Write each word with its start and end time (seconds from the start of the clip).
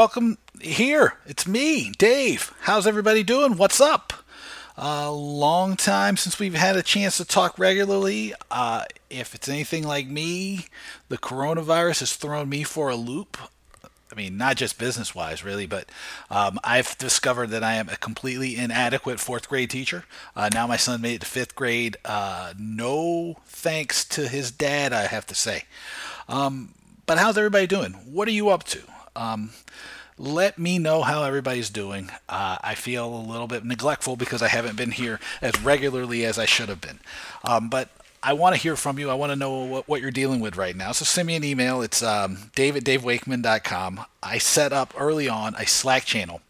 welcome 0.00 0.38
here. 0.62 1.12
It's 1.26 1.46
me, 1.46 1.92
Dave. 1.98 2.54
How's 2.60 2.86
everybody 2.86 3.22
doing? 3.22 3.58
What's 3.58 3.82
up? 3.82 4.14
A 4.78 4.82
uh, 4.82 5.10
long 5.10 5.76
time 5.76 6.16
since 6.16 6.38
we've 6.38 6.54
had 6.54 6.74
a 6.74 6.82
chance 6.82 7.18
to 7.18 7.24
talk 7.26 7.58
regularly. 7.58 8.32
Uh, 8.50 8.86
if 9.10 9.34
it's 9.34 9.46
anything 9.46 9.86
like 9.86 10.06
me, 10.06 10.64
the 11.10 11.18
coronavirus 11.18 12.00
has 12.00 12.16
thrown 12.16 12.48
me 12.48 12.62
for 12.62 12.88
a 12.88 12.96
loop. 12.96 13.36
I 14.10 14.14
mean, 14.14 14.38
not 14.38 14.56
just 14.56 14.78
business 14.78 15.14
wise, 15.14 15.44
really, 15.44 15.66
but 15.66 15.90
um, 16.30 16.58
I've 16.64 16.96
discovered 16.96 17.48
that 17.48 17.62
I 17.62 17.74
am 17.74 17.90
a 17.90 17.98
completely 17.98 18.56
inadequate 18.56 19.20
fourth 19.20 19.50
grade 19.50 19.68
teacher. 19.68 20.06
Uh, 20.34 20.48
now 20.50 20.66
my 20.66 20.78
son 20.78 21.02
made 21.02 21.16
it 21.16 21.20
to 21.20 21.26
fifth 21.26 21.54
grade. 21.54 21.98
Uh, 22.06 22.54
no 22.58 23.36
thanks 23.44 24.06
to 24.06 24.28
his 24.28 24.50
dad, 24.50 24.94
I 24.94 25.08
have 25.08 25.26
to 25.26 25.34
say. 25.34 25.64
Um, 26.26 26.72
but 27.04 27.18
how's 27.18 27.36
everybody 27.36 27.66
doing? 27.66 27.92
What 27.92 28.28
are 28.28 28.30
you 28.30 28.48
up 28.48 28.64
to? 28.64 28.80
Um, 29.16 29.50
let 30.18 30.58
me 30.58 30.78
know 30.78 31.02
how 31.02 31.22
everybody's 31.22 31.70
doing. 31.70 32.10
Uh, 32.28 32.58
I 32.62 32.74
feel 32.74 33.06
a 33.06 33.22
little 33.22 33.46
bit 33.46 33.64
neglectful 33.64 34.16
because 34.16 34.42
I 34.42 34.48
haven't 34.48 34.76
been 34.76 34.90
here 34.90 35.18
as 35.40 35.58
regularly 35.62 36.26
as 36.26 36.38
I 36.38 36.44
should 36.44 36.68
have 36.68 36.80
been. 36.80 37.00
Um, 37.42 37.70
but 37.70 37.88
I 38.22 38.34
want 38.34 38.54
to 38.54 38.60
hear 38.60 38.76
from 38.76 38.98
you. 38.98 39.08
I 39.08 39.14
want 39.14 39.32
to 39.32 39.36
know 39.36 39.64
what, 39.64 39.88
what 39.88 40.02
you're 40.02 40.10
dealing 40.10 40.40
with 40.40 40.56
right 40.56 40.76
now. 40.76 40.92
So 40.92 41.06
send 41.06 41.26
me 41.26 41.36
an 41.36 41.44
email. 41.44 41.80
It's 41.80 42.02
um, 42.02 42.36
daviddavewakeman.com. 42.54 44.04
I 44.22 44.36
set 44.38 44.74
up 44.74 44.92
early 44.98 45.28
on 45.28 45.54
a 45.54 45.66
Slack 45.66 46.04
channel 46.04 46.42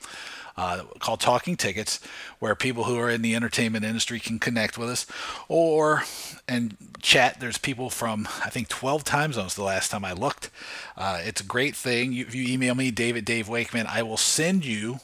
uh, 0.60 0.84
called 0.98 1.20
Talking 1.20 1.56
Tickets, 1.56 2.00
where 2.38 2.54
people 2.54 2.84
who 2.84 2.98
are 2.98 3.08
in 3.08 3.22
the 3.22 3.34
entertainment 3.34 3.82
industry 3.82 4.20
can 4.20 4.38
connect 4.38 4.76
with 4.76 4.90
us 4.90 5.06
or 5.48 6.04
and 6.46 6.76
chat. 7.00 7.40
There's 7.40 7.56
people 7.56 7.88
from 7.88 8.28
I 8.44 8.50
think 8.50 8.68
12 8.68 9.02
time 9.02 9.32
zones 9.32 9.54
the 9.54 9.62
last 9.62 9.90
time 9.90 10.04
I 10.04 10.12
looked. 10.12 10.50
Uh, 10.98 11.22
it's 11.24 11.40
a 11.40 11.44
great 11.44 11.74
thing. 11.74 12.12
You, 12.12 12.26
if 12.26 12.34
you 12.34 12.46
email 12.46 12.74
me, 12.74 12.90
David 12.90 13.24
Dave 13.24 13.48
Wakeman, 13.48 13.86
I 13.88 14.02
will 14.02 14.18
send 14.18 14.66
you 14.66 15.00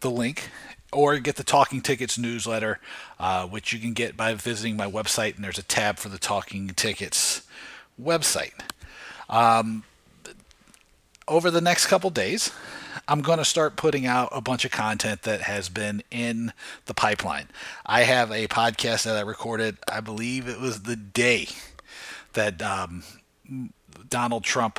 the 0.00 0.10
link 0.10 0.50
or 0.92 1.16
get 1.20 1.36
the 1.36 1.44
Talking 1.44 1.80
Tickets 1.80 2.18
newsletter, 2.18 2.80
uh, 3.20 3.46
which 3.46 3.72
you 3.72 3.78
can 3.78 3.92
get 3.92 4.16
by 4.16 4.34
visiting 4.34 4.76
my 4.76 4.90
website, 4.90 5.36
and 5.36 5.44
there's 5.44 5.58
a 5.58 5.62
tab 5.62 5.98
for 5.98 6.08
the 6.08 6.18
Talking 6.18 6.70
Tickets 6.70 7.42
website. 8.02 8.54
Um, 9.28 9.84
over 11.28 11.52
the 11.52 11.60
next 11.60 11.86
couple 11.86 12.10
days, 12.10 12.50
I'm 13.10 13.22
going 13.22 13.38
to 13.38 13.44
start 13.44 13.74
putting 13.74 14.06
out 14.06 14.28
a 14.30 14.40
bunch 14.40 14.64
of 14.64 14.70
content 14.70 15.22
that 15.22 15.40
has 15.40 15.68
been 15.68 16.04
in 16.12 16.52
the 16.86 16.94
pipeline. 16.94 17.48
I 17.84 18.02
have 18.02 18.30
a 18.30 18.46
podcast 18.46 19.02
that 19.02 19.16
I 19.16 19.22
recorded, 19.22 19.78
I 19.90 19.98
believe 19.98 20.46
it 20.46 20.60
was 20.60 20.82
the 20.82 20.94
day 20.94 21.48
that 22.34 22.62
um, 22.62 23.02
Donald 24.08 24.44
Trump 24.44 24.78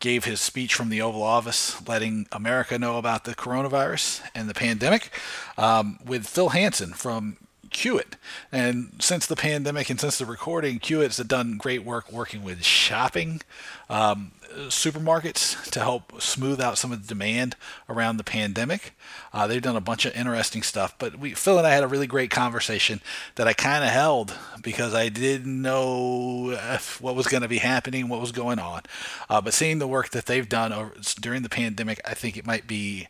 gave 0.00 0.24
his 0.24 0.40
speech 0.40 0.74
from 0.74 0.88
the 0.88 1.00
Oval 1.00 1.22
Office, 1.22 1.80
letting 1.86 2.26
America 2.32 2.80
know 2.80 2.98
about 2.98 3.22
the 3.22 3.36
coronavirus 3.36 4.22
and 4.34 4.50
the 4.50 4.54
pandemic, 4.54 5.10
um, 5.56 6.00
with 6.04 6.26
Phil 6.26 6.48
Hansen 6.48 6.92
from 6.92 7.36
Queue-it. 7.70 8.16
And 8.50 8.92
since 9.00 9.26
the 9.26 9.36
pandemic 9.36 9.90
and 9.90 10.00
since 10.00 10.18
the 10.18 10.26
recording, 10.26 10.78
Queue-it's 10.78 11.18
done 11.18 11.56
great 11.56 11.84
work 11.84 12.12
working 12.12 12.42
with 12.42 12.64
shopping 12.64 13.42
um, 13.88 14.32
supermarkets 14.66 15.70
to 15.70 15.80
help 15.80 16.20
smooth 16.20 16.60
out 16.60 16.78
some 16.78 16.92
of 16.92 17.02
the 17.02 17.08
demand 17.08 17.56
around 17.88 18.16
the 18.16 18.24
pandemic. 18.24 18.94
Uh, 19.32 19.46
they've 19.46 19.62
done 19.62 19.76
a 19.76 19.80
bunch 19.80 20.04
of 20.04 20.14
interesting 20.16 20.62
stuff, 20.62 20.94
but 20.98 21.18
we 21.18 21.34
Phil 21.34 21.58
and 21.58 21.66
I 21.66 21.70
had 21.70 21.84
a 21.84 21.88
really 21.88 22.06
great 22.06 22.30
conversation 22.30 23.00
that 23.36 23.46
I 23.46 23.52
kind 23.52 23.84
of 23.84 23.90
held 23.90 24.34
because 24.62 24.94
I 24.94 25.08
didn't 25.08 25.62
know 25.62 26.56
what 27.00 27.14
was 27.14 27.26
going 27.26 27.42
to 27.42 27.48
be 27.48 27.58
happening, 27.58 28.08
what 28.08 28.20
was 28.20 28.32
going 28.32 28.58
on. 28.58 28.82
Uh, 29.28 29.40
but 29.40 29.54
seeing 29.54 29.78
the 29.78 29.88
work 29.88 30.10
that 30.10 30.26
they've 30.26 30.48
done 30.48 30.72
over, 30.72 30.94
during 31.20 31.42
the 31.42 31.48
pandemic, 31.48 32.00
I 32.04 32.14
think 32.14 32.36
it 32.36 32.46
might 32.46 32.66
be 32.66 33.08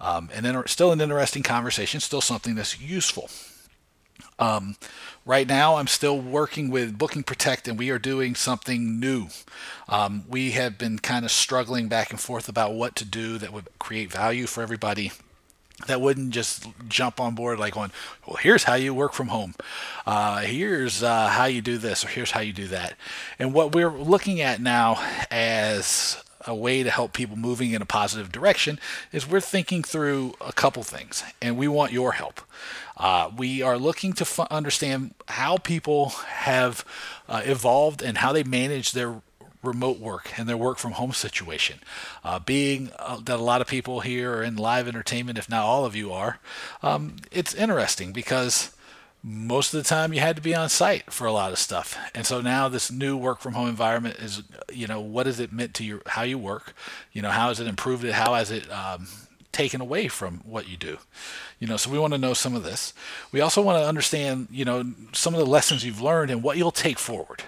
um, 0.00 0.30
an 0.32 0.44
inter- 0.44 0.66
still 0.66 0.92
an 0.92 1.00
interesting 1.00 1.42
conversation, 1.42 2.00
still 2.00 2.20
something 2.20 2.54
that's 2.54 2.80
useful. 2.80 3.28
Um, 4.38 4.76
right 5.26 5.46
now, 5.46 5.76
I'm 5.76 5.86
still 5.86 6.18
working 6.18 6.70
with 6.70 6.98
Booking 6.98 7.22
Protect, 7.22 7.66
and 7.66 7.78
we 7.78 7.90
are 7.90 7.98
doing 7.98 8.34
something 8.34 9.00
new. 9.00 9.28
Um, 9.88 10.24
we 10.28 10.52
have 10.52 10.78
been 10.78 10.98
kind 10.98 11.24
of 11.24 11.30
struggling 11.30 11.88
back 11.88 12.10
and 12.10 12.20
forth 12.20 12.48
about 12.48 12.74
what 12.74 12.94
to 12.96 13.04
do 13.04 13.38
that 13.38 13.52
would 13.52 13.66
create 13.78 14.12
value 14.12 14.46
for 14.46 14.62
everybody. 14.62 15.12
That 15.86 16.00
wouldn't 16.00 16.30
just 16.30 16.66
jump 16.88 17.20
on 17.20 17.36
board 17.36 17.60
like 17.60 17.76
on, 17.76 17.92
well, 18.26 18.36
here's 18.36 18.64
how 18.64 18.74
you 18.74 18.92
work 18.92 19.12
from 19.12 19.28
home. 19.28 19.54
Uh, 20.06 20.38
here's 20.40 21.02
uh, 21.04 21.28
how 21.28 21.44
you 21.44 21.62
do 21.62 21.78
this, 21.78 22.04
or 22.04 22.08
here's 22.08 22.32
how 22.32 22.40
you 22.40 22.52
do 22.52 22.66
that. 22.68 22.96
And 23.38 23.54
what 23.54 23.72
we're 23.72 23.96
looking 23.96 24.40
at 24.40 24.60
now 24.60 25.00
as 25.30 26.22
a 26.48 26.54
way 26.54 26.82
to 26.82 26.90
help 26.90 27.12
people 27.12 27.36
moving 27.36 27.72
in 27.72 27.82
a 27.82 27.86
positive 27.86 28.32
direction 28.32 28.80
is 29.12 29.28
we're 29.28 29.40
thinking 29.40 29.82
through 29.82 30.34
a 30.40 30.52
couple 30.52 30.82
things, 30.82 31.22
and 31.40 31.56
we 31.56 31.68
want 31.68 31.92
your 31.92 32.12
help. 32.12 32.40
Uh, 32.96 33.30
we 33.36 33.62
are 33.62 33.78
looking 33.78 34.12
to 34.14 34.22
f- 34.22 34.40
understand 34.50 35.14
how 35.28 35.58
people 35.58 36.08
have 36.26 36.84
uh, 37.28 37.42
evolved 37.44 38.02
and 38.02 38.18
how 38.18 38.32
they 38.32 38.42
manage 38.42 38.92
their 38.92 39.20
remote 39.62 39.98
work 39.98 40.38
and 40.38 40.48
their 40.48 40.56
work 40.56 40.78
from 40.78 40.92
home 40.92 41.12
situation. 41.12 41.78
Uh, 42.24 42.38
being 42.38 42.90
uh, 42.98 43.20
that 43.20 43.38
a 43.38 43.42
lot 43.42 43.60
of 43.60 43.66
people 43.66 44.00
here 44.00 44.36
are 44.36 44.42
in 44.42 44.56
live 44.56 44.88
entertainment, 44.88 45.38
if 45.38 45.48
not 45.48 45.62
all 45.62 45.84
of 45.84 45.94
you 45.94 46.12
are, 46.12 46.38
um, 46.82 47.16
it's 47.30 47.54
interesting 47.54 48.12
because 48.12 48.72
most 49.22 49.74
of 49.74 49.82
the 49.82 49.88
time 49.88 50.12
you 50.12 50.20
had 50.20 50.36
to 50.36 50.42
be 50.42 50.54
on 50.54 50.68
site 50.68 51.12
for 51.12 51.26
a 51.26 51.32
lot 51.32 51.52
of 51.52 51.58
stuff. 51.58 51.98
And 52.14 52.26
so 52.26 52.40
now 52.40 52.68
this 52.68 52.90
new 52.90 53.16
work 53.16 53.40
from 53.40 53.54
home 53.54 53.68
environment 53.68 54.16
is, 54.16 54.42
you 54.72 54.86
know, 54.86 55.00
what 55.00 55.26
has 55.26 55.40
it 55.40 55.52
meant 55.52 55.74
to 55.74 55.84
your 55.84 56.02
how 56.06 56.22
you 56.22 56.38
work? 56.38 56.74
You 57.12 57.22
know, 57.22 57.30
how 57.30 57.48
has 57.48 57.60
it 57.60 57.66
improved 57.66 58.04
it? 58.04 58.12
How 58.12 58.34
has 58.34 58.50
it 58.50 58.70
um, 58.70 59.08
taken 59.58 59.80
away 59.80 60.06
from 60.06 60.38
what 60.44 60.68
you 60.68 60.76
do. 60.76 60.98
You 61.58 61.66
know, 61.66 61.76
so 61.76 61.90
we 61.90 61.98
want 61.98 62.12
to 62.12 62.18
know 62.18 62.32
some 62.32 62.54
of 62.54 62.62
this. 62.62 62.94
We 63.32 63.40
also 63.40 63.60
want 63.60 63.82
to 63.82 63.88
understand, 63.88 64.46
you 64.52 64.64
know, 64.64 64.84
some 65.12 65.34
of 65.34 65.40
the 65.40 65.46
lessons 65.46 65.84
you've 65.84 66.00
learned 66.00 66.30
and 66.30 66.44
what 66.44 66.56
you'll 66.56 66.70
take 66.70 66.96
forward. 66.96 67.42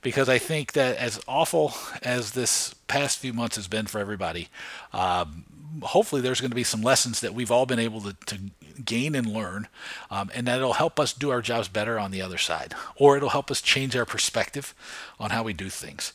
Because 0.00 0.30
I 0.30 0.38
think 0.38 0.72
that 0.72 0.96
as 0.96 1.20
awful 1.28 1.74
as 2.02 2.32
this 2.32 2.74
past 2.88 3.18
few 3.18 3.34
months 3.34 3.56
has 3.56 3.68
been 3.68 3.84
for 3.84 3.98
everybody, 3.98 4.48
um, 4.94 5.44
hopefully 5.82 6.20
there's 6.20 6.40
going 6.40 6.50
to 6.50 6.56
be 6.56 6.64
some 6.64 6.82
lessons 6.82 7.20
that 7.20 7.34
we've 7.34 7.50
all 7.50 7.66
been 7.66 7.78
able 7.78 8.00
to, 8.02 8.12
to 8.26 8.38
gain 8.84 9.14
and 9.14 9.26
learn, 9.26 9.68
um, 10.10 10.30
and 10.34 10.46
that'll 10.46 10.74
help 10.74 10.98
us 10.98 11.12
do 11.12 11.30
our 11.30 11.42
jobs 11.42 11.68
better 11.68 11.98
on 11.98 12.10
the 12.10 12.22
other 12.22 12.38
side, 12.38 12.74
or 12.96 13.16
it'll 13.16 13.30
help 13.30 13.50
us 13.50 13.60
change 13.60 13.96
our 13.96 14.06
perspective 14.06 14.74
on 15.18 15.30
how 15.30 15.42
we 15.42 15.52
do 15.52 15.68
things. 15.68 16.12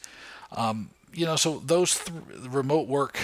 Um, 0.51 0.89
you 1.13 1.25
know, 1.25 1.35
so 1.35 1.59
those 1.59 1.99
th- 1.99 2.17
remote 2.47 2.87
work 2.87 3.19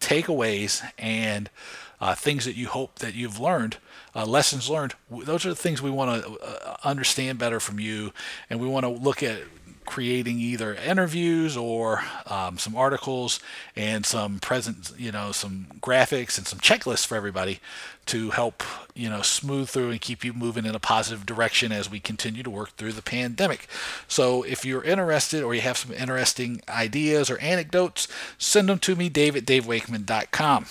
takeaways 0.00 0.82
and 0.98 1.50
uh, 2.00 2.14
things 2.14 2.44
that 2.44 2.56
you 2.56 2.68
hope 2.68 3.00
that 3.00 3.14
you've 3.14 3.40
learned, 3.40 3.78
uh, 4.14 4.24
lessons 4.24 4.70
learned. 4.70 4.94
Those 5.10 5.44
are 5.44 5.50
the 5.50 5.56
things 5.56 5.82
we 5.82 5.90
want 5.90 6.22
to 6.22 6.38
uh, 6.38 6.76
understand 6.84 7.38
better 7.38 7.60
from 7.60 7.80
you, 7.80 8.12
and 8.48 8.60
we 8.60 8.68
want 8.68 8.84
to 8.84 8.90
look 8.90 9.22
at 9.22 9.40
creating 9.88 10.38
either 10.38 10.74
interviews 10.74 11.56
or 11.56 12.02
um, 12.26 12.58
some 12.58 12.76
articles 12.76 13.40
and 13.74 14.04
some 14.04 14.38
present, 14.38 14.92
you 14.98 15.10
know, 15.10 15.32
some 15.32 15.66
graphics 15.80 16.36
and 16.36 16.46
some 16.46 16.58
checklists 16.58 17.06
for 17.06 17.16
everybody 17.16 17.58
to 18.04 18.28
help, 18.30 18.62
you 18.94 19.08
know, 19.08 19.22
smooth 19.22 19.66
through 19.66 19.90
and 19.90 20.02
keep 20.02 20.26
you 20.26 20.34
moving 20.34 20.66
in 20.66 20.74
a 20.74 20.78
positive 20.78 21.24
direction 21.24 21.72
as 21.72 21.90
we 21.90 22.00
continue 22.00 22.42
to 22.42 22.50
work 22.50 22.76
through 22.76 22.92
the 22.92 23.00
pandemic. 23.00 23.66
So 24.06 24.42
if 24.42 24.62
you're 24.62 24.84
interested 24.84 25.42
or 25.42 25.54
you 25.54 25.62
have 25.62 25.78
some 25.78 25.94
interesting 25.94 26.60
ideas 26.68 27.30
or 27.30 27.38
anecdotes, 27.38 28.08
send 28.36 28.68
them 28.68 28.78
to 28.80 28.94
me, 28.94 29.08
dave 29.08 29.36
at 29.36 29.46
davewakeman.com. 29.46 30.66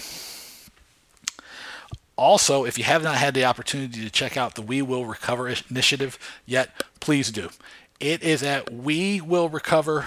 Also, 2.15 2.65
if 2.65 2.77
you 2.77 2.83
have 2.83 3.01
not 3.01 3.15
had 3.15 3.33
the 3.33 3.45
opportunity 3.45 4.03
to 4.03 4.11
check 4.11 4.37
out 4.37 4.53
the 4.53 4.61
We 4.61 4.83
Will 4.83 5.05
Recover 5.05 5.49
initiative 5.69 6.19
yet, 6.45 6.69
please 6.99 7.31
do. 7.31 7.49
It 7.99 8.21
is 8.21 8.43
at 8.43 8.71
we 8.71 9.21
will 9.21 9.49
recover 9.49 10.05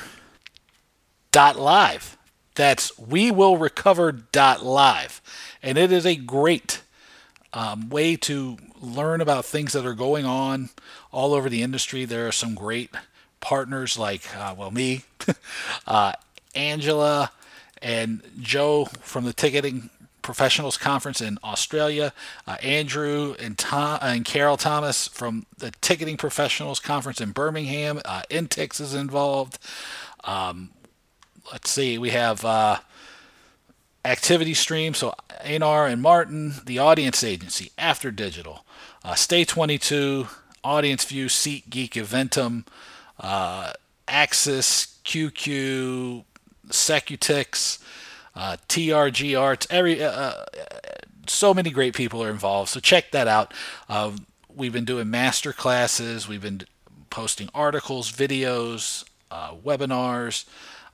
dot 1.33 1.59
live. 1.59 2.17
That's 2.55 2.97
we 2.99 3.31
will 3.31 3.57
recover 3.57 4.13
dot 4.13 4.65
live, 4.65 5.21
and 5.63 5.77
it 5.77 5.91
is 5.91 6.07
a 6.07 6.15
great 6.15 6.83
um, 7.53 7.89
way 7.89 8.17
to 8.17 8.59
learn 8.81 9.21
about 9.21 9.45
things 9.45 9.73
that 9.73 9.85
are 9.85 9.95
going 9.95 10.25
on 10.25 10.71
all 11.13 11.35
over 11.35 11.49
the 11.49 11.63
industry. 11.63 12.05
There 12.05 12.29
are 12.29 12.33
some 12.33 12.55
great 12.55 12.91
partners 13.41 13.99
like 13.99 14.37
uh, 14.37 14.55
well 14.57 14.71
me, 14.71 15.03
uh, 15.87 16.13
Angela, 16.55 17.33
and 17.83 18.23
Joe 18.41 18.85
from 19.01 19.25
the 19.25 19.33
ticketing 19.33 19.91
Professionals 20.23 20.77
Conference 20.77 21.21
in 21.21 21.39
Australia, 21.43 22.13
uh, 22.47 22.57
Andrew 22.63 23.35
and 23.39 23.57
Tom 23.57 23.99
and 24.03 24.25
Carol 24.25 24.57
Thomas 24.57 25.09
from 25.09 25.47
the 25.59 25.73
Ticketing 25.81 26.17
Professionals 26.17 26.81
Conference 26.81 27.21
in 27.21 27.33
Birmingham. 27.33 28.01
Uh, 28.05 28.23
Intix 28.31 28.81
is 28.81 28.95
involved. 28.95 29.59
Um, 30.25 30.71
let's 31.53 31.71
see, 31.71 31.99
we 31.99 32.11
have 32.11 32.45
uh, 32.45 32.79
Activity 34.05 34.55
Stream, 34.55 34.95
so 34.95 35.15
Anar 35.45 35.91
and 35.91 36.01
Martin, 36.01 36.55
the 36.65 36.79
Audience 36.79 37.23
Agency, 37.25 37.71
After 37.77 38.11
Digital, 38.11 38.65
uh, 39.05 39.15
Stay 39.15 39.45
22, 39.45 40.29
Audience 40.63 41.05
View, 41.05 41.29
Seat 41.29 41.71
Geek, 41.71 41.95
Eventim, 41.95 42.67
uh, 43.19 43.73
AXS, 44.09 44.97
QQ, 45.05 46.25
Secutix. 46.69 47.79
Uh, 48.35 48.57
TRG 48.69 49.41
Arts, 49.41 49.67
every 49.71 50.03
uh, 50.03 50.11
uh, 50.11 50.45
so 51.27 51.55
many 51.55 51.71
great 51.71 51.95
people 51.95 52.23
are 52.23 52.31
involved. 52.31 52.71
So 52.71 52.81
check 52.81 53.11
that 53.13 53.29
out. 53.29 53.55
Uh, 53.89 54.13
we've 54.55 54.73
been 54.73 54.85
doing 54.85 55.11
master 55.11 55.53
classes. 55.53 56.29
We've 56.29 56.43
been 56.43 56.63
posting 57.09 57.49
articles, 57.55 58.11
videos, 58.11 59.05
uh, 59.31 59.55
webinars. 59.55 60.45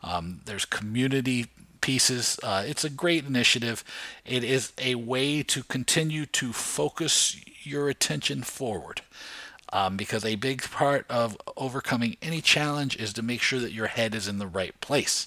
Um, 0.03 0.41
there's 0.45 0.65
community 0.65 1.47
pieces. 1.81 2.39
Uh, 2.43 2.65
it's 2.67 2.85
a 2.85 2.91
great 2.91 3.27
initiative. 3.27 3.85
It 4.25 4.45
is 4.45 4.73
a 4.79 4.95
way 4.97 5.43
to 5.45 5.63
continue 5.63 6.27
to 6.27 6.53
focus 6.53 7.41
your 7.63 7.89
attention 7.89 8.43
forward. 8.43 9.03
Um, 9.73 9.97
because 9.97 10.25
a 10.25 10.37
big 10.37 10.63
part 10.63 11.07
of 11.11 11.37
overcoming 11.57 12.17
any 12.23 12.41
challenge 12.41 12.97
is 12.97 13.13
to 13.15 13.23
make 13.23 13.43
sure 13.43 13.59
that 13.59 13.73
your 13.73 13.89
head 13.89 14.15
is 14.15 14.29
in 14.29 14.39
the 14.39 14.47
right 14.47 14.81
place. 14.81 15.27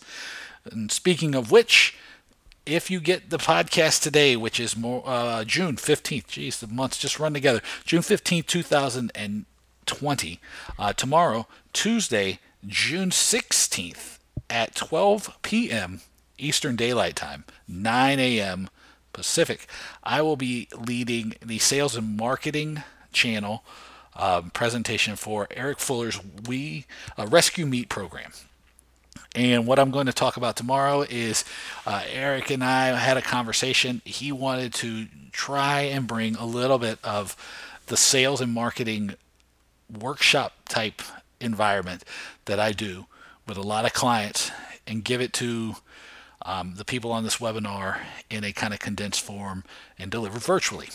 And 0.72 0.92
speaking 0.92 1.36
of 1.36 1.52
which, 1.52 1.96
if 2.66 2.92
you 2.92 3.00
get 3.00 3.30
the 3.30 3.38
podcast 3.38 4.02
today, 4.02 4.36
which 4.36 4.60
is 4.60 4.76
more 4.78 5.04
uh, 5.06 5.44
June 5.44 5.76
15th, 5.76 6.28
geez, 6.28 6.60
the 6.60 6.68
months 6.68 6.98
just 6.98 7.20
run 7.20 7.34
together. 7.34 7.62
June 7.86 8.02
15th, 8.02 8.46
2020. 8.46 10.40
Uh, 10.78 10.94
tomorrow, 10.94 11.48
Tuesday, 11.74 12.40
June 12.66 13.10
16th 13.10 14.20
at 14.50 14.76
12 14.76 15.38
p.m. 15.42 16.02
Eastern 16.38 16.76
Daylight 16.76 17.16
Time, 17.16 17.46
9 17.68 18.20
a.m. 18.20 18.70
Pacific, 19.14 19.68
I 20.04 20.22
will 20.22 20.38
be 20.38 20.68
leading 20.78 21.34
the 21.44 21.58
sales 21.60 21.96
and 21.96 22.16
marketing 22.16 22.84
channel 23.12 23.64
um, 24.16 24.52
presentation 24.52 25.16
for 25.16 25.48
Eric 25.52 25.80
Fuller's 25.80 26.20
We 26.48 26.86
uh, 27.18 27.26
Rescue 27.28 27.66
Meet 27.66 27.90
program. 27.90 28.32
And 29.36 29.68
what 29.68 29.78
I'm 29.78 29.92
going 29.92 30.08
to 30.08 30.14
talk 30.14 30.38
about 30.38 30.56
tomorrow 30.56 31.02
is 31.02 31.46
uh, 31.86 32.04
Eric 32.12 32.50
and 32.50 32.64
I 32.64 32.88
had 32.98 33.16
a 33.16 33.22
conversation. 33.22 34.02
He 34.04 34.32
wanted 34.32 34.74
to 34.76 35.06
try 35.32 35.82
and 35.82 36.08
bring 36.08 36.36
a 36.36 36.46
little 36.46 36.80
bit 36.80 36.98
of 37.04 37.36
the 37.86 37.98
sales 37.98 38.42
and 38.42 38.52
marketing 38.52 39.16
workshop 39.90 40.54
type 40.68 41.02
environment 41.40 42.04
that 42.46 42.60
I 42.60 42.72
do 42.72 43.06
with 43.48 43.58
a 43.58 43.62
lot 43.62 43.86
of 43.86 43.94
clients 43.94 44.52
and 44.88 45.04
give 45.04 45.22
it 45.22 45.34
to 45.34 45.76
um, 46.44 46.76
the 46.76 46.86
people 46.86 47.12
on 47.12 47.24
this 47.24 47.38
webinar 47.38 48.00
in 48.30 48.44
a 48.44 48.52
kind 48.52 48.74
of 48.74 48.80
condensed 48.80 49.22
form 49.22 49.64
and 49.98 50.10
delivered 50.10 50.42
virtually. 50.42 50.90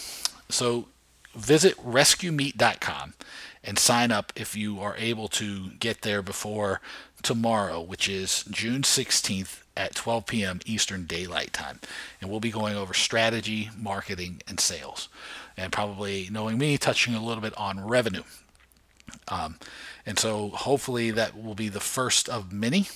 So 0.49 0.87
visit 1.35 1.77
rescuemeet.com 1.79 3.15
and 3.63 3.79
sign 3.79 4.13
up 4.13 4.33
if 4.37 4.57
you 4.57 4.81
are 4.81 4.97
able 4.99 5.29
to 5.29 5.71
get 5.81 6.03
there 6.03 6.23
before 6.23 6.81
tomorrow, 7.23 7.81
which 7.81 8.09
is 8.09 8.45
June 8.51 8.83
16th 8.83 9.63
at 9.77 9.95
12 9.95 10.27
p.m. 10.27 10.61
Eastern 10.67 11.05
Daylight 11.05 11.53
Time. 11.53 11.81
And 12.21 12.31
we'll 12.31 12.41
be 12.41 12.51
going 12.51 12.77
over 12.77 12.95
strategy, 12.95 13.71
marketing, 13.77 14.43
and 14.47 14.61
sales. 14.61 15.09
And 15.57 15.73
probably, 15.73 16.29
knowing 16.31 16.59
me, 16.59 16.79
touching 16.79 17.15
a 17.15 17.25
little 17.25 17.43
bit 17.43 17.57
on 17.57 17.85
revenue. 17.85 18.23
Um, 19.29 19.57
and 20.07 20.19
so 20.19 20.51
hopefully 20.51 21.11
that 21.13 21.41
will 21.41 21.55
be 21.55 21.69
the 21.69 21.81
first 21.81 22.29
of 22.29 22.53
many. 22.53 22.87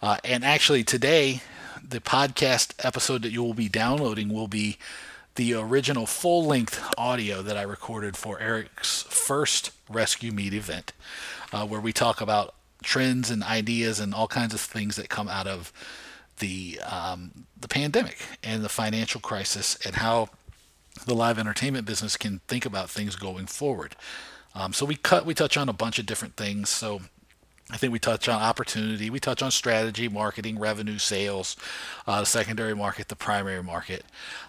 Uh, 0.00 0.18
and 0.24 0.44
actually, 0.44 0.84
today, 0.84 1.42
the 1.86 2.00
podcast 2.00 2.72
episode 2.84 3.22
that 3.22 3.32
you 3.32 3.42
will 3.42 3.54
be 3.54 3.68
downloading 3.68 4.32
will 4.32 4.48
be 4.48 4.78
the 5.36 5.54
original 5.54 6.06
full 6.06 6.44
length 6.44 6.82
audio 6.98 7.42
that 7.42 7.56
I 7.56 7.62
recorded 7.62 8.16
for 8.16 8.40
Eric's 8.40 9.02
first 9.02 9.70
Rescue 9.88 10.32
Meet 10.32 10.54
event, 10.54 10.92
uh, 11.52 11.66
where 11.66 11.80
we 11.80 11.92
talk 11.92 12.20
about 12.20 12.54
trends 12.82 13.30
and 13.30 13.42
ideas 13.42 14.00
and 14.00 14.12
all 14.12 14.28
kinds 14.28 14.54
of 14.54 14.60
things 14.60 14.96
that 14.96 15.08
come 15.08 15.28
out 15.28 15.46
of 15.46 15.72
the 16.38 16.80
um, 16.80 17.46
the 17.58 17.68
pandemic 17.68 18.18
and 18.42 18.62
the 18.62 18.68
financial 18.68 19.20
crisis 19.20 19.78
and 19.84 19.96
how 19.96 20.28
the 21.04 21.14
live 21.14 21.38
entertainment 21.38 21.86
business 21.86 22.16
can 22.16 22.40
think 22.48 22.66
about 22.66 22.90
things 22.90 23.16
going 23.16 23.46
forward. 23.46 23.94
Um, 24.54 24.72
so 24.72 24.86
we 24.86 24.96
cut 24.96 25.26
we 25.26 25.34
touch 25.34 25.56
on 25.56 25.68
a 25.68 25.72
bunch 25.72 25.98
of 25.98 26.06
different 26.06 26.36
things. 26.36 26.68
So 26.70 27.02
I 27.70 27.76
think 27.76 27.92
we 27.92 27.98
touch 27.98 28.28
on 28.28 28.40
opportunity, 28.40 29.10
we 29.10 29.18
touch 29.18 29.42
on 29.42 29.50
strategy, 29.50 30.08
marketing, 30.08 30.58
revenue, 30.58 30.98
sales, 30.98 31.56
uh, 32.06 32.20
the 32.20 32.26
secondary 32.26 32.74
market, 32.74 33.08
the 33.08 33.16
primary 33.16 33.62
market. 33.62 34.04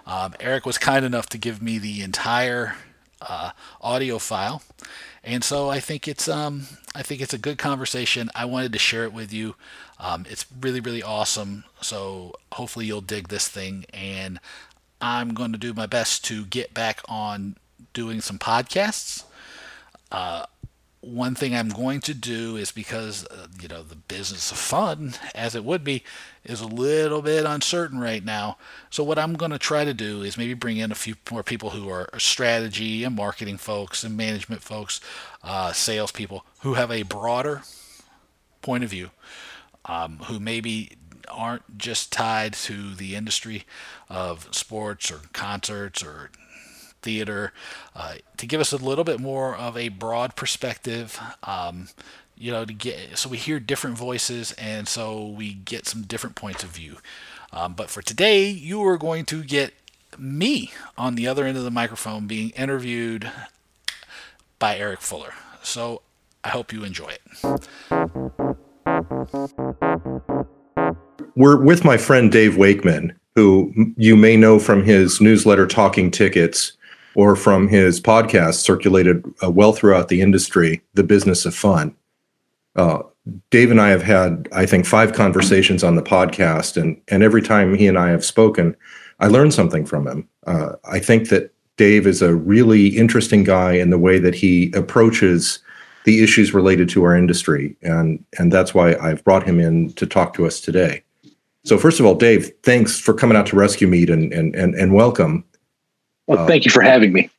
Um, 0.05 0.35
Eric 0.39 0.67
was 0.67 0.77
kind 0.77 1.03
enough 1.03 1.27
to 1.29 1.39
give 1.39 1.61
me 1.61 1.79
the 1.79 2.03
entire 2.03 2.75
uh, 3.19 3.51
audio 3.81 4.19
file, 4.19 4.61
and 5.23 5.43
so 5.43 5.67
I 5.69 5.79
think 5.79 6.07
it's 6.07 6.27
um, 6.27 6.67
I 6.93 7.01
think 7.01 7.21
it's 7.21 7.33
a 7.33 7.39
good 7.39 7.57
conversation. 7.57 8.29
I 8.35 8.45
wanted 8.45 8.71
to 8.73 8.79
share 8.79 9.03
it 9.03 9.13
with 9.13 9.33
you. 9.33 9.55
Um, 9.99 10.25
it's 10.29 10.45
really 10.61 10.79
really 10.79 11.01
awesome. 11.01 11.63
So 11.81 12.35
hopefully 12.51 12.85
you'll 12.85 13.01
dig 13.01 13.29
this 13.29 13.47
thing, 13.47 13.85
and 13.91 14.39
I'm 15.01 15.33
going 15.33 15.53
to 15.53 15.57
do 15.57 15.73
my 15.73 15.87
best 15.87 16.23
to 16.25 16.45
get 16.45 16.73
back 16.73 17.01
on 17.09 17.55
doing 17.93 18.21
some 18.21 18.37
podcasts. 18.37 19.23
Uh, 20.11 20.45
one 21.07 21.35
thing 21.35 21.55
I'm 21.55 21.69
going 21.69 22.01
to 22.01 22.13
do 22.13 22.57
is 22.57 22.71
because 22.71 23.25
uh, 23.27 23.47
you 23.61 23.67
know 23.67 23.83
the 23.83 23.95
business 23.95 24.51
of 24.51 24.57
fun, 24.57 25.13
as 25.33 25.55
it 25.55 25.63
would 25.63 25.83
be, 25.83 26.03
is 26.43 26.61
a 26.61 26.67
little 26.67 27.21
bit 27.21 27.45
uncertain 27.45 27.99
right 27.99 28.23
now. 28.23 28.57
So 28.89 29.03
what 29.03 29.17
I'm 29.17 29.33
going 29.33 29.51
to 29.51 29.59
try 29.59 29.85
to 29.85 29.93
do 29.93 30.21
is 30.21 30.37
maybe 30.37 30.53
bring 30.53 30.77
in 30.77 30.91
a 30.91 30.95
few 30.95 31.15
more 31.31 31.43
people 31.43 31.71
who 31.71 31.89
are 31.89 32.09
strategy 32.17 33.03
and 33.03 33.15
marketing 33.15 33.57
folks 33.57 34.03
and 34.03 34.17
management 34.17 34.61
folks, 34.61 34.99
uh, 35.43 35.71
salespeople 35.71 36.45
who 36.59 36.73
have 36.73 36.91
a 36.91 37.03
broader 37.03 37.63
point 38.61 38.83
of 38.83 38.89
view, 38.89 39.11
um, 39.85 40.19
who 40.25 40.39
maybe 40.39 40.91
aren't 41.29 41.77
just 41.77 42.11
tied 42.11 42.53
to 42.53 42.95
the 42.95 43.15
industry 43.15 43.65
of 44.09 44.47
sports 44.51 45.11
or 45.11 45.21
concerts 45.33 46.03
or 46.03 46.31
theater 47.01 47.53
uh, 47.95 48.15
to 48.37 48.45
give 48.45 48.61
us 48.61 48.71
a 48.71 48.77
little 48.77 49.03
bit 49.03 49.19
more 49.19 49.55
of 49.55 49.77
a 49.77 49.89
broad 49.89 50.35
perspective. 50.35 51.19
Um, 51.43 51.89
you 52.37 52.51
know, 52.51 52.65
to 52.65 52.73
get 52.73 53.17
so 53.17 53.29
we 53.29 53.37
hear 53.37 53.59
different 53.59 53.97
voices 53.97 54.51
and 54.53 54.87
so 54.87 55.25
we 55.25 55.53
get 55.53 55.87
some 55.87 56.03
different 56.03 56.35
points 56.35 56.63
of 56.63 56.69
view. 56.69 56.97
Um, 57.51 57.73
but 57.73 57.89
for 57.89 58.01
today, 58.01 58.47
you 58.49 58.83
are 58.85 58.97
going 58.97 59.25
to 59.25 59.43
get 59.43 59.73
me 60.17 60.71
on 60.97 61.15
the 61.15 61.27
other 61.27 61.45
end 61.45 61.57
of 61.57 61.63
the 61.63 61.71
microphone 61.71 62.27
being 62.27 62.51
interviewed 62.51 63.31
by 64.59 64.77
Eric 64.77 65.01
Fuller. 65.01 65.33
So 65.63 66.01
I 66.43 66.49
hope 66.49 66.71
you 66.71 66.83
enjoy 66.83 67.09
it. 67.09 67.21
We're 71.35 71.61
with 71.61 71.85
my 71.85 71.97
friend 71.97 72.31
Dave 72.31 72.57
Wakeman, 72.57 73.17
who 73.35 73.93
you 73.97 74.15
may 74.15 74.35
know 74.37 74.59
from 74.59 74.83
his 74.83 75.21
newsletter 75.21 75.67
Talking 75.67 76.09
Tickets 76.09 76.73
or 77.17 77.35
from 77.35 77.67
his 77.67 77.99
podcast 77.99 78.61
circulated 78.61 79.25
uh, 79.43 79.49
well 79.49 79.73
throughout 79.73 80.07
the 80.07 80.21
industry, 80.21 80.83
The 80.93 81.03
Business 81.03 81.47
of 81.47 81.55
Fun. 81.55 81.95
Uh, 82.75 82.99
Dave 83.49 83.71
and 83.71 83.81
I 83.81 83.89
have 83.89 84.03
had, 84.03 84.47
I 84.51 84.67
think, 84.67 84.85
five 84.85 85.13
conversations 85.13 85.83
on 85.83 85.95
the 85.95 86.03
podcast, 86.03 86.79
and 86.79 87.01
and 87.09 87.23
every 87.23 87.41
time 87.41 87.73
he 87.73 87.87
and 87.87 87.97
I 87.97 88.09
have 88.09 88.23
spoken, 88.23 88.77
I 89.19 89.27
learned 89.27 89.53
something 89.55 89.83
from 89.83 90.07
him. 90.07 90.29
Uh, 90.45 90.73
I 90.85 90.99
think 90.99 91.29
that 91.29 91.51
Dave 91.75 92.05
is 92.05 92.21
a 92.21 92.35
really 92.35 92.89
interesting 92.89 93.43
guy 93.43 93.73
in 93.73 93.89
the 93.89 93.97
way 93.97 94.19
that 94.19 94.35
he 94.35 94.71
approaches 94.73 95.59
the 96.05 96.23
issues 96.23 96.53
related 96.53 96.87
to 96.89 97.03
our 97.03 97.17
industry, 97.17 97.75
and 97.81 98.23
and 98.37 98.53
that's 98.53 98.75
why 98.75 98.95
I've 98.95 99.23
brought 99.23 99.43
him 99.43 99.59
in 99.59 99.91
to 99.93 100.05
talk 100.05 100.35
to 100.35 100.45
us 100.45 100.61
today. 100.61 101.01
So 101.65 101.79
first 101.79 101.99
of 101.99 102.05
all, 102.05 102.15
Dave, 102.15 102.51
thanks 102.61 102.99
for 102.99 103.13
coming 103.15 103.35
out 103.35 103.47
to 103.47 103.55
Rescue 103.55 103.87
Meet 103.87 104.11
and 104.11 104.31
and 104.31 104.55
and, 104.55 104.75
and 104.75 104.93
welcome. 104.93 105.43
Well, 106.27 106.45
thank 106.45 106.65
you 106.65 106.71
for 106.71 106.81
having 106.81 107.13
me. 107.13 107.29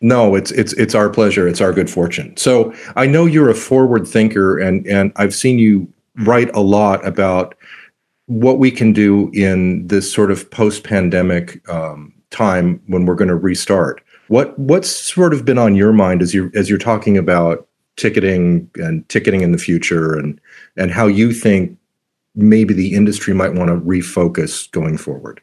No, 0.00 0.34
it's 0.34 0.50
it's 0.52 0.72
it's 0.74 0.94
our 0.94 1.10
pleasure. 1.10 1.46
It's 1.46 1.60
our 1.60 1.72
good 1.72 1.90
fortune. 1.90 2.34
So 2.36 2.74
I 2.96 3.06
know 3.06 3.26
you're 3.26 3.50
a 3.50 3.54
forward 3.54 4.08
thinker, 4.08 4.58
and 4.58 4.86
and 4.86 5.12
I've 5.16 5.34
seen 5.34 5.58
you 5.58 5.92
write 6.16 6.50
a 6.54 6.60
lot 6.60 7.06
about 7.06 7.54
what 8.26 8.58
we 8.58 8.70
can 8.70 8.92
do 8.92 9.30
in 9.34 9.86
this 9.88 10.10
sort 10.10 10.30
of 10.30 10.50
post-pandemic 10.50 11.68
um, 11.68 12.14
time 12.30 12.80
when 12.86 13.04
we're 13.04 13.14
going 13.14 13.28
to 13.28 13.36
restart. 13.36 14.02
What 14.28 14.58
what's 14.58 14.88
sort 14.88 15.34
of 15.34 15.44
been 15.44 15.58
on 15.58 15.74
your 15.74 15.92
mind 15.92 16.22
as 16.22 16.32
you 16.32 16.50
as 16.54 16.70
you're 16.70 16.78
talking 16.78 17.18
about 17.18 17.68
ticketing 17.96 18.70
and 18.76 19.06
ticketing 19.10 19.42
in 19.42 19.52
the 19.52 19.58
future, 19.58 20.14
and 20.14 20.40
and 20.78 20.90
how 20.90 21.08
you 21.08 21.34
think 21.34 21.76
maybe 22.34 22.72
the 22.72 22.94
industry 22.94 23.34
might 23.34 23.52
want 23.52 23.68
to 23.68 23.76
refocus 23.76 24.70
going 24.70 24.96
forward. 24.96 25.42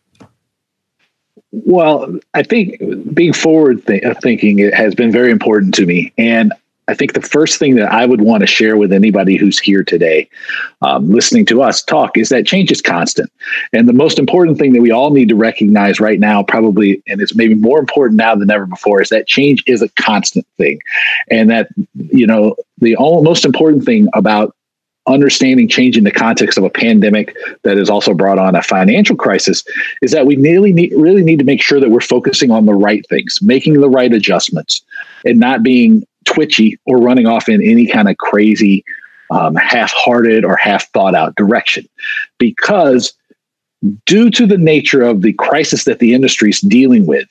Well, 1.65 2.19
I 2.33 2.43
think 2.43 2.79
being 3.13 3.33
forward 3.33 3.85
th- 3.87 4.03
uh, 4.03 4.13
thinking 4.21 4.59
has 4.71 4.95
been 4.95 5.11
very 5.11 5.31
important 5.31 5.73
to 5.75 5.85
me. 5.85 6.13
And 6.17 6.53
I 6.89 6.93
think 6.93 7.13
the 7.13 7.21
first 7.21 7.59
thing 7.59 7.75
that 7.75 7.91
I 7.91 8.05
would 8.05 8.21
want 8.21 8.41
to 8.41 8.47
share 8.47 8.77
with 8.77 8.93
anybody 8.93 9.35
who's 9.35 9.59
here 9.59 9.83
today, 9.83 10.29
um, 10.81 11.09
listening 11.09 11.45
to 11.47 11.61
us 11.61 11.83
talk, 11.83 12.17
is 12.17 12.29
that 12.29 12.45
change 12.45 12.71
is 12.71 12.81
constant. 12.81 13.29
And 13.73 13.89
the 13.89 13.93
most 13.93 14.19
important 14.19 14.57
thing 14.57 14.71
that 14.73 14.81
we 14.81 14.91
all 14.91 15.09
need 15.09 15.27
to 15.29 15.35
recognize 15.35 15.99
right 15.99 16.19
now, 16.19 16.43
probably, 16.43 17.03
and 17.07 17.21
it's 17.21 17.35
maybe 17.35 17.55
more 17.55 17.79
important 17.79 18.17
now 18.17 18.35
than 18.35 18.49
ever 18.49 18.65
before, 18.65 19.01
is 19.01 19.09
that 19.09 19.27
change 19.27 19.63
is 19.67 19.81
a 19.81 19.89
constant 19.89 20.47
thing. 20.57 20.79
And 21.29 21.49
that, 21.49 21.67
you 21.95 22.25
know, 22.25 22.55
the 22.77 22.95
all, 22.95 23.21
most 23.21 23.43
important 23.43 23.83
thing 23.83 24.07
about 24.13 24.55
understanding 25.07 25.67
change 25.67 25.97
in 25.97 26.03
the 26.03 26.11
context 26.11 26.57
of 26.57 26.63
a 26.63 26.69
pandemic 26.69 27.35
that 27.63 27.77
has 27.77 27.89
also 27.89 28.13
brought 28.13 28.37
on 28.37 28.55
a 28.55 28.61
financial 28.61 29.15
crisis 29.15 29.63
is 30.01 30.11
that 30.11 30.25
we 30.25 30.35
really 30.35 30.73
need, 30.73 30.91
really 30.95 31.23
need 31.23 31.39
to 31.39 31.45
make 31.45 31.61
sure 31.61 31.79
that 31.79 31.89
we're 31.89 32.01
focusing 32.01 32.51
on 32.51 32.65
the 32.65 32.73
right 32.73 33.07
things, 33.07 33.39
making 33.41 33.79
the 33.79 33.89
right 33.89 34.13
adjustments, 34.13 34.81
and 35.25 35.39
not 35.39 35.63
being 35.63 36.05
twitchy 36.25 36.77
or 36.85 36.97
running 36.97 37.25
off 37.25 37.47
in 37.47 37.61
any 37.61 37.87
kind 37.87 38.09
of 38.09 38.17
crazy, 38.17 38.83
um, 39.31 39.55
half 39.55 39.91
hearted 39.93 40.43
or 40.43 40.57
half 40.57 40.89
thought 40.91 41.15
out 41.15 41.35
direction. 41.35 41.87
Because 42.37 43.13
due 44.05 44.29
to 44.31 44.45
the 44.45 44.57
nature 44.57 45.03
of 45.03 45.21
the 45.21 45.33
crisis 45.33 45.85
that 45.85 45.99
the 45.99 46.13
industry 46.13 46.49
is 46.49 46.59
dealing 46.61 47.05
with, 47.05 47.27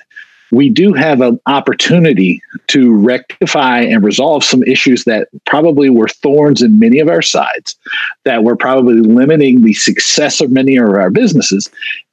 we 0.53 0.69
do 0.71 0.93
have 0.93 1.21
an 1.21 1.41
opportunity 1.47 2.41
to 2.69 2.95
rectify 2.95 3.81
and 3.81 4.05
resolve 4.05 4.45
some 4.45 4.63
issues 4.63 5.05
that 5.05 5.29
probably 5.45 5.91
were 5.91 6.09
thorns 6.09 6.63
in 6.63 6.79
many 6.79 6.99
of 6.99 7.09
our 7.09 7.23
sides, 7.23 7.77
that 8.25 8.45
were 8.45 8.57
probably 8.57 9.01
limiting 9.01 9.63
the 9.63 9.75
success 9.75 10.41
of 10.41 10.51
many 10.51 10.77
of 10.77 10.89
our 10.89 11.11
businesses, 11.11 11.69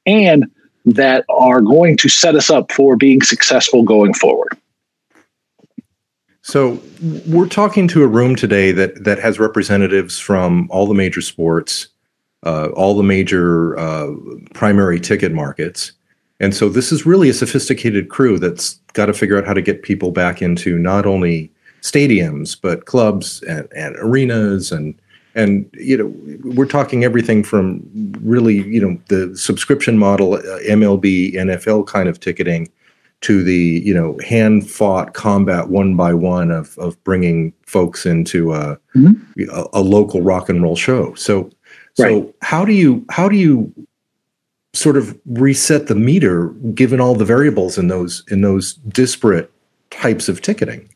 and 0.06 0.44
that 0.84 1.24
are 1.28 1.60
going 1.60 1.96
to 1.96 2.08
set 2.08 2.34
us 2.34 2.50
up 2.50 2.70
for 2.72 2.96
being 2.96 3.22
successful 3.22 3.82
going 3.82 4.12
forward. 4.14 4.56
So 6.42 6.78
we're 7.26 7.48
talking 7.48 7.88
to 7.88 8.02
a 8.02 8.06
room 8.06 8.36
today 8.36 8.70
that 8.72 9.04
that 9.04 9.18
has 9.18 9.38
representatives 9.38 10.18
from 10.18 10.68
all 10.70 10.86
the 10.86 10.92
major 10.92 11.22
sports, 11.22 11.88
uh, 12.44 12.68
all 12.74 12.94
the 12.94 13.02
major 13.02 13.78
uh, 13.78 14.10
primary 14.52 15.00
ticket 15.00 15.32
markets, 15.32 15.92
and 16.44 16.54
so 16.54 16.68
this 16.68 16.92
is 16.92 17.06
really 17.06 17.30
a 17.30 17.34
sophisticated 17.34 18.10
crew 18.10 18.38
that's 18.38 18.74
got 18.92 19.06
to 19.06 19.14
figure 19.14 19.38
out 19.38 19.46
how 19.46 19.54
to 19.54 19.62
get 19.62 19.82
people 19.82 20.10
back 20.10 20.42
into 20.42 20.78
not 20.78 21.06
only 21.06 21.50
stadiums 21.80 22.54
but 22.60 22.84
clubs 22.84 23.42
and, 23.44 23.66
and 23.74 23.96
arenas 23.96 24.70
and 24.70 24.94
and 25.34 25.68
you 25.72 25.96
know 25.96 26.14
we're 26.54 26.66
talking 26.66 27.02
everything 27.02 27.42
from 27.42 27.82
really 28.20 28.62
you 28.68 28.80
know 28.80 29.00
the 29.08 29.34
subscription 29.36 29.98
model 29.98 30.34
uh, 30.34 30.40
MLB 30.68 31.34
NFL 31.34 31.86
kind 31.86 32.10
of 32.10 32.20
ticketing 32.20 32.70
to 33.22 33.42
the 33.42 33.82
you 33.82 33.94
know 33.94 34.18
hand 34.22 34.70
fought 34.70 35.14
combat 35.14 35.68
one 35.68 35.96
by 35.96 36.12
one 36.12 36.50
of 36.50 36.76
of 36.78 37.02
bringing 37.04 37.54
folks 37.66 38.04
into 38.04 38.52
a, 38.52 38.78
mm-hmm. 38.94 39.50
a, 39.50 39.66
a 39.72 39.80
local 39.80 40.20
rock 40.20 40.50
and 40.50 40.62
roll 40.62 40.76
show 40.76 41.14
so 41.14 41.50
so 41.94 42.04
right. 42.04 42.34
how 42.42 42.66
do 42.66 42.74
you 42.74 43.02
how 43.08 43.30
do 43.30 43.36
you 43.36 43.72
sort 44.74 44.96
of 44.96 45.18
reset 45.26 45.86
the 45.86 45.94
meter 45.94 46.48
given 46.74 47.00
all 47.00 47.14
the 47.14 47.24
variables 47.24 47.78
in 47.78 47.88
those 47.88 48.22
in 48.28 48.42
those 48.42 48.74
disparate 48.74 49.50
types 49.90 50.28
of 50.28 50.42
ticketing? 50.42 50.88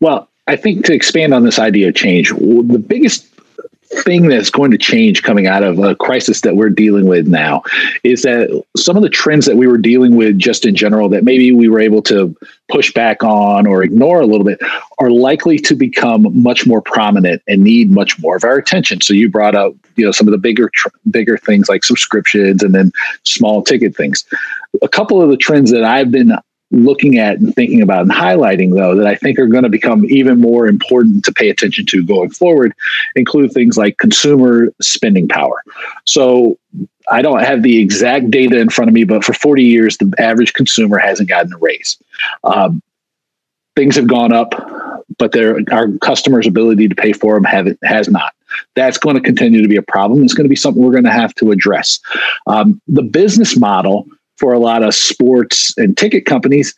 Well 0.00 0.28
i 0.48 0.56
think 0.56 0.84
to 0.86 0.94
expand 0.94 1.34
on 1.34 1.44
this 1.44 1.58
idea 1.58 1.88
of 1.88 1.94
change 1.94 2.30
the 2.30 2.82
biggest 2.84 3.26
thing 3.90 4.28
that's 4.28 4.50
going 4.50 4.70
to 4.70 4.78
change 4.78 5.22
coming 5.22 5.46
out 5.46 5.62
of 5.62 5.78
a 5.78 5.94
crisis 5.96 6.42
that 6.42 6.56
we're 6.56 6.68
dealing 6.68 7.06
with 7.06 7.26
now 7.26 7.62
is 8.04 8.22
that 8.22 8.62
some 8.76 8.96
of 8.96 9.02
the 9.02 9.08
trends 9.08 9.46
that 9.46 9.56
we 9.56 9.66
were 9.66 9.78
dealing 9.78 10.16
with 10.16 10.38
just 10.38 10.66
in 10.66 10.74
general 10.74 11.08
that 11.08 11.24
maybe 11.24 11.52
we 11.52 11.68
were 11.68 11.80
able 11.80 12.02
to 12.02 12.36
push 12.68 12.92
back 12.92 13.22
on 13.22 13.66
or 13.66 13.82
ignore 13.82 14.20
a 14.20 14.26
little 14.26 14.44
bit 14.44 14.60
are 14.98 15.10
likely 15.10 15.58
to 15.58 15.74
become 15.74 16.26
much 16.42 16.66
more 16.66 16.82
prominent 16.82 17.42
and 17.48 17.64
need 17.64 17.90
much 17.90 18.18
more 18.18 18.36
of 18.36 18.44
our 18.44 18.56
attention. 18.56 19.00
So 19.00 19.14
you 19.14 19.30
brought 19.30 19.54
up 19.54 19.74
you 19.96 20.04
know 20.04 20.12
some 20.12 20.28
of 20.28 20.32
the 20.32 20.38
bigger 20.38 20.70
bigger 21.10 21.38
things 21.38 21.68
like 21.68 21.82
subscriptions 21.82 22.62
and 22.62 22.74
then 22.74 22.92
small 23.24 23.62
ticket 23.62 23.96
things. 23.96 24.24
A 24.82 24.88
couple 24.88 25.22
of 25.22 25.30
the 25.30 25.36
trends 25.36 25.70
that 25.70 25.82
i've 25.82 26.10
been 26.10 26.32
looking 26.70 27.18
at 27.18 27.38
and 27.38 27.54
thinking 27.54 27.80
about 27.80 28.02
and 28.02 28.10
highlighting 28.10 28.74
though 28.74 28.94
that 28.94 29.06
I 29.06 29.14
think 29.14 29.38
are 29.38 29.46
going 29.46 29.62
to 29.62 29.70
become 29.70 30.04
even 30.06 30.38
more 30.38 30.66
important 30.66 31.24
to 31.24 31.32
pay 31.32 31.48
attention 31.48 31.86
to 31.86 32.04
going 32.04 32.30
forward 32.30 32.74
include 33.16 33.52
things 33.52 33.78
like 33.78 33.98
consumer 33.98 34.72
spending 34.80 35.28
power. 35.28 35.62
So 36.04 36.58
I 37.10 37.22
don't 37.22 37.40
have 37.40 37.62
the 37.62 37.78
exact 37.78 38.30
data 38.30 38.58
in 38.58 38.68
front 38.68 38.88
of 38.88 38.94
me, 38.94 39.04
but 39.04 39.24
for 39.24 39.32
40 39.32 39.62
years, 39.62 39.96
the 39.96 40.12
average 40.18 40.52
consumer 40.52 40.98
hasn't 40.98 41.28
gotten 41.28 41.54
a 41.54 41.58
raise. 41.58 41.96
Um, 42.44 42.82
things 43.74 43.96
have 43.96 44.06
gone 44.06 44.32
up, 44.32 44.52
but 45.18 45.32
their 45.32 45.60
our 45.72 45.88
customers' 46.02 46.46
ability 46.46 46.88
to 46.88 46.94
pay 46.94 47.12
for 47.12 47.34
them 47.34 47.44
have 47.44 47.68
has 47.82 48.08
not. 48.08 48.34
That's 48.74 48.98
going 48.98 49.14
to 49.14 49.22
continue 49.22 49.62
to 49.62 49.68
be 49.68 49.76
a 49.76 49.82
problem. 49.82 50.22
It's 50.22 50.34
going 50.34 50.44
to 50.44 50.50
be 50.50 50.56
something 50.56 50.82
we're 50.82 50.92
going 50.92 51.04
to 51.04 51.12
have 51.12 51.34
to 51.36 51.50
address. 51.50 52.00
Um, 52.46 52.80
the 52.88 53.02
business 53.02 53.56
model 53.56 54.06
for 54.38 54.52
a 54.52 54.58
lot 54.58 54.82
of 54.82 54.94
sports 54.94 55.76
and 55.76 55.96
ticket 55.96 56.24
companies 56.24 56.74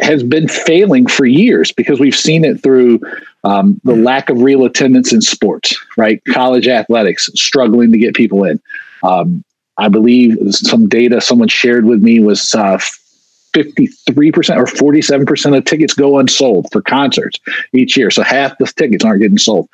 has 0.00 0.22
been 0.22 0.48
failing 0.48 1.06
for 1.06 1.24
years 1.24 1.72
because 1.72 1.98
we've 1.98 2.16
seen 2.16 2.44
it 2.44 2.62
through 2.62 3.00
um, 3.44 3.80
the 3.84 3.96
lack 3.96 4.28
of 4.28 4.42
real 4.42 4.64
attendance 4.64 5.12
in 5.12 5.22
sports, 5.22 5.74
right? 5.96 6.22
College 6.28 6.68
athletics 6.68 7.30
struggling 7.34 7.92
to 7.92 7.98
get 7.98 8.14
people 8.14 8.44
in. 8.44 8.60
Um, 9.02 9.42
I 9.78 9.88
believe 9.88 10.36
some 10.54 10.88
data 10.88 11.20
someone 11.20 11.48
shared 11.48 11.84
with 11.84 12.02
me 12.02 12.20
was 12.20 12.54
uh, 12.54 12.78
53% 13.52 14.56
or 14.56 14.64
47% 14.64 15.56
of 15.56 15.64
tickets 15.64 15.94
go 15.94 16.18
unsold 16.18 16.68
for 16.72 16.82
concerts 16.82 17.38
each 17.72 17.96
year. 17.96 18.10
So 18.10 18.22
half 18.22 18.56
the 18.58 18.66
tickets 18.66 19.04
aren't 19.04 19.22
getting 19.22 19.38
sold. 19.38 19.68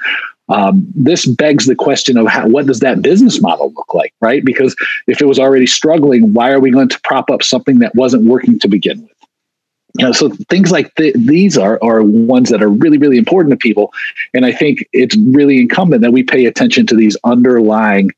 Um, 0.53 0.87
this 0.95 1.25
begs 1.25 1.65
the 1.65 1.75
question 1.75 2.19
of 2.19 2.27
how, 2.27 2.47
what 2.47 2.67
does 2.67 2.81
that 2.81 3.01
business 3.01 3.41
model 3.41 3.73
look 3.75 3.95
like, 3.95 4.13
right? 4.21 4.45
Because 4.45 4.77
if 5.07 5.23
it 5.23 5.25
was 5.25 5.39
already 5.39 5.67
struggling, 5.67 6.35
why 6.35 6.51
are 6.51 6.61
we 6.61 6.71
going 6.71 6.91
to 6.91 7.01
prop 7.01 7.31
up 7.31 7.43
something 7.43 7.79
that 7.79 7.95
wasn't 7.95 8.25
working 8.25 8.59
to 8.59 8.69
begin 8.69 9.01
with? 9.01 9.11
You 9.99 10.05
know, 10.05 10.13
so 10.13 10.29
things 10.51 10.71
like 10.71 10.95
th- 10.97 11.15
these 11.15 11.57
are 11.57 11.79
are 11.83 12.03
ones 12.03 12.51
that 12.51 12.63
are 12.63 12.69
really 12.69 12.99
really 12.99 13.19
important 13.19 13.51
to 13.53 13.57
people, 13.57 13.93
and 14.33 14.47
I 14.47 14.53
think 14.53 14.87
it's 14.93 15.17
really 15.17 15.61
incumbent 15.61 16.03
that 16.03 16.13
we 16.13 16.23
pay 16.23 16.47
attention 16.47 16.87
to 16.87 16.97
these 16.97 17.17
underlying 17.25 18.11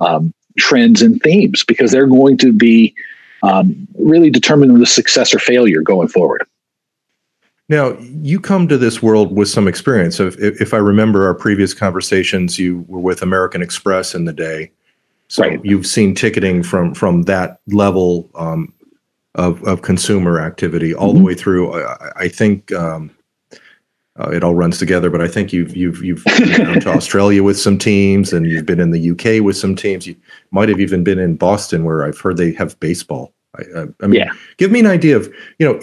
um, 0.00 0.34
trends 0.58 1.02
and 1.02 1.20
themes 1.22 1.64
because 1.64 1.90
they're 1.92 2.08
going 2.08 2.38
to 2.38 2.52
be 2.52 2.94
um, 3.42 3.86
really 3.98 4.30
determining 4.30 4.78
the 4.78 4.86
success 4.86 5.34
or 5.34 5.38
failure 5.38 5.80
going 5.80 6.08
forward. 6.08 6.44
Now, 7.68 7.96
you 7.98 8.38
come 8.38 8.68
to 8.68 8.78
this 8.78 9.02
world 9.02 9.34
with 9.34 9.48
some 9.48 9.66
experience. 9.66 10.20
If, 10.20 10.38
if 10.38 10.72
I 10.72 10.76
remember 10.76 11.26
our 11.26 11.34
previous 11.34 11.74
conversations, 11.74 12.58
you 12.58 12.84
were 12.86 13.00
with 13.00 13.22
American 13.22 13.60
Express 13.60 14.14
in 14.14 14.24
the 14.24 14.32
day. 14.32 14.70
So 15.28 15.42
right. 15.42 15.64
you've 15.64 15.86
seen 15.86 16.14
ticketing 16.14 16.62
from 16.62 16.94
from 16.94 17.22
that 17.22 17.60
level 17.66 18.30
um, 18.36 18.72
of, 19.34 19.62
of 19.64 19.82
consumer 19.82 20.40
activity 20.40 20.94
all 20.94 21.08
mm-hmm. 21.08 21.18
the 21.18 21.24
way 21.24 21.34
through. 21.34 21.74
I, 21.74 22.12
I 22.16 22.28
think 22.28 22.72
um, 22.72 23.10
uh, 24.18 24.30
it 24.30 24.44
all 24.44 24.54
runs 24.54 24.78
together, 24.78 25.10
but 25.10 25.20
I 25.20 25.26
think 25.26 25.52
you've 25.52 25.76
you've 25.76 26.02
you've 26.04 26.24
been 26.24 26.64
down 26.64 26.80
to 26.80 26.88
Australia 26.96 27.42
with 27.42 27.58
some 27.58 27.76
teams, 27.76 28.32
and 28.32 28.46
you've 28.46 28.66
been 28.66 28.80
in 28.80 28.92
the 28.92 29.10
UK 29.10 29.42
with 29.44 29.56
some 29.56 29.74
teams. 29.74 30.06
You 30.06 30.16
might 30.52 30.68
have 30.68 30.80
even 30.80 31.02
been 31.02 31.18
in 31.18 31.36
Boston, 31.36 31.84
where 31.84 32.04
I've 32.04 32.18
heard 32.18 32.36
they 32.36 32.52
have 32.52 32.78
baseball. 32.80 33.32
I, 33.58 34.04
I 34.04 34.06
mean, 34.06 34.20
yeah. 34.20 34.32
give 34.56 34.70
me 34.70 34.80
an 34.80 34.86
idea 34.86 35.16
of 35.16 35.32
you 35.58 35.66
know 35.66 35.78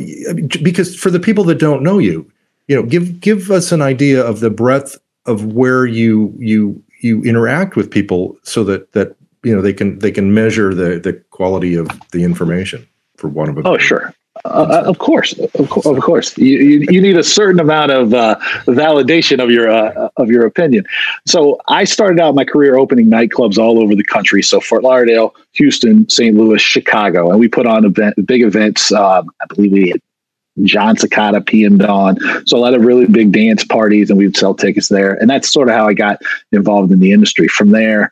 because 0.61 0.95
for 0.95 1.09
the 1.09 1.19
people 1.19 1.43
that 1.45 1.59
don't 1.59 1.83
know 1.83 1.99
you, 1.99 2.29
you 2.67 2.75
know, 2.75 2.83
give 2.83 3.19
give 3.19 3.51
us 3.51 3.71
an 3.71 3.81
idea 3.81 4.23
of 4.23 4.39
the 4.39 4.49
breadth 4.49 4.97
of 5.25 5.53
where 5.53 5.85
you 5.85 6.33
you 6.37 6.81
you 6.99 7.21
interact 7.23 7.75
with 7.75 7.91
people, 7.91 8.37
so 8.43 8.63
that 8.63 8.91
that 8.93 9.15
you 9.43 9.55
know 9.55 9.61
they 9.61 9.73
can 9.73 9.99
they 9.99 10.11
can 10.11 10.33
measure 10.33 10.73
the 10.73 10.99
the 10.99 11.13
quality 11.31 11.75
of 11.75 11.89
the 12.11 12.23
information 12.23 12.87
for 13.17 13.27
one 13.27 13.49
of 13.49 13.55
them. 13.55 13.65
Oh, 13.65 13.77
sure. 13.77 14.13
Uh, 14.45 14.83
of 14.85 14.97
course, 14.97 15.33
of, 15.39 15.69
co- 15.69 15.95
of 15.95 16.01
course, 16.03 16.37
you, 16.37 16.57
you, 16.57 16.87
you, 16.89 17.01
need 17.01 17.15
a 17.15 17.23
certain 17.23 17.61
amount 17.61 17.91
of 17.91 18.13
uh, 18.13 18.37
validation 18.65 19.41
of 19.41 19.49
your 19.49 19.69
uh, 19.69 20.09
of 20.17 20.29
your 20.29 20.45
opinion. 20.45 20.85
So 21.25 21.61
I 21.69 21.85
started 21.85 22.19
out 22.19 22.35
my 22.35 22.43
career 22.43 22.75
opening 22.75 23.09
nightclubs 23.09 23.57
all 23.57 23.79
over 23.79 23.95
the 23.95 24.03
country. 24.03 24.43
So 24.43 24.59
Fort 24.59 24.83
Lauderdale, 24.83 25.33
Houston, 25.53 26.09
St. 26.09 26.35
Louis, 26.35 26.61
Chicago, 26.61 27.29
and 27.29 27.39
we 27.39 27.47
put 27.47 27.65
on 27.65 27.85
event, 27.85 28.15
big 28.25 28.41
events. 28.41 28.91
Um, 28.91 29.31
I 29.41 29.45
believe 29.45 29.71
we 29.71 29.89
had 29.89 30.01
Jon 30.63 30.97
Secada, 30.97 31.45
PM 31.45 31.77
Dawn. 31.77 32.17
So 32.45 32.57
a 32.57 32.59
lot 32.59 32.73
of 32.73 32.83
really 32.83 33.05
big 33.05 33.31
dance 33.31 33.63
parties, 33.63 34.09
and 34.09 34.19
we'd 34.19 34.35
sell 34.35 34.53
tickets 34.53 34.89
there. 34.89 35.13
And 35.13 35.29
that's 35.29 35.49
sort 35.49 35.69
of 35.69 35.75
how 35.75 35.87
I 35.87 35.93
got 35.93 36.21
involved 36.51 36.91
in 36.91 36.99
the 36.99 37.13
industry. 37.13 37.47
From 37.47 37.71
there, 37.71 38.11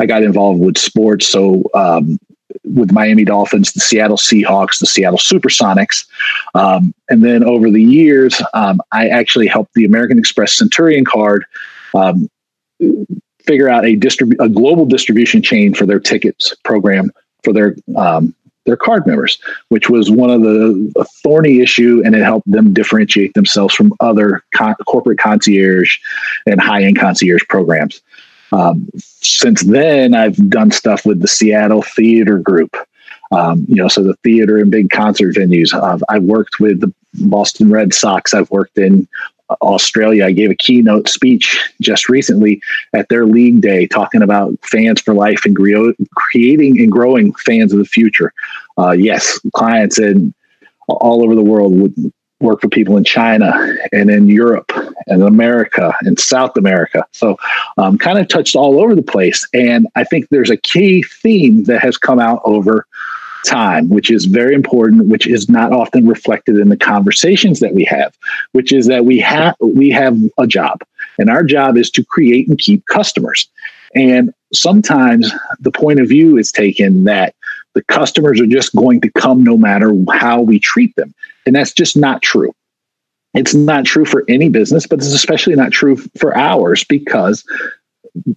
I 0.00 0.06
got 0.06 0.22
involved 0.22 0.60
with 0.60 0.78
sports. 0.78 1.26
So 1.26 1.64
um, 1.74 2.18
with 2.64 2.92
Miami 2.92 3.24
Dolphins, 3.24 3.72
the 3.72 3.80
Seattle 3.80 4.16
Seahawks, 4.16 4.78
the 4.78 4.86
Seattle 4.86 5.18
Supersonics. 5.18 6.06
Um, 6.54 6.94
and 7.08 7.24
then 7.24 7.42
over 7.42 7.70
the 7.70 7.82
years, 7.82 8.40
um, 8.54 8.80
I 8.92 9.08
actually 9.08 9.48
helped 9.48 9.74
the 9.74 9.84
American 9.84 10.18
Express 10.18 10.54
Centurion 10.54 11.04
card 11.04 11.44
um, 11.94 12.28
figure 13.40 13.68
out 13.68 13.84
a, 13.84 13.94
a 14.40 14.48
global 14.48 14.86
distribution 14.86 15.42
chain 15.42 15.74
for 15.74 15.86
their 15.86 16.00
tickets 16.00 16.54
program 16.64 17.10
for 17.42 17.52
their 17.52 17.76
um, 17.96 18.34
their 18.64 18.76
card 18.76 19.06
members, 19.06 19.38
which 19.70 19.90
was 19.90 20.10
one 20.10 20.30
of 20.30 20.42
the 20.42 21.06
thorny 21.22 21.60
issue, 21.60 22.00
and 22.04 22.14
it 22.14 22.22
helped 22.22 22.48
them 22.50 22.72
differentiate 22.72 23.34
themselves 23.34 23.74
from 23.74 23.92
other 23.98 24.44
corporate 24.86 25.18
concierge 25.18 25.98
and 26.46 26.60
high 26.60 26.82
end 26.82 26.98
concierge 26.98 27.42
programs. 27.48 28.00
Um, 28.52 28.88
since 28.96 29.62
then, 29.62 30.14
I've 30.14 30.36
done 30.50 30.70
stuff 30.70 31.04
with 31.06 31.20
the 31.20 31.28
Seattle 31.28 31.82
Theater 31.82 32.38
Group. 32.38 32.76
Um, 33.30 33.64
you 33.66 33.76
know, 33.76 33.88
so 33.88 34.02
the 34.02 34.14
theater 34.16 34.58
and 34.58 34.70
big 34.70 34.90
concert 34.90 35.34
venues. 35.34 35.72
Uh, 35.72 35.98
I've 36.10 36.24
worked 36.24 36.60
with 36.60 36.80
the 36.80 36.92
Boston 37.14 37.70
Red 37.70 37.94
Sox. 37.94 38.34
I've 38.34 38.50
worked 38.50 38.76
in 38.76 39.08
Australia. 39.60 40.26
I 40.26 40.32
gave 40.32 40.50
a 40.50 40.54
keynote 40.54 41.08
speech 41.08 41.58
just 41.80 42.08
recently 42.08 42.60
at 42.92 43.08
their 43.08 43.26
league 43.26 43.60
day 43.60 43.86
talking 43.86 44.22
about 44.22 44.54
fans 44.62 45.00
for 45.00 45.14
life 45.14 45.44
and 45.44 45.56
creating 46.14 46.80
and 46.80 46.92
growing 46.92 47.32
fans 47.34 47.72
of 47.72 47.78
the 47.78 47.84
future. 47.84 48.32
Uh, 48.78 48.92
yes, 48.92 49.38
clients 49.54 49.98
in 49.98 50.34
all 50.88 51.22
over 51.24 51.34
the 51.34 51.42
world 51.42 51.78
would 51.80 52.12
work 52.42 52.60
for 52.60 52.68
people 52.68 52.96
in 52.96 53.04
China 53.04 53.52
and 53.92 54.10
in 54.10 54.28
Europe 54.28 54.72
and 55.06 55.22
America 55.22 55.94
and 56.02 56.18
South 56.18 56.56
America. 56.56 57.06
So, 57.12 57.36
um, 57.78 57.98
kind 57.98 58.18
of 58.18 58.28
touched 58.28 58.56
all 58.56 58.80
over 58.80 58.94
the 58.94 59.02
place. 59.02 59.46
And 59.54 59.86
I 59.94 60.04
think 60.04 60.28
there's 60.28 60.50
a 60.50 60.56
key 60.56 61.02
theme 61.02 61.64
that 61.64 61.80
has 61.80 61.96
come 61.96 62.18
out 62.18 62.42
over 62.44 62.86
time, 63.44 63.88
which 63.88 64.10
is 64.10 64.26
very 64.26 64.54
important, 64.54 65.08
which 65.08 65.26
is 65.26 65.48
not 65.48 65.72
often 65.72 66.06
reflected 66.06 66.56
in 66.58 66.68
the 66.68 66.76
conversations 66.76 67.60
that 67.60 67.74
we 67.74 67.84
have, 67.84 68.16
which 68.52 68.72
is 68.72 68.86
that 68.86 69.04
we 69.04 69.18
have 69.18 69.56
we 69.60 69.90
have 69.90 70.16
a 70.38 70.46
job, 70.46 70.80
and 71.18 71.28
our 71.28 71.42
job 71.42 71.76
is 71.76 71.90
to 71.90 72.04
create 72.04 72.48
and 72.48 72.58
keep 72.58 72.86
customers. 72.86 73.48
And 73.94 74.32
sometimes 74.52 75.32
the 75.60 75.70
point 75.70 76.00
of 76.00 76.08
view 76.08 76.38
is 76.38 76.50
taken 76.50 77.04
that 77.04 77.34
the 77.74 77.82
customers 77.84 78.40
are 78.40 78.46
just 78.46 78.74
going 78.74 79.00
to 79.00 79.10
come 79.10 79.42
no 79.42 79.56
matter 79.56 79.92
how 80.12 80.40
we 80.40 80.58
treat 80.58 80.94
them. 80.96 81.14
And 81.46 81.54
that's 81.54 81.72
just 81.72 81.96
not 81.96 82.22
true. 82.22 82.54
It's 83.34 83.54
not 83.54 83.86
true 83.86 84.04
for 84.04 84.24
any 84.28 84.48
business, 84.48 84.86
but 84.86 84.98
it's 84.98 85.12
especially 85.12 85.54
not 85.54 85.72
true 85.72 85.96
for 86.18 86.36
ours 86.36 86.84
because 86.84 87.44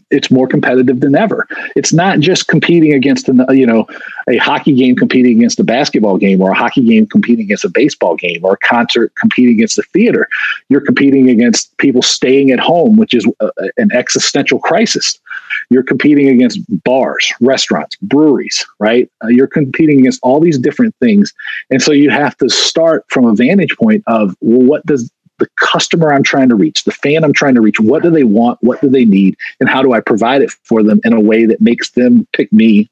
it's 0.09 0.31
more 0.31 0.47
competitive 0.47 1.01
than 1.01 1.15
ever. 1.15 1.47
It's 1.75 1.91
not 1.91 2.19
just 2.19 2.47
competing 2.47 2.93
against 2.93 3.27
an, 3.27 3.45
you 3.49 3.65
know 3.65 3.87
a 4.29 4.37
hockey 4.37 4.73
game 4.73 4.95
competing 4.95 5.37
against 5.37 5.59
a 5.59 5.63
basketball 5.63 6.17
game 6.17 6.41
or 6.41 6.51
a 6.51 6.55
hockey 6.55 6.81
game 6.81 7.05
competing 7.05 7.45
against 7.45 7.65
a 7.65 7.69
baseball 7.69 8.15
game 8.15 8.43
or 8.43 8.53
a 8.53 8.67
concert 8.67 9.13
competing 9.15 9.55
against 9.55 9.75
the 9.75 9.83
theater. 9.93 10.29
You're 10.69 10.81
competing 10.81 11.29
against 11.29 11.75
people 11.77 12.01
staying 12.01 12.51
at 12.51 12.59
home, 12.59 12.95
which 12.95 13.13
is 13.13 13.27
a, 13.41 13.51
an 13.77 13.91
existential 13.91 14.59
crisis. 14.59 15.19
You're 15.69 15.83
competing 15.83 16.29
against 16.29 16.59
bars, 16.83 17.31
restaurants, 17.41 17.95
breweries, 17.97 18.65
right? 18.79 19.09
Uh, 19.23 19.27
you're 19.27 19.47
competing 19.47 19.99
against 19.99 20.19
all 20.23 20.39
these 20.39 20.57
different 20.57 20.95
things, 21.01 21.33
and 21.69 21.81
so 21.81 21.91
you 21.91 22.09
have 22.09 22.37
to 22.37 22.49
start 22.49 23.05
from 23.09 23.25
a 23.25 23.35
vantage 23.35 23.75
point 23.77 24.03
of 24.07 24.35
well, 24.41 24.61
what 24.61 24.85
does 24.85 25.11
the 25.39 25.47
customer 25.57 26.13
I'm 26.13 26.23
trying 26.23 26.49
to 26.49 26.55
reach, 26.55 26.83
the 26.83 26.91
fan 26.91 27.23
I'm 27.23 27.33
trying 27.33 27.55
to 27.55 27.61
reach, 27.61 27.79
what 27.79 28.03
do 28.03 28.09
they 28.09 28.23
want? 28.23 28.57
What 28.61 28.79
do 28.81 28.89
they 28.89 29.05
need? 29.05 29.35
And 29.59 29.67
how 29.67 29.81
do 29.81 29.93
I 29.93 29.99
provide 29.99 30.41
it 30.41 30.51
for 30.63 30.81
them 30.81 31.01
in 31.03 31.13
a 31.13 31.19
way 31.19 31.45
that 31.45 31.59
makes 31.59 31.91
them 31.91 32.27
pick 32.33 32.51
me 32.53 32.89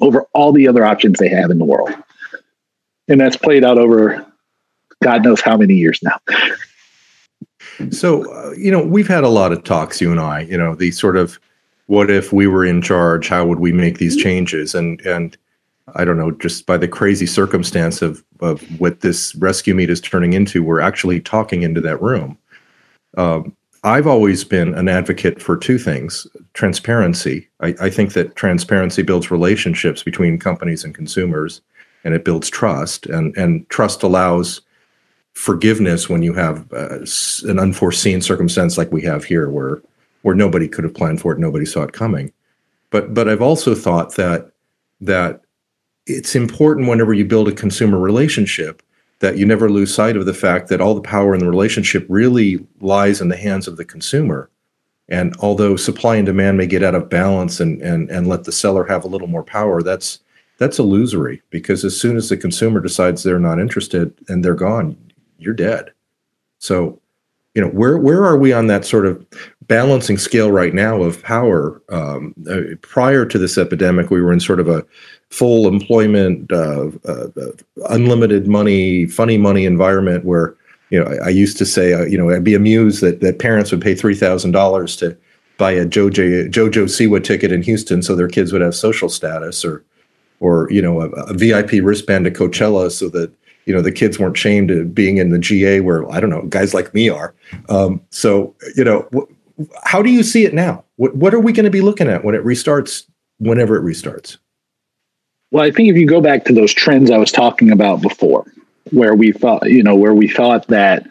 over 0.00 0.26
all 0.34 0.52
the 0.52 0.68
other 0.68 0.84
options 0.84 1.18
they 1.18 1.28
have 1.28 1.50
in 1.50 1.58
the 1.58 1.64
world? 1.64 1.92
And 3.08 3.20
that's 3.20 3.36
played 3.36 3.64
out 3.64 3.78
over 3.78 4.24
God 5.02 5.24
knows 5.24 5.40
how 5.40 5.56
many 5.56 5.74
years 5.74 6.00
now. 6.02 6.18
So, 7.90 8.32
uh, 8.32 8.52
you 8.52 8.70
know, 8.70 8.82
we've 8.82 9.08
had 9.08 9.24
a 9.24 9.28
lot 9.28 9.52
of 9.52 9.64
talks, 9.64 10.00
you 10.00 10.10
and 10.10 10.20
I, 10.20 10.40
you 10.40 10.56
know, 10.56 10.74
the 10.74 10.90
sort 10.90 11.16
of 11.16 11.38
what 11.86 12.10
if 12.10 12.32
we 12.32 12.46
were 12.46 12.64
in 12.64 12.82
charge? 12.82 13.28
How 13.28 13.44
would 13.46 13.60
we 13.60 13.72
make 13.72 13.98
these 13.98 14.16
changes? 14.16 14.74
And, 14.74 15.00
and, 15.02 15.36
I 15.94 16.04
don't 16.04 16.16
know, 16.16 16.30
just 16.30 16.66
by 16.66 16.78
the 16.78 16.88
crazy 16.88 17.26
circumstance 17.26 18.00
of, 18.00 18.24
of 18.40 18.62
what 18.80 19.00
this 19.00 19.34
rescue 19.34 19.74
meet 19.74 19.90
is 19.90 20.00
turning 20.00 20.32
into, 20.32 20.62
we're 20.62 20.80
actually 20.80 21.20
talking 21.20 21.62
into 21.62 21.80
that 21.82 22.00
room. 22.00 22.38
Um, 23.16 23.54
I've 23.84 24.06
always 24.06 24.44
been 24.44 24.72
an 24.74 24.88
advocate 24.88 25.42
for 25.42 25.58
two 25.58 25.78
things 25.78 26.26
transparency. 26.54 27.46
I, 27.60 27.74
I, 27.82 27.90
think 27.90 28.14
that 28.14 28.34
transparency 28.34 29.02
builds 29.02 29.30
relationships 29.30 30.02
between 30.02 30.38
companies 30.38 30.84
and 30.84 30.94
consumers, 30.94 31.60
and 32.02 32.14
it 32.14 32.24
builds 32.24 32.48
trust. 32.48 33.04
And, 33.06 33.36
and 33.36 33.68
trust 33.68 34.02
allows 34.02 34.62
forgiveness 35.34 36.08
when 36.08 36.22
you 36.22 36.32
have 36.32 36.72
uh, 36.72 37.00
an 37.44 37.58
unforeseen 37.58 38.22
circumstance 38.22 38.78
like 38.78 38.90
we 38.90 39.02
have 39.02 39.24
here, 39.24 39.50
where, 39.50 39.82
where 40.24 40.34
nobody 40.34 40.66
could 40.66 40.84
have 40.84 40.94
planned 40.94 41.20
for 41.20 41.32
it, 41.32 41.38
nobody 41.38 41.66
saw 41.66 41.82
it 41.82 41.92
coming. 41.92 42.32
But, 42.90 43.12
but 43.12 43.28
I've 43.28 43.42
also 43.42 43.74
thought 43.74 44.16
that 44.16 44.50
that 45.00 45.42
it's 46.06 46.34
important 46.34 46.88
whenever 46.88 47.12
you 47.12 47.24
build 47.24 47.48
a 47.48 47.52
consumer 47.52 47.98
relationship 47.98 48.82
that 49.20 49.36
you 49.36 49.44
never 49.44 49.70
lose 49.70 49.94
sight 49.94 50.16
of 50.16 50.24
the 50.26 50.34
fact 50.34 50.68
that 50.68 50.80
all 50.80 50.94
the 50.94 51.00
power 51.00 51.34
in 51.34 51.40
the 51.40 51.48
relationship 51.48 52.06
really 52.08 52.64
lies 52.80 53.20
in 53.20 53.28
the 53.28 53.36
hands 53.36 53.68
of 53.68 53.76
the 53.76 53.84
consumer. 53.84 54.50
And 55.08 55.36
although 55.40 55.76
supply 55.76 56.16
and 56.16 56.26
demand 56.26 56.56
may 56.56 56.66
get 56.66 56.82
out 56.82 56.94
of 56.94 57.10
balance 57.10 57.60
and 57.60 57.82
and 57.82 58.10
and 58.10 58.26
let 58.26 58.44
the 58.44 58.52
seller 58.52 58.84
have 58.84 59.04
a 59.04 59.08
little 59.08 59.28
more 59.28 59.44
power, 59.44 59.82
that's 59.82 60.20
that's 60.58 60.78
illusory 60.78 61.42
because 61.50 61.84
as 61.84 62.00
soon 62.00 62.16
as 62.16 62.30
the 62.30 62.36
consumer 62.36 62.80
decides 62.80 63.22
they're 63.22 63.38
not 63.38 63.60
interested 63.60 64.14
and 64.28 64.42
they're 64.42 64.54
gone, 64.54 64.96
you're 65.38 65.52
dead. 65.54 65.92
So, 66.60 67.00
you 67.54 67.62
know, 67.62 67.68
where 67.68 67.96
where 67.96 68.24
are 68.24 68.36
we 68.36 68.52
on 68.52 68.66
that 68.66 68.84
sort 68.84 69.06
of 69.06 69.24
balancing 69.62 70.18
scale 70.18 70.50
right 70.50 70.74
now 70.74 71.02
of 71.02 71.22
power? 71.22 71.80
Um, 71.88 72.34
uh, 72.50 72.76
prior 72.82 73.24
to 73.24 73.38
this 73.38 73.56
epidemic, 73.56 74.10
we 74.10 74.20
were 74.20 74.32
in 74.32 74.40
sort 74.40 74.58
of 74.58 74.68
a 74.68 74.84
full 75.30 75.68
employment, 75.68 76.50
uh, 76.52 76.88
uh, 77.06 77.28
unlimited 77.88 78.48
money, 78.48 79.06
funny 79.06 79.38
money 79.38 79.66
environment 79.66 80.24
where 80.24 80.56
you 80.90 81.02
know 81.02 81.06
I, 81.06 81.26
I 81.26 81.28
used 81.28 81.56
to 81.58 81.66
say 81.66 81.92
uh, 81.92 82.04
you 82.04 82.18
know 82.18 82.30
I'd 82.30 82.44
be 82.44 82.54
amused 82.54 83.00
that 83.02 83.20
that 83.20 83.38
parents 83.38 83.70
would 83.70 83.80
pay 83.80 83.94
three 83.94 84.16
thousand 84.16 84.50
dollars 84.50 84.96
to 84.96 85.16
buy 85.56 85.70
a 85.70 85.86
JoJo 85.86 86.50
JoJo 86.50 86.86
Siwa 86.86 87.22
ticket 87.22 87.52
in 87.52 87.62
Houston 87.62 88.02
so 88.02 88.16
their 88.16 88.28
kids 88.28 88.52
would 88.52 88.62
have 88.62 88.74
social 88.74 89.08
status 89.08 89.64
or 89.64 89.84
or 90.40 90.68
you 90.72 90.82
know 90.82 91.02
a, 91.02 91.08
a 91.10 91.34
VIP 91.34 91.74
wristband 91.84 92.24
to 92.24 92.32
Coachella 92.32 92.90
so 92.90 93.08
that 93.10 93.32
you 93.66 93.74
know 93.74 93.80
the 93.80 93.92
kids 93.92 94.18
weren't 94.18 94.36
shamed 94.36 94.70
of 94.70 94.94
being 94.94 95.18
in 95.18 95.30
the 95.30 95.38
GA 95.38 95.80
where 95.80 96.10
I 96.10 96.20
don't 96.20 96.30
know 96.30 96.42
guys 96.42 96.74
like 96.74 96.94
me 96.94 97.08
are. 97.08 97.34
Um, 97.68 98.00
so 98.10 98.54
you 98.76 98.84
know, 98.84 99.08
wh- 99.14 99.64
how 99.84 100.02
do 100.02 100.10
you 100.10 100.22
see 100.22 100.44
it 100.44 100.54
now? 100.54 100.84
What 100.96 101.16
what 101.16 101.34
are 101.34 101.40
we 101.40 101.52
going 101.52 101.64
to 101.64 101.70
be 101.70 101.80
looking 101.80 102.08
at 102.08 102.24
when 102.24 102.34
it 102.34 102.44
restarts? 102.44 103.04
Whenever 103.38 103.76
it 103.76 103.82
restarts. 103.82 104.38
Well, 105.50 105.64
I 105.64 105.70
think 105.70 105.88
if 105.88 105.96
you 105.96 106.06
go 106.06 106.20
back 106.20 106.44
to 106.46 106.52
those 106.52 106.72
trends 106.72 107.10
I 107.10 107.18
was 107.18 107.32
talking 107.32 107.70
about 107.70 108.00
before, 108.00 108.44
where 108.90 109.14
we 109.14 109.32
thought, 109.32 109.68
you 109.70 109.82
know, 109.82 109.94
where 109.94 110.14
we 110.14 110.28
thought 110.28 110.66
that 110.68 111.06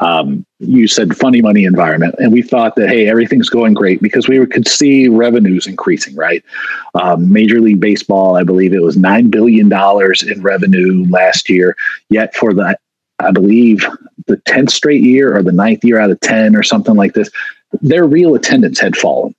um, 0.00 0.44
you 0.60 0.86
said 0.86 1.16
funny 1.16 1.40
money 1.40 1.64
environment, 1.64 2.14
and 2.18 2.32
we 2.32 2.42
thought 2.42 2.76
that 2.76 2.88
hey, 2.88 3.08
everything's 3.08 3.48
going 3.48 3.74
great 3.74 4.00
because 4.02 4.28
we 4.28 4.44
could 4.46 4.68
see 4.68 5.08
revenues 5.08 5.66
increasing. 5.66 6.14
Right, 6.14 6.44
um, 6.94 7.32
Major 7.32 7.60
League 7.60 7.80
Baseball, 7.80 8.36
I 8.36 8.44
believe 8.44 8.74
it 8.74 8.82
was 8.82 8.96
nine 8.96 9.30
billion 9.30 9.68
dollars 9.68 10.22
in 10.22 10.42
revenue 10.42 11.06
last 11.08 11.48
year. 11.48 11.76
Yet 12.10 12.34
for 12.34 12.52
the, 12.52 12.78
I 13.18 13.30
believe 13.32 13.86
the 14.26 14.36
tenth 14.46 14.70
straight 14.70 15.02
year 15.02 15.34
or 15.34 15.42
the 15.42 15.52
ninth 15.52 15.82
year 15.82 15.98
out 15.98 16.10
of 16.10 16.20
ten 16.20 16.54
or 16.54 16.62
something 16.62 16.94
like 16.94 17.14
this, 17.14 17.30
their 17.80 18.04
real 18.04 18.34
attendance 18.34 18.78
had 18.78 18.96
fallen 18.96 19.34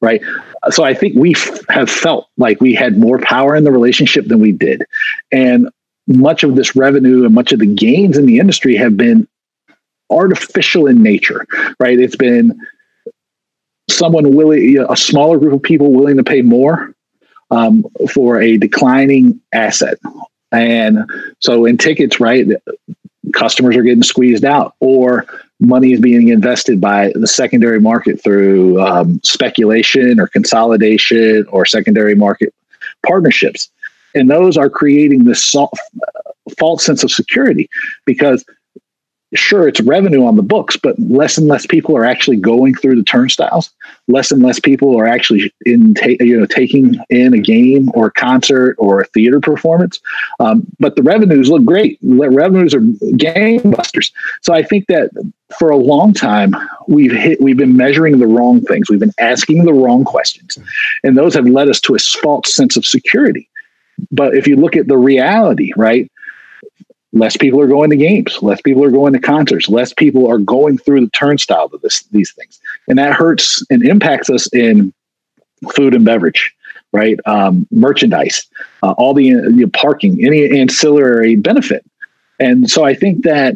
right? 0.00 0.20
So 0.70 0.84
I 0.84 0.92
think 0.92 1.14
we 1.16 1.34
f- 1.34 1.60
have 1.70 1.88
felt 1.88 2.28
like 2.36 2.60
we 2.60 2.74
had 2.74 2.98
more 2.98 3.18
power 3.18 3.56
in 3.56 3.64
the 3.64 3.72
relationship 3.72 4.26
than 4.26 4.38
we 4.38 4.52
did. 4.52 4.84
And 5.32 5.70
much 6.06 6.42
of 6.42 6.56
this 6.56 6.76
revenue 6.76 7.24
and 7.24 7.34
much 7.34 7.52
of 7.52 7.58
the 7.58 7.74
gains 7.74 8.18
in 8.18 8.26
the 8.26 8.38
industry 8.38 8.76
have 8.76 8.98
been 8.98 9.26
artificial 10.10 10.86
in 10.86 11.02
nature, 11.02 11.46
right? 11.78 11.98
It's 11.98 12.16
been 12.16 12.58
someone 13.88 14.34
willing, 14.34 14.78
a 14.88 14.96
smaller 14.96 15.38
group 15.38 15.54
of 15.54 15.62
people 15.62 15.92
willing 15.92 16.16
to 16.16 16.24
pay 16.24 16.42
more 16.42 16.94
um, 17.50 17.84
for 18.12 18.40
a 18.40 18.56
declining 18.56 19.40
asset. 19.52 19.98
And 20.52 20.98
so 21.40 21.64
in 21.64 21.78
tickets, 21.78 22.20
right, 22.20 22.46
customers 23.32 23.76
are 23.76 23.82
getting 23.82 24.02
squeezed 24.02 24.44
out 24.44 24.74
or 24.80 25.26
money 25.60 25.92
is 25.92 26.00
being 26.00 26.28
invested 26.28 26.80
by 26.80 27.12
the 27.14 27.26
secondary 27.26 27.80
market 27.80 28.22
through 28.22 28.80
um, 28.80 29.20
speculation 29.22 30.20
or 30.20 30.26
consolidation 30.26 31.46
or 31.48 31.64
secondary 31.64 32.14
market 32.14 32.54
partnerships. 33.06 33.70
And 34.14 34.30
those 34.30 34.56
are 34.56 34.70
creating 34.70 35.24
this 35.24 35.54
false 36.58 36.84
sense 36.84 37.02
of 37.02 37.10
security 37.10 37.68
because 38.04 38.44
sure 39.34 39.68
it's 39.68 39.80
revenue 39.80 40.24
on 40.24 40.36
the 40.36 40.42
books 40.42 40.76
but 40.76 40.98
less 40.98 41.36
and 41.36 41.48
less 41.48 41.66
people 41.66 41.96
are 41.96 42.04
actually 42.04 42.36
going 42.36 42.74
through 42.74 42.96
the 42.96 43.02
turnstiles. 43.02 43.70
Less 44.08 44.30
and 44.30 44.42
less 44.42 44.60
people 44.60 44.98
are 44.98 45.06
actually 45.06 45.52
in 45.64 45.94
ta- 45.94 46.16
you 46.20 46.38
know 46.38 46.46
taking 46.46 46.98
in 47.10 47.34
a 47.34 47.38
game 47.38 47.90
or 47.94 48.06
a 48.06 48.12
concert 48.12 48.76
or 48.78 49.00
a 49.00 49.06
theater 49.06 49.40
performance. 49.40 50.00
Um, 50.40 50.66
but 50.78 50.96
the 50.96 51.02
revenues 51.02 51.50
look 51.50 51.64
great. 51.64 51.98
The 52.02 52.30
revenues 52.30 52.74
are 52.74 52.80
gangbusters. 52.80 54.12
So 54.42 54.52
i 54.54 54.62
think 54.62 54.86
that 54.86 55.10
for 55.58 55.70
a 55.70 55.76
long 55.76 56.12
time 56.12 56.54
we've 56.88 57.12
hit 57.12 57.40
we've 57.40 57.56
been 57.56 57.76
measuring 57.76 58.18
the 58.18 58.26
wrong 58.26 58.60
things. 58.62 58.90
We've 58.90 59.00
been 59.00 59.12
asking 59.18 59.64
the 59.64 59.74
wrong 59.74 60.04
questions. 60.04 60.58
And 61.02 61.16
those 61.16 61.34
have 61.34 61.46
led 61.46 61.68
us 61.68 61.80
to 61.82 61.94
a 61.94 61.98
false 61.98 62.54
sense 62.54 62.76
of 62.76 62.84
security. 62.84 63.48
But 64.10 64.34
if 64.34 64.46
you 64.46 64.56
look 64.56 64.76
at 64.76 64.88
the 64.88 64.98
reality 64.98 65.72
right 65.76 66.10
less 67.14 67.36
people 67.36 67.60
are 67.60 67.68
going 67.68 67.90
to 67.90 67.96
games, 67.96 68.42
less 68.42 68.60
people 68.60 68.84
are 68.84 68.90
going 68.90 69.12
to 69.12 69.20
concerts, 69.20 69.68
less 69.68 69.94
people 69.94 70.26
are 70.26 70.38
going 70.38 70.76
through 70.76 71.00
the 71.00 71.10
turnstile 71.10 71.70
of 71.72 71.80
this, 71.80 72.02
these 72.10 72.32
things. 72.32 72.60
And 72.88 72.98
that 72.98 73.14
hurts 73.14 73.64
and 73.70 73.86
impacts 73.86 74.28
us 74.28 74.52
in 74.52 74.92
food 75.74 75.94
and 75.94 76.04
beverage, 76.04 76.52
right? 76.92 77.18
Um, 77.24 77.68
merchandise, 77.70 78.46
uh, 78.82 78.92
all 78.92 79.14
the, 79.14 79.32
the 79.56 79.70
parking, 79.72 80.24
any 80.24 80.60
ancillary 80.60 81.36
benefit. 81.36 81.84
And 82.40 82.68
so 82.68 82.84
I 82.84 82.94
think 82.94 83.22
that 83.22 83.54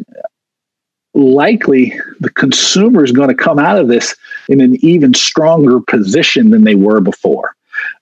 likely 1.13 1.99
the 2.21 2.29
consumer 2.29 3.03
is 3.03 3.11
going 3.11 3.27
to 3.27 3.35
come 3.35 3.59
out 3.59 3.77
of 3.77 3.89
this 3.89 4.15
in 4.47 4.61
an 4.61 4.77
even 4.83 5.13
stronger 5.13 5.81
position 5.81 6.51
than 6.51 6.63
they 6.63 6.75
were 6.75 7.01
before. 7.01 7.55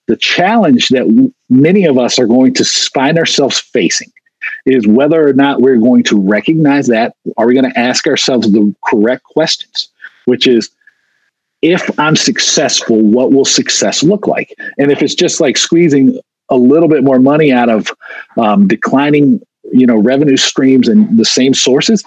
The 0.06 0.18
challenge 0.18 0.90
that 0.90 1.32
many 1.50 1.86
of 1.86 1.98
us 1.98 2.20
are 2.20 2.28
going 2.28 2.54
to 2.54 2.64
find 2.94 3.18
ourselves 3.18 3.60
facing 3.60 4.12
is 4.68 4.86
whether 4.86 5.28
or 5.28 5.34
not 5.34 5.62
we're 5.62 5.78
going 5.78 6.04
to 6.04 6.20
recognize 6.20 6.88
that. 6.88 7.16
Are 7.38 7.48
we 7.48 7.54
going 7.54 7.72
to 7.72 7.80
ask 7.80 8.06
ourselves 8.06 8.52
the 8.52 8.76
correct 8.86 9.24
questions, 9.24 9.90
which 10.26 10.48
is, 10.48 10.70
if 11.62 11.90
I'm 12.00 12.16
successful, 12.16 13.02
what 13.02 13.32
will 13.32 13.46
success 13.46 14.04
look 14.04 14.28
like? 14.28 14.54
And 14.78 14.92
if 14.92 15.02
it's 15.02 15.16
just 15.16 15.40
like 15.40 15.58
squeezing 15.58 16.20
a 16.50 16.56
little 16.56 16.88
bit 16.88 17.04
more 17.04 17.20
money 17.20 17.52
out 17.52 17.70
of 17.70 17.92
um, 18.38 18.68
declining, 18.68 19.42
you 19.72 19.88
know, 19.88 19.98
revenue 19.98 20.38
streams 20.38 20.88
and 20.88 21.18
the 21.18 21.26
same 21.26 21.54
sources, 21.54 22.04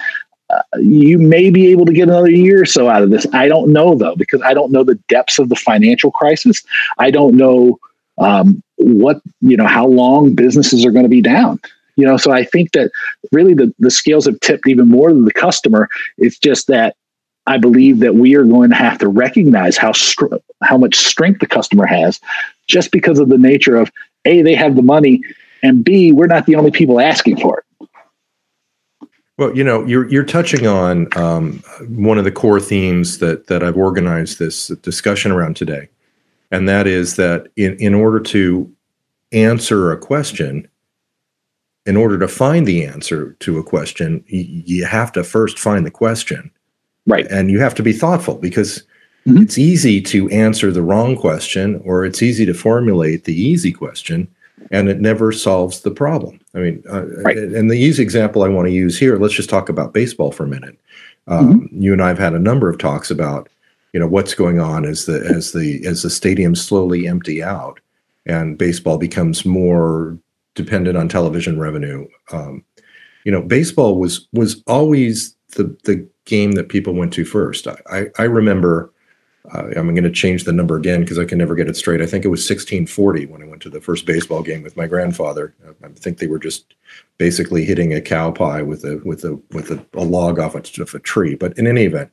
uh, 0.51 0.63
you 0.79 1.19
may 1.19 1.51
be 1.51 1.71
able 1.73 1.87
to 1.87 1.93
get 1.93 2.09
another 2.09 2.31
year 2.31 2.63
or 2.63 2.67
so 2.67 2.89
out 2.89 3.03
of 3.03 3.11
this. 3.11 3.27
I 3.33 3.49
don't 3.49 3.73
know 3.73 3.95
though, 3.95 4.17
because 4.17 4.43
I 4.43 4.55
don't 4.55 4.73
know 4.73 4.85
the 4.85 4.99
depths 5.09 5.39
of 5.39 5.49
the 5.49 5.57
financial 5.57 6.11
crisis. 6.11 6.63
I 6.99 7.11
don't 7.11 7.37
know 7.37 7.79
um, 8.19 8.63
what 8.77 9.21
you 9.41 9.57
know 9.57 9.67
how 9.67 9.87
long 9.87 10.35
businesses 10.35 10.85
are 10.85 10.91
going 10.91 11.05
to 11.05 11.09
be 11.11 11.23
down. 11.23 11.61
You 12.01 12.07
know, 12.07 12.17
so 12.17 12.33
I 12.33 12.45
think 12.45 12.73
that 12.73 12.91
really 13.31 13.53
the 13.53 13.75
the 13.79 13.91
scales 13.91 14.25
have 14.25 14.41
tipped 14.41 14.67
even 14.67 14.89
more 14.89 15.13
than 15.13 15.27
the 15.27 15.33
customer. 15.33 15.91
It's 16.17 16.39
just 16.39 16.67
that 16.69 16.97
I 17.47 17.59
believe 17.59 17.99
that 17.99 18.15
we 18.15 18.35
are 18.37 18.45
going 18.45 18.71
to 18.71 18.77
have 18.77 18.97
to 18.99 19.09
recognize 19.09 19.77
how 19.77 19.93
str- 19.93 20.37
how 20.63 20.79
much 20.79 20.97
strength 20.97 21.41
the 21.41 21.47
customer 21.47 21.85
has, 21.85 22.19
just 22.67 22.91
because 22.91 23.19
of 23.19 23.29
the 23.29 23.37
nature 23.37 23.77
of 23.77 23.91
a 24.25 24.41
they 24.41 24.55
have 24.55 24.77
the 24.77 24.83
money, 24.83 25.21
and 25.63 25.85
b 25.85 26.11
we're 26.11 26.27
not 26.27 26.47
the 26.47 26.55
only 26.55 26.71
people 26.71 27.01
asking 27.01 27.39
for 27.39 27.59
it. 27.59 27.89
Well, 29.37 29.55
you 29.55 29.63
know, 29.65 29.85
you're 29.85 30.09
you're 30.09 30.25
touching 30.25 30.67
on 30.67 31.07
um, 31.19 31.63
one 31.89 32.17
of 32.17 32.25
the 32.25 32.33
core 32.33 32.61
themes 32.61 33.19
that 33.19 33.49
that 33.49 33.63
I've 33.63 33.77
organized 33.77 34.39
this 34.39 34.69
discussion 34.69 35.33
around 35.33 35.55
today, 35.55 35.91
and 36.51 36.67
that 36.67 36.87
is 36.87 37.17
that 37.17 37.49
in 37.57 37.77
in 37.77 37.95
order 37.95 38.21
to 38.21 38.73
answer 39.33 39.93
a 39.93 39.99
question, 39.99 40.67
in 41.91 41.97
order 41.97 42.21
to 42.21 42.29
find 42.29 42.67
the 42.67 42.85
answer 42.85 43.33
to 43.41 43.59
a 43.59 43.65
question, 43.65 44.23
you 44.29 44.85
have 44.85 45.11
to 45.11 45.25
first 45.25 45.59
find 45.59 45.85
the 45.85 45.91
question, 45.91 46.49
right? 47.05 47.27
And 47.29 47.51
you 47.51 47.59
have 47.59 47.75
to 47.75 47.83
be 47.83 47.93
thoughtful 47.93 48.37
because 48.37 48.85
mm-hmm. 49.27 49.43
it's 49.43 49.59
easy 49.59 50.01
to 50.03 50.29
answer 50.31 50.71
the 50.71 50.83
wrong 50.83 51.17
question, 51.17 51.83
or 51.85 52.05
it's 52.05 52.23
easy 52.23 52.47
to 52.47 52.55
formulate 52.55 53.25
the 53.25 53.35
easy 53.35 53.73
question 53.73 54.29
and 54.71 54.89
it 54.89 55.01
never 55.01 55.33
solves 55.33 55.81
the 55.81 55.91
problem. 55.91 56.39
I 56.55 56.59
mean, 56.59 56.85
uh, 56.89 57.07
right. 57.25 57.37
and 57.37 57.69
the 57.69 57.79
easy 57.79 58.05
example 58.05 58.45
I 58.45 58.49
want 58.49 58.69
to 58.69 58.73
use 58.73 58.97
here, 58.97 59.19
let's 59.19 59.35
just 59.35 59.51
talk 59.51 59.69
about 59.69 59.93
baseball 59.93 60.31
for 60.31 60.45
a 60.45 60.49
minute. 60.49 60.79
Um, 61.27 61.63
mm-hmm. 61.63 61.83
You 61.83 61.93
and 61.93 62.03
I 62.03 62.07
have 62.09 62.19
had 62.19 62.35
a 62.35 62.39
number 62.39 62.71
of 62.71 62.79
talks 62.79 63.11
about, 63.11 63.49
you 63.93 63.99
know, 63.99 64.07
what's 64.07 64.35
going 64.35 64.61
on 64.61 64.85
as 64.85 65.07
the 65.07 65.25
as 65.27 65.51
the 65.51 65.85
as 65.85 66.03
the 66.03 66.09
stadiums 66.09 66.59
slowly 66.59 67.09
empty 67.09 67.43
out 67.43 67.81
and 68.27 68.57
baseball 68.57 68.97
becomes 68.97 69.45
more 69.45 70.17
dependent 70.63 70.97
on 70.97 71.09
television 71.09 71.59
revenue. 71.59 72.07
Um, 72.33 72.65
you 73.25 73.33
know, 73.33 73.43
baseball 73.43 73.99
was 73.99 74.29
was 74.33 74.63
always 74.67 75.37
the 75.57 75.77
the 75.85 76.07
game 76.25 76.53
that 76.53 76.69
people 76.69 76.95
went 76.95 77.13
to 77.15 77.25
first. 77.25 77.67
I, 77.67 78.07
I 78.19 78.23
remember 78.23 78.93
uh, 79.53 79.65
I'm 79.77 79.95
going 79.95 80.05
to 80.05 80.11
change 80.11 80.45
the 80.45 80.53
number 80.53 80.77
again 80.77 81.01
because 81.01 81.19
I 81.19 81.25
can 81.25 81.39
never 81.39 81.55
get 81.55 81.69
it 81.69 81.77
straight. 81.77 82.01
I 82.01 82.07
think 82.07 82.25
it 82.25 82.29
was 82.29 82.41
1640 82.41 83.27
when 83.27 83.43
I 83.43 83.47
went 83.47 83.63
to 83.63 83.71
the 83.71 83.81
first 83.81 84.07
baseball 84.07 84.43
game 84.43 84.63
with 84.63 84.77
my 84.77 84.87
grandfather. 84.87 85.55
I 85.83 85.89
think 85.89 86.19
they 86.19 86.27
were 86.27 86.39
just 86.39 86.75
basically 87.19 87.65
hitting 87.65 87.93
a 87.93 88.01
cow 88.01 88.31
pie 88.31 88.63
with 88.63 88.85
a 88.85 89.01
with 89.05 89.25
a 89.25 89.41
with 89.51 89.71
a, 89.71 89.85
a 89.95 90.05
log 90.05 90.39
off 90.39 90.55
of 90.55 90.95
a 90.95 90.99
tree. 91.01 91.35
But 91.35 91.59
in 91.59 91.67
any 91.67 91.85
event, 91.85 92.11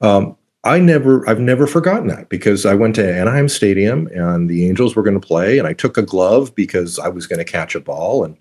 um, 0.00 0.36
I 0.64 0.80
never 0.80 1.28
I've 1.28 1.40
never 1.40 1.66
forgotten 1.66 2.08
that 2.08 2.28
because 2.28 2.66
I 2.66 2.74
went 2.74 2.94
to 2.96 3.14
Anaheim 3.14 3.48
Stadium 3.48 4.08
and 4.08 4.50
the 4.50 4.68
Angels 4.68 4.96
were 4.96 5.02
going 5.02 5.20
to 5.20 5.26
play, 5.26 5.58
and 5.58 5.66
I 5.66 5.72
took 5.72 5.96
a 5.96 6.02
glove 6.02 6.54
because 6.54 6.98
I 6.98 7.08
was 7.08 7.26
going 7.26 7.38
to 7.38 7.44
catch 7.44 7.74
a 7.74 7.80
ball 7.80 8.24
and. 8.24 8.36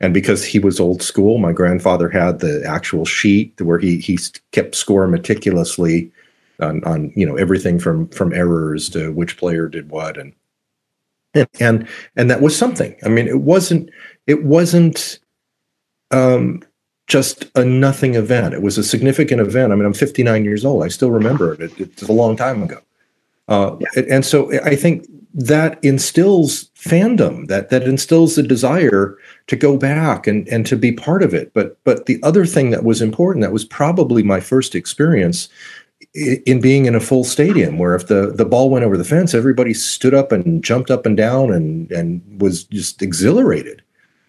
And 0.00 0.12
because 0.12 0.44
he 0.44 0.58
was 0.58 0.80
old 0.80 1.00
school, 1.00 1.38
my 1.38 1.52
grandfather 1.52 2.08
had 2.08 2.40
the 2.40 2.64
actual 2.66 3.04
sheet 3.04 3.60
where 3.60 3.78
he 3.78 3.98
he 3.98 4.18
kept 4.50 4.74
score 4.74 5.06
meticulously 5.06 6.10
on, 6.62 6.82
on 6.84 7.12
you 7.14 7.26
know 7.26 7.36
everything 7.36 7.78
from 7.78 8.08
from 8.08 8.32
errors 8.32 8.88
to 8.90 9.12
which 9.12 9.36
player 9.36 9.68
did 9.68 9.90
what 9.90 10.16
and 10.16 10.32
and 11.60 11.88
and 12.16 12.30
that 12.30 12.40
was 12.40 12.56
something 12.56 12.96
i 13.04 13.08
mean 13.08 13.26
it 13.26 13.40
wasn't 13.40 13.90
it 14.26 14.44
wasn't 14.44 15.18
um 16.10 16.62
just 17.12 17.44
a 17.54 17.64
nothing 17.64 18.14
event. 18.14 18.54
It 18.54 18.62
was 18.62 18.78
a 18.78 18.82
significant 18.82 19.40
event. 19.40 19.70
I 19.70 19.76
mean 19.76 19.84
i'm 19.84 19.92
59 19.92 20.44
years 20.44 20.64
old. 20.64 20.82
I 20.82 20.88
still 20.88 21.10
remember 21.10 21.52
it, 21.52 21.60
it 21.60 21.78
it's 21.78 22.02
a 22.02 22.12
long 22.12 22.36
time 22.36 22.62
ago. 22.62 22.80
Uh, 23.48 23.76
yeah. 23.80 24.02
and 24.08 24.24
so 24.24 24.36
i 24.64 24.76
think 24.76 25.04
that 25.34 25.82
instills 25.82 26.70
fandom 26.76 27.48
that 27.48 27.70
that 27.70 27.82
instills 27.82 28.36
the 28.36 28.42
desire 28.42 29.18
to 29.46 29.56
go 29.56 29.76
back 29.76 30.26
and 30.26 30.48
and 30.48 30.64
to 30.66 30.76
be 30.76 30.92
part 30.92 31.22
of 31.22 31.34
it. 31.34 31.52
But 31.52 31.76
but 31.84 32.06
the 32.06 32.18
other 32.22 32.46
thing 32.46 32.70
that 32.70 32.84
was 32.84 33.02
important 33.02 33.42
that 33.42 33.52
was 33.52 33.64
probably 33.64 34.22
my 34.22 34.40
first 34.40 34.74
experience 34.74 35.48
in 36.14 36.60
being 36.60 36.86
in 36.86 36.94
a 36.94 37.00
full 37.00 37.24
stadium 37.24 37.78
where 37.78 37.94
if 37.94 38.06
the, 38.08 38.32
the 38.34 38.44
ball 38.44 38.70
went 38.70 38.84
over 38.84 38.96
the 38.96 39.04
fence, 39.04 39.34
everybody 39.34 39.72
stood 39.72 40.14
up 40.14 40.32
and 40.32 40.62
jumped 40.62 40.90
up 40.90 41.06
and 41.06 41.16
down 41.16 41.52
and, 41.52 41.90
and 41.90 42.20
was 42.40 42.64
just 42.64 43.00
exhilarated. 43.02 43.81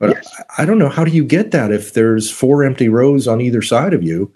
But 0.03 0.15
yes. 0.15 0.41
I, 0.57 0.63
I, 0.63 0.65
don't 0.65 0.79
know, 0.79 0.89
how 0.89 1.03
do 1.03 1.11
you 1.11 1.23
get 1.23 1.51
that 1.51 1.71
if 1.71 1.93
there's 1.93 2.29
four 2.29 2.63
empty 2.63 2.89
rows 2.89 3.27
on 3.27 3.41
either 3.41 3.61
side 3.61 3.93
of 3.93 4.03
you? 4.03 4.31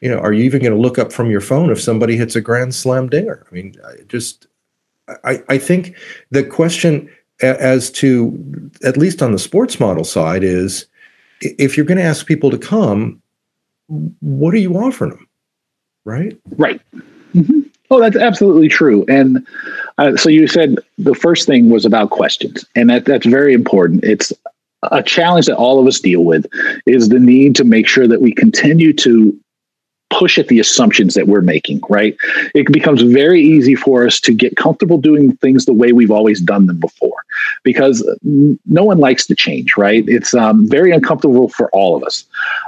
You 0.00 0.10
know, 0.10 0.18
are 0.18 0.32
you 0.32 0.44
even 0.44 0.62
going 0.62 0.74
to 0.74 0.80
look 0.80 0.98
up 0.98 1.12
from 1.12 1.30
your 1.30 1.40
phone 1.40 1.70
if 1.70 1.80
somebody 1.80 2.16
hits 2.16 2.34
a 2.34 2.40
grand 2.40 2.74
slam 2.74 3.08
dinger? 3.08 3.46
I 3.50 3.54
mean, 3.54 3.74
I 3.86 4.02
just, 4.08 4.46
I, 5.24 5.42
I 5.48 5.58
think 5.58 5.94
the 6.30 6.42
question 6.42 7.10
as 7.42 7.90
to, 7.90 8.70
at 8.84 8.96
least 8.96 9.22
on 9.22 9.32
the 9.32 9.38
sports 9.38 9.80
model 9.80 10.04
side, 10.04 10.44
is 10.44 10.86
if 11.40 11.76
you're 11.76 11.86
going 11.86 11.98
to 11.98 12.04
ask 12.04 12.26
people 12.26 12.50
to 12.50 12.58
come, 12.58 13.22
what 14.20 14.54
are 14.54 14.58
you 14.58 14.74
offering 14.74 15.10
them? 15.10 15.26
right? 16.04 16.38
Right. 16.56 16.80
Mm-hmm. 17.34 17.60
Oh, 17.90 18.00
that's 18.00 18.16
absolutely 18.16 18.68
true. 18.68 19.04
And 19.08 19.46
uh, 19.98 20.16
so 20.16 20.28
you 20.28 20.46
said 20.46 20.78
the 20.98 21.14
first 21.14 21.46
thing 21.46 21.70
was 21.70 21.84
about 21.84 22.10
questions, 22.10 22.64
and 22.76 22.88
that 22.90 23.04
that's 23.04 23.26
very 23.26 23.52
important. 23.52 24.04
It's 24.04 24.32
a 24.82 25.02
challenge 25.02 25.46
that 25.46 25.56
all 25.56 25.80
of 25.80 25.86
us 25.86 26.00
deal 26.00 26.24
with 26.24 26.46
is 26.86 27.08
the 27.08 27.18
need 27.18 27.54
to 27.56 27.64
make 27.64 27.86
sure 27.86 28.08
that 28.08 28.20
we 28.20 28.32
continue 28.32 28.92
to 28.94 29.38
push 30.10 30.38
at 30.38 30.48
the 30.48 30.58
assumptions 30.58 31.14
that 31.14 31.28
we're 31.28 31.40
making, 31.40 31.80
right? 31.88 32.16
It 32.54 32.70
becomes 32.72 33.00
very 33.00 33.40
easy 33.40 33.76
for 33.76 34.04
us 34.04 34.20
to 34.20 34.34
get 34.34 34.56
comfortable 34.56 34.98
doing 34.98 35.36
things 35.36 35.64
the 35.64 35.72
way 35.72 35.92
we've 35.92 36.10
always 36.10 36.40
done 36.40 36.66
them 36.66 36.78
before 36.78 37.24
because 37.62 38.04
no 38.22 38.84
one 38.84 38.98
likes 38.98 39.26
to 39.28 39.34
change, 39.36 39.76
right? 39.76 40.04
It's 40.08 40.34
um, 40.34 40.68
very 40.68 40.90
uncomfortable 40.90 41.48
for 41.48 41.70
all 41.70 41.96
of 41.96 42.02
us. 42.02 42.24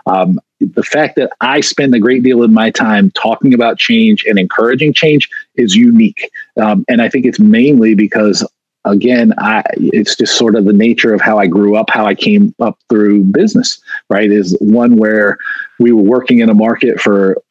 Um, 0.07 0.41
the 0.61 0.85
fact 0.85 1.17
that 1.17 1.33
I 1.41 1.61
spend 1.61 1.95
a 1.95 1.99
great 1.99 2.23
deal 2.23 2.45
of 2.45 2.53
my 2.53 2.71
time 2.71 3.11
talking 3.11 3.53
about 3.53 3.79
change 3.79 4.25
and 4.25 4.39
encouraging 4.39 4.95
change 4.95 5.29
is 5.57 5.75
unique. 5.75 6.31
Um, 6.57 6.85
and 6.89 7.03
I 7.03 7.09
think 7.09 7.27
it's 7.27 7.41
mainly 7.41 7.97
because 7.97 8.47
again, 8.85 9.33
I 9.39 9.63
it's 9.77 10.17
just 10.17 10.37
sort 10.37 10.57
of 10.57 10.65
the 10.65 10.73
nature 10.73 11.15
of 11.15 11.21
how 11.21 11.39
I 11.39 11.47
grew 11.47 11.77
up, 11.77 11.91
how 11.91 12.07
I 12.07 12.15
came 12.15 12.55
up 12.61 12.79
through 12.89 13.25
business, 13.25 13.81
right? 14.11 14.31
Is 14.31 14.57
one 14.61 14.97
where 14.97 15.39
we 15.79 15.93
were 15.93 16.03
working 16.03 16.41
in 16.41 16.49
a 16.49 16.55
market 16.55 17.01
for 17.01 17.43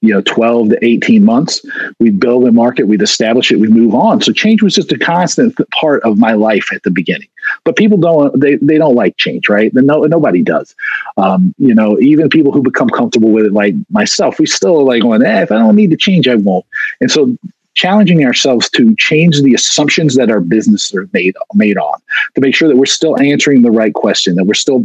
you 0.00 0.14
know 0.14 0.22
12 0.22 0.70
to 0.70 0.84
18 0.84 1.24
months. 1.24 1.60
We'd 1.98 2.20
build 2.20 2.46
a 2.46 2.52
market 2.52 2.86
we'd 2.86 3.02
establish 3.02 3.50
it 3.50 3.58
we 3.58 3.68
move 3.68 3.94
on. 3.94 4.22
So 4.22 4.32
change 4.32 4.62
was 4.62 4.74
just 4.74 4.92
a 4.92 4.98
constant 4.98 5.58
part 5.72 6.02
of 6.04 6.18
my 6.18 6.32
life 6.32 6.72
at 6.72 6.82
the 6.84 6.90
beginning. 6.90 7.28
But 7.64 7.76
people 7.76 7.98
don't 7.98 8.38
they, 8.40 8.56
they 8.56 8.78
don't 8.78 8.94
like 8.94 9.16
change 9.16 9.48
right? 9.48 9.72
No, 9.74 10.02
nobody 10.02 10.42
does. 10.42 10.74
Um, 11.16 11.54
you 11.58 11.74
know 11.74 11.98
even 11.98 12.28
people 12.28 12.52
who 12.52 12.62
become 12.62 12.88
comfortable 12.88 13.30
with 13.30 13.46
it 13.46 13.52
like 13.52 13.74
myself 13.90 14.38
we 14.38 14.46
still 14.46 14.84
like 14.84 15.02
going 15.02 15.24
eh, 15.24 15.42
if 15.42 15.50
i 15.50 15.56
don't 15.56 15.76
need 15.76 15.90
to 15.90 15.96
change 15.96 16.28
i 16.28 16.36
won't. 16.36 16.64
And 17.00 17.10
so 17.10 17.36
challenging 17.78 18.24
ourselves 18.24 18.68
to 18.70 18.94
change 18.96 19.40
the 19.40 19.54
assumptions 19.54 20.16
that 20.16 20.30
our 20.30 20.40
business 20.40 20.92
are 20.94 21.08
made 21.12 21.36
made 21.54 21.78
on 21.78 21.98
to 22.34 22.40
make 22.40 22.54
sure 22.54 22.68
that 22.68 22.76
we're 22.76 22.86
still 22.86 23.18
answering 23.20 23.62
the 23.62 23.70
right 23.70 23.94
question, 23.94 24.34
that 24.34 24.44
we're 24.44 24.54
still 24.54 24.84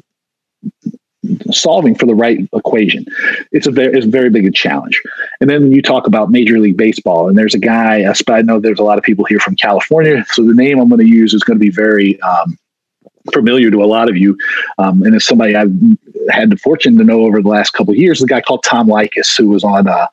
solving 1.51 1.95
for 1.95 2.05
the 2.05 2.13
right 2.13 2.39
equation. 2.53 3.05
It's 3.51 3.65
a 3.65 3.71
very 3.71 3.97
it's 3.97 4.05
a 4.05 4.09
very 4.09 4.29
big 4.29 4.53
challenge. 4.53 5.01
And 5.41 5.49
then 5.49 5.71
you 5.71 5.81
talk 5.81 6.05
about 6.05 6.29
Major 6.29 6.59
League 6.59 6.77
Baseball, 6.77 7.27
and 7.27 7.37
there's 7.37 7.55
a 7.55 7.59
guy. 7.59 8.05
I 8.27 8.41
know 8.43 8.59
there's 8.59 8.79
a 8.79 8.83
lot 8.83 8.99
of 8.99 9.03
people 9.03 9.25
here 9.25 9.39
from 9.39 9.55
California, 9.55 10.23
so 10.29 10.43
the 10.43 10.53
name 10.53 10.79
I'm 10.79 10.89
going 10.89 11.01
to 11.01 11.07
use 11.07 11.33
is 11.33 11.43
going 11.43 11.57
to 11.57 11.65
be 11.65 11.71
very 11.71 12.21
um, 12.21 12.57
familiar 13.31 13.71
to 13.71 13.83
a 13.83 13.85
lot 13.85 14.09
of 14.09 14.17
you. 14.17 14.37
Um, 14.77 15.03
and 15.03 15.15
it's 15.15 15.25
somebody 15.25 15.55
I've 15.55 15.71
had 16.29 16.49
the 16.49 16.57
fortune 16.57 16.97
to 16.97 17.03
know 17.03 17.21
over 17.21 17.41
the 17.41 17.47
last 17.47 17.71
couple 17.71 17.95
years. 17.95 18.19
The 18.19 18.27
guy 18.27 18.41
called 18.41 18.63
Tom 18.63 18.87
Leykis, 18.87 19.37
who 19.37 19.49
was 19.49 19.63
on 19.63 19.87
uh, 19.87 20.07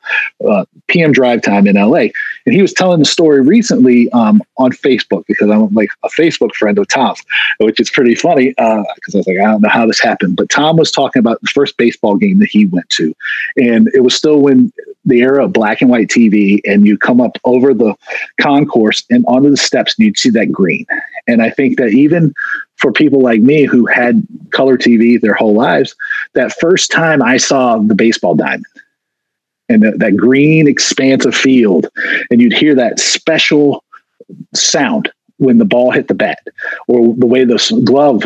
uh, 0.47 0.65
PM 0.87 1.11
Drive 1.11 1.41
Time 1.41 1.67
in 1.67 1.75
LA, 1.75 2.07
And 2.45 2.53
he 2.53 2.61
was 2.61 2.73
telling 2.73 2.99
the 2.99 3.05
story 3.05 3.41
recently 3.41 4.09
um, 4.11 4.41
on 4.57 4.71
Facebook 4.71 5.25
because 5.27 5.49
I'm 5.49 5.69
like 5.73 5.89
a 6.03 6.09
Facebook 6.09 6.53
friend 6.55 6.77
of 6.77 6.87
Tom's, 6.87 7.21
which 7.59 7.79
is 7.79 7.89
pretty 7.89 8.15
funny 8.15 8.49
because 8.49 9.15
uh, 9.15 9.17
I 9.17 9.17
was 9.17 9.27
like, 9.27 9.39
I 9.39 9.51
don't 9.51 9.61
know 9.61 9.69
how 9.69 9.85
this 9.85 9.99
happened. 9.99 10.35
But 10.37 10.49
Tom 10.49 10.77
was 10.77 10.91
talking 10.91 11.19
about 11.19 11.41
the 11.41 11.49
first 11.49 11.77
baseball 11.77 12.15
game 12.17 12.39
that 12.39 12.49
he 12.49 12.65
went 12.65 12.89
to. 12.91 13.15
And 13.57 13.89
it 13.93 14.03
was 14.03 14.15
still 14.15 14.39
when 14.41 14.71
the 15.05 15.21
era 15.21 15.45
of 15.45 15.53
black 15.53 15.81
and 15.81 15.89
white 15.89 16.07
TV, 16.07 16.59
and 16.65 16.85
you 16.85 16.97
come 16.97 17.19
up 17.19 17.37
over 17.43 17.73
the 17.73 17.95
concourse 18.39 19.03
and 19.09 19.25
onto 19.25 19.49
the 19.49 19.57
steps, 19.57 19.95
and 19.97 20.05
you'd 20.05 20.19
see 20.19 20.29
that 20.29 20.51
green. 20.51 20.85
And 21.27 21.41
I 21.41 21.49
think 21.49 21.77
that 21.77 21.89
even 21.89 22.33
for 22.81 22.91
people 22.91 23.21
like 23.21 23.41
me 23.41 23.63
who 23.63 23.85
had 23.85 24.25
color 24.51 24.77
TV 24.77 25.21
their 25.21 25.35
whole 25.35 25.53
lives, 25.53 25.95
that 26.33 26.59
first 26.59 26.91
time 26.91 27.21
I 27.21 27.37
saw 27.37 27.77
the 27.77 27.95
baseball 27.95 28.35
diamond 28.35 28.65
and 29.69 29.83
that, 29.83 30.17
green 30.17 30.67
expanse 30.67 31.25
of 31.25 31.35
field, 31.35 31.87
and 32.29 32.41
you'd 32.41 32.53
hear 32.53 32.75
that 32.75 32.99
special 32.99 33.83
sound 34.53 35.11
when 35.37 35.57
the 35.57 35.65
ball 35.65 35.91
hit 35.91 36.07
the 36.07 36.13
bat 36.13 36.39
or 36.87 37.15
the 37.15 37.25
way 37.25 37.45
the 37.45 37.81
glove 37.83 38.23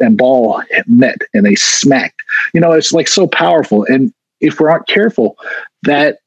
and 0.00 0.16
ball 0.16 0.62
met 0.86 1.18
and 1.32 1.44
they 1.44 1.54
smacked. 1.54 2.22
You 2.52 2.60
know, 2.60 2.72
it's 2.72 2.92
like 2.92 3.08
so 3.08 3.26
powerful. 3.26 3.84
And 3.84 4.12
if 4.40 4.60
we 4.60 4.68
aren't 4.68 4.86
careful, 4.86 5.36
that 5.82 6.18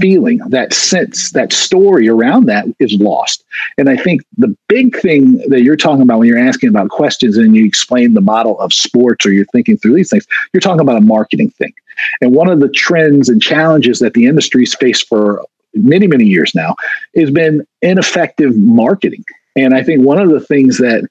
feeling, 0.00 0.38
that 0.48 0.72
sense, 0.72 1.30
that 1.32 1.52
story 1.52 2.08
around 2.08 2.46
that 2.46 2.64
is 2.78 2.94
lost. 2.94 3.44
And 3.76 3.88
I 3.88 3.96
think 3.96 4.22
the 4.36 4.56
big 4.68 4.98
thing 4.98 5.38
that 5.48 5.62
you're 5.62 5.76
talking 5.76 6.02
about 6.02 6.20
when 6.20 6.28
you're 6.28 6.38
asking 6.38 6.70
about 6.70 6.88
questions 6.90 7.36
and 7.36 7.54
you 7.54 7.64
explain 7.64 8.14
the 8.14 8.20
model 8.20 8.58
of 8.60 8.72
sports 8.72 9.26
or 9.26 9.32
you're 9.32 9.44
thinking 9.46 9.76
through 9.76 9.94
these 9.94 10.10
things, 10.10 10.26
you're 10.52 10.60
talking 10.60 10.80
about 10.80 10.96
a 10.96 11.02
marketing 11.02 11.50
thing. 11.50 11.74
And 12.20 12.32
one 12.32 12.48
of 12.48 12.60
the 12.60 12.70
trends 12.70 13.28
and 13.28 13.42
challenges 13.42 13.98
that 13.98 14.14
the 14.14 14.26
industry's 14.26 14.74
faced 14.74 15.06
for 15.06 15.44
many, 15.74 16.06
many 16.06 16.24
years 16.24 16.54
now 16.54 16.74
has 17.16 17.30
been 17.30 17.66
ineffective 17.82 18.56
marketing. 18.56 19.24
And 19.56 19.74
I 19.74 19.82
think 19.82 20.04
one 20.04 20.20
of 20.20 20.30
the 20.30 20.40
things 20.40 20.78
that 20.78 21.08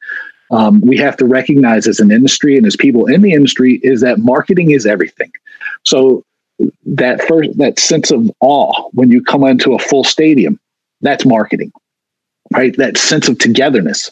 um, 0.51 0.81
we 0.81 0.97
have 0.97 1.17
to 1.17 1.25
recognize 1.25 1.87
as 1.87 1.99
an 1.99 2.11
industry 2.11 2.57
and 2.57 2.65
as 2.65 2.75
people 2.75 3.05
in 3.07 3.21
the 3.21 3.33
industry 3.33 3.79
is 3.83 4.01
that 4.01 4.19
marketing 4.19 4.71
is 4.71 4.85
everything. 4.85 5.31
So 5.83 6.23
that 6.85 7.21
first 7.23 7.57
that 7.57 7.79
sense 7.79 8.11
of 8.11 8.31
awe 8.39 8.89
when 8.93 9.09
you 9.09 9.23
come 9.23 9.43
into 9.45 9.73
a 9.73 9.79
full 9.79 10.03
stadium 10.03 10.59
that's 11.01 11.25
marketing 11.25 11.71
right? 12.51 12.75
That 12.77 12.97
sense 12.97 13.29
of 13.29 13.39
togetherness 13.39 14.11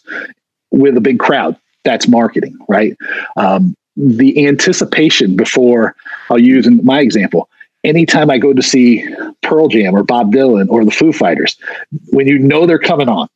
with 0.71 0.97
a 0.97 1.01
big 1.01 1.19
crowd 1.19 1.57
that's 1.83 2.07
marketing 2.07 2.57
right? 2.67 2.97
Um, 3.35 3.75
the 3.97 4.47
anticipation 4.47 5.35
before 5.35 5.95
i'll 6.29 6.39
use 6.39 6.65
in 6.65 6.83
my 6.83 7.01
example 7.01 7.49
anytime 7.83 8.31
i 8.31 8.37
go 8.37 8.53
to 8.53 8.61
see 8.61 9.05
pearl 9.41 9.67
jam 9.67 9.93
or 9.93 10.01
bob 10.01 10.31
dylan 10.31 10.69
or 10.69 10.85
the 10.85 10.91
foo 10.91 11.11
fighters 11.11 11.57
when 12.11 12.25
you 12.25 12.39
know 12.39 12.65
they're 12.65 12.79
coming 12.79 13.09
on 13.09 13.27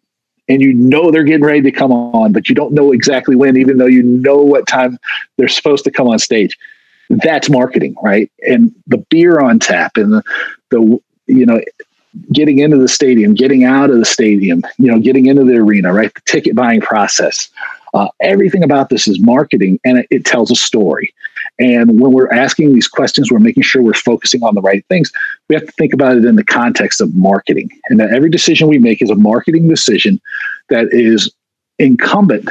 and 0.47 0.61
you 0.61 0.73
know 0.73 1.11
they're 1.11 1.23
getting 1.23 1.43
ready 1.43 1.61
to 1.61 1.71
come 1.71 1.91
on 1.91 2.31
but 2.31 2.47
you 2.47 2.55
don't 2.55 2.73
know 2.73 2.93
exactly 2.93 3.35
when 3.35 3.57
even 3.57 3.77
though 3.77 3.85
you 3.85 4.01
know 4.01 4.37
what 4.37 4.65
time 4.65 4.97
they're 5.37 5.49
supposed 5.49 5.83
to 5.83 5.91
come 5.91 6.07
on 6.07 6.17
stage 6.19 6.57
that's 7.09 7.49
marketing, 7.49 7.95
right? 8.01 8.31
And 8.47 8.73
the 8.87 8.97
beer 9.09 9.39
on 9.39 9.59
tap 9.59 9.97
and 9.97 10.13
the, 10.13 10.23
the 10.69 10.99
you 11.27 11.45
know, 11.45 11.61
getting 12.31 12.59
into 12.59 12.77
the 12.77 12.87
stadium, 12.87 13.33
getting 13.33 13.63
out 13.63 13.89
of 13.89 13.97
the 13.97 14.05
stadium, 14.05 14.63
you 14.77 14.91
know, 14.91 14.99
getting 14.99 15.25
into 15.25 15.43
the 15.43 15.55
arena, 15.55 15.93
right? 15.93 16.13
The 16.13 16.21
ticket 16.21 16.55
buying 16.55 16.81
process. 16.81 17.49
Uh, 17.93 18.09
everything 18.21 18.63
about 18.63 18.89
this 18.89 19.07
is 19.07 19.19
marketing 19.21 19.79
and 19.85 19.99
it, 19.99 20.07
it, 20.11 20.25
tells 20.25 20.51
a 20.51 20.55
story. 20.55 21.13
And 21.59 22.01
when 22.01 22.11
we're 22.11 22.31
asking 22.31 22.73
these 22.73 22.89
questions, 22.89 23.31
we're 23.31 23.39
making 23.39 23.63
sure 23.63 23.81
we're 23.81 23.93
focusing 23.93 24.43
on 24.43 24.53
the 24.53 24.61
right 24.61 24.85
things. 24.89 25.13
We 25.47 25.55
have 25.55 25.65
to 25.65 25.71
think 25.73 25.93
about 25.93 26.17
it 26.17 26.25
in 26.25 26.35
the 26.35 26.43
context 26.43 26.99
of 26.99 27.15
marketing. 27.15 27.69
And 27.89 27.99
that 28.01 28.11
every 28.11 28.29
decision 28.29 28.67
we 28.67 28.79
make 28.79 29.01
is 29.01 29.09
a 29.09 29.15
marketing 29.15 29.69
decision 29.69 30.19
that 30.67 30.87
is 30.91 31.33
incumbent 31.79 32.49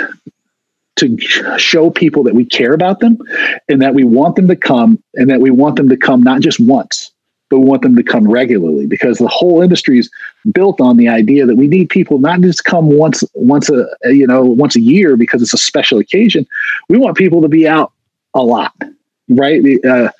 to 0.96 1.18
show 1.58 1.90
people 1.90 2.22
that 2.22 2.34
we 2.34 2.44
care 2.44 2.72
about 2.72 3.00
them 3.00 3.18
and 3.68 3.82
that 3.82 3.94
we 3.94 4.04
want 4.04 4.36
them 4.36 4.48
to 4.48 4.56
come 4.56 5.02
and 5.14 5.28
that 5.28 5.40
we 5.40 5.50
want 5.50 5.76
them 5.76 5.88
to 5.88 5.96
come 5.96 6.22
not 6.22 6.40
just 6.40 6.60
once 6.60 7.10
but 7.50 7.58
we 7.58 7.66
want 7.66 7.82
them 7.82 7.94
to 7.94 8.02
come 8.02 8.28
regularly 8.28 8.86
because 8.86 9.18
the 9.18 9.28
whole 9.28 9.60
industry 9.60 9.98
is 9.98 10.10
built 10.52 10.80
on 10.80 10.96
the 10.96 11.08
idea 11.08 11.46
that 11.46 11.56
we 11.56 11.68
need 11.68 11.88
people 11.88 12.18
not 12.18 12.40
just 12.40 12.64
come 12.64 12.86
once 12.86 13.22
once 13.34 13.70
a 13.70 13.86
you 14.04 14.26
know 14.26 14.42
once 14.42 14.76
a 14.76 14.80
year 14.80 15.16
because 15.16 15.42
it's 15.42 15.54
a 15.54 15.58
special 15.58 15.98
occasion. 15.98 16.46
We 16.88 16.98
want 16.98 17.16
people 17.16 17.42
to 17.42 17.48
be 17.48 17.68
out 17.68 17.92
a 18.34 18.42
lot 18.42 18.72
right? 19.30 19.62
Uh, 19.86 20.10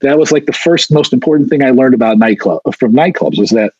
that 0.00 0.18
was 0.18 0.32
like 0.32 0.46
the 0.46 0.52
first 0.52 0.90
most 0.90 1.12
important 1.12 1.50
thing 1.50 1.62
i 1.62 1.70
learned 1.70 1.94
about 1.94 2.16
nightclub 2.16 2.62
from 2.78 2.92
nightclubs 2.92 3.38
was 3.38 3.50
that 3.50 3.74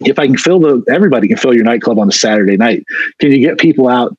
if 0.00 0.18
i 0.18 0.26
can 0.26 0.36
fill 0.36 0.58
the 0.58 0.84
everybody 0.90 1.28
can 1.28 1.36
fill 1.36 1.54
your 1.54 1.64
nightclub 1.64 1.98
on 1.98 2.08
a 2.08 2.12
saturday 2.12 2.56
night. 2.56 2.84
Can 3.18 3.30
you 3.30 3.38
get 3.38 3.58
people 3.58 3.88
out 3.88 4.16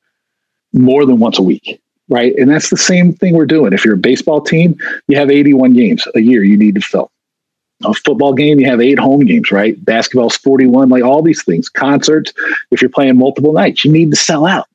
more 0.78 1.04
than 1.04 1.18
once 1.18 1.38
a 1.38 1.42
week, 1.42 1.80
right? 2.08 2.34
And 2.36 2.50
that's 2.50 2.70
the 2.70 2.76
same 2.76 3.12
thing 3.12 3.34
we're 3.34 3.46
doing. 3.46 3.72
If 3.72 3.84
you're 3.84 3.94
a 3.94 3.98
baseball 3.98 4.40
team, 4.40 4.78
you 5.08 5.16
have 5.16 5.30
81 5.30 5.74
games 5.74 6.06
a 6.14 6.20
year 6.20 6.42
you 6.42 6.56
need 6.56 6.74
to 6.76 6.80
fill. 6.80 7.10
A 7.84 7.94
football 7.94 8.32
game, 8.32 8.58
you 8.58 8.68
have 8.68 8.80
eight 8.80 8.98
home 8.98 9.20
games, 9.20 9.52
right? 9.52 9.82
Basketball's 9.84 10.36
41, 10.38 10.88
like 10.88 11.04
all 11.04 11.22
these 11.22 11.44
things. 11.44 11.68
Concerts, 11.68 12.32
if 12.70 12.82
you're 12.82 12.90
playing 12.90 13.16
multiple 13.16 13.52
nights, 13.52 13.84
you 13.84 13.92
need 13.92 14.10
to 14.10 14.16
sell 14.16 14.46
out. 14.46 14.66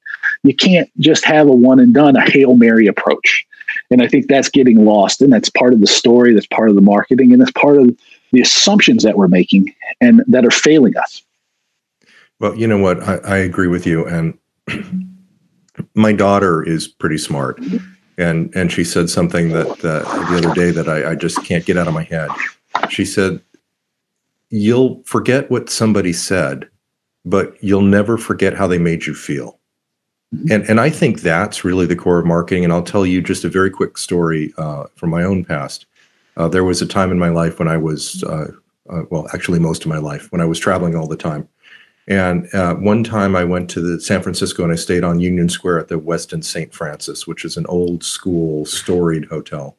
You 0.43 0.55
can't 0.55 0.89
just 0.99 1.25
have 1.25 1.47
a 1.47 1.51
one 1.51 1.79
and 1.79 1.93
done, 1.93 2.15
a 2.15 2.29
Hail 2.29 2.55
Mary 2.55 2.87
approach. 2.87 3.45
And 3.91 4.01
I 4.01 4.07
think 4.07 4.27
that's 4.27 4.49
getting 4.49 4.85
lost. 4.85 5.21
And 5.21 5.33
that's 5.33 5.49
part 5.49 5.73
of 5.73 5.81
the 5.81 5.87
story, 5.87 6.33
that's 6.33 6.47
part 6.47 6.69
of 6.69 6.75
the 6.75 6.81
marketing, 6.81 7.33
and 7.33 7.41
that's 7.41 7.51
part 7.51 7.77
of 7.77 7.95
the 8.31 8.41
assumptions 8.41 9.03
that 9.03 9.17
we're 9.17 9.27
making 9.27 9.73
and 9.99 10.23
that 10.27 10.45
are 10.45 10.51
failing 10.51 10.95
us. 10.97 11.23
Well, 12.39 12.55
you 12.55 12.67
know 12.67 12.77
what? 12.77 13.01
I, 13.03 13.15
I 13.17 13.37
agree 13.37 13.67
with 13.67 13.85
you. 13.85 14.05
And 14.05 14.37
my 15.95 16.13
daughter 16.13 16.63
is 16.63 16.87
pretty 16.87 17.17
smart, 17.17 17.59
and 18.17 18.53
and 18.55 18.71
she 18.71 18.83
said 18.83 19.09
something 19.09 19.49
that, 19.49 19.79
the 19.79 20.05
other 20.07 20.53
day 20.53 20.71
that 20.71 20.87
I, 20.87 21.11
I 21.11 21.15
just 21.15 21.43
can't 21.43 21.65
get 21.65 21.77
out 21.77 21.87
of 21.87 21.93
my 21.93 22.03
head. 22.03 22.29
She 22.89 23.05
said, 23.05 23.41
"You'll 24.49 25.01
forget 25.03 25.49
what 25.49 25.69
somebody 25.69 26.13
said, 26.13 26.67
but 27.25 27.61
you'll 27.63 27.81
never 27.81 28.17
forget 28.17 28.53
how 28.53 28.67
they 28.67 28.77
made 28.77 29.05
you 29.05 29.13
feel." 29.13 29.59
And 30.49 30.63
and 30.69 30.79
I 30.79 30.89
think 30.89 31.21
that's 31.21 31.63
really 31.63 31.85
the 31.85 31.95
core 31.95 32.19
of 32.19 32.25
marketing. 32.25 32.63
And 32.63 32.73
I'll 32.73 32.83
tell 32.83 33.05
you 33.05 33.21
just 33.21 33.43
a 33.43 33.49
very 33.49 33.69
quick 33.69 33.97
story 33.97 34.53
uh, 34.57 34.85
from 34.95 35.09
my 35.09 35.23
own 35.23 35.45
past. 35.45 35.85
Uh, 36.37 36.47
there 36.47 36.63
was 36.63 36.81
a 36.81 36.87
time 36.87 37.11
in 37.11 37.19
my 37.19 37.29
life 37.29 37.59
when 37.59 37.67
I 37.67 37.77
was, 37.77 38.23
uh, 38.23 38.47
uh 38.89 39.03
well, 39.11 39.27
actually 39.33 39.59
most 39.59 39.83
of 39.83 39.89
my 39.89 39.99
life, 39.99 40.31
when 40.31 40.41
I 40.41 40.45
was 40.45 40.57
traveling 40.57 40.95
all 40.95 41.07
the 41.07 41.15
time. 41.15 41.47
And 42.07 42.53
uh, 42.53 42.75
one 42.75 43.03
time 43.03 43.35
I 43.35 43.45
went 43.45 43.69
to 43.71 43.81
the 43.81 43.99
San 44.01 44.21
Francisco 44.21 44.63
and 44.63 44.73
I 44.73 44.75
stayed 44.75 45.03
on 45.03 45.19
Union 45.19 45.47
Square 45.47 45.79
at 45.79 45.87
the 45.87 45.99
Westin 45.99 46.43
St. 46.43 46.73
Francis, 46.73 47.25
which 47.25 47.45
is 47.45 47.55
an 47.55 47.65
old 47.67 48.03
school 48.03 48.65
storied 48.65 49.25
hotel. 49.25 49.77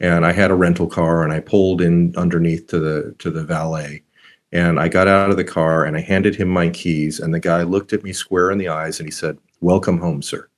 And 0.00 0.26
I 0.26 0.32
had 0.32 0.50
a 0.50 0.56
rental 0.56 0.88
car 0.88 1.22
and 1.22 1.32
I 1.32 1.38
pulled 1.38 1.80
in 1.80 2.14
underneath 2.16 2.66
to 2.68 2.80
the 2.80 3.14
to 3.20 3.30
the 3.30 3.44
valet. 3.44 4.02
And 4.50 4.80
I 4.80 4.88
got 4.88 5.06
out 5.06 5.30
of 5.30 5.36
the 5.36 5.44
car 5.44 5.84
and 5.84 5.96
I 5.96 6.00
handed 6.00 6.34
him 6.34 6.48
my 6.48 6.68
keys. 6.68 7.20
And 7.20 7.32
the 7.32 7.40
guy 7.40 7.62
looked 7.62 7.92
at 7.92 8.02
me 8.02 8.12
square 8.12 8.50
in 8.50 8.58
the 8.58 8.68
eyes 8.68 8.98
and 8.98 9.06
he 9.06 9.12
said, 9.12 9.38
Welcome 9.60 9.98
home, 9.98 10.20
sir. 10.20 10.48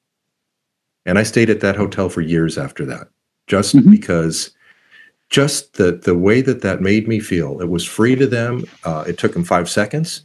And 1.05 1.19
I 1.19 1.23
stayed 1.23 1.51
at 1.51 1.61
that 1.61 1.77
hotel 1.77 2.09
for 2.09 2.23
years 2.23 2.57
after 2.57 2.87
that, 2.87 3.09
just 3.47 3.77
mm-hmm. 3.77 3.91
because 3.91 4.53
just 5.29 5.75
the 5.75 5.93
the 5.93 6.17
way 6.17 6.41
that 6.41 6.63
that 6.63 6.81
made 6.81 7.07
me 7.07 7.21
feel. 7.21 7.61
It 7.61 7.69
was 7.69 7.85
free 7.85 8.17
to 8.17 8.27
them. 8.27 8.65
Uh, 8.85 9.05
it 9.07 9.19
took 9.19 9.35
them 9.35 9.45
five 9.45 9.69
seconds 9.69 10.23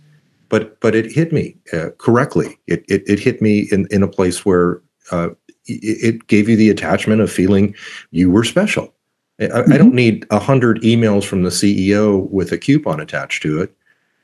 but 0.49 0.79
but 0.81 0.95
it 0.95 1.11
hit 1.11 1.31
me 1.31 1.55
uh, 1.71 1.89
correctly. 1.97 2.59
It, 2.67 2.83
it, 2.87 3.03
it 3.07 3.19
hit 3.19 3.41
me 3.41 3.67
in 3.71 3.87
in 3.91 4.03
a 4.03 4.07
place 4.07 4.45
where 4.45 4.81
uh, 5.11 5.29
it, 5.65 6.15
it, 6.15 6.27
gave 6.27 6.49
you 6.49 6.55
the 6.55 6.69
attachment 6.69 7.21
of 7.21 7.31
feeling 7.31 7.75
you 8.11 8.29
were 8.29 8.43
special. 8.43 8.93
I, 9.39 9.43
mm-hmm. 9.43 9.73
I 9.73 9.77
don't 9.77 9.93
need 9.93 10.25
a 10.31 10.39
hundred 10.39 10.81
emails 10.81 11.23
from 11.23 11.43
the 11.43 11.49
CEO 11.49 12.29
with 12.29 12.51
a 12.51 12.57
coupon 12.57 12.99
attached 12.99 13.41
to 13.43 13.61
it. 13.61 13.73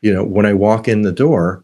You 0.01 0.13
know, 0.13 0.23
when 0.23 0.45
I 0.45 0.53
walk 0.53 0.87
in 0.87 1.03
the 1.03 1.11
door, 1.11 1.63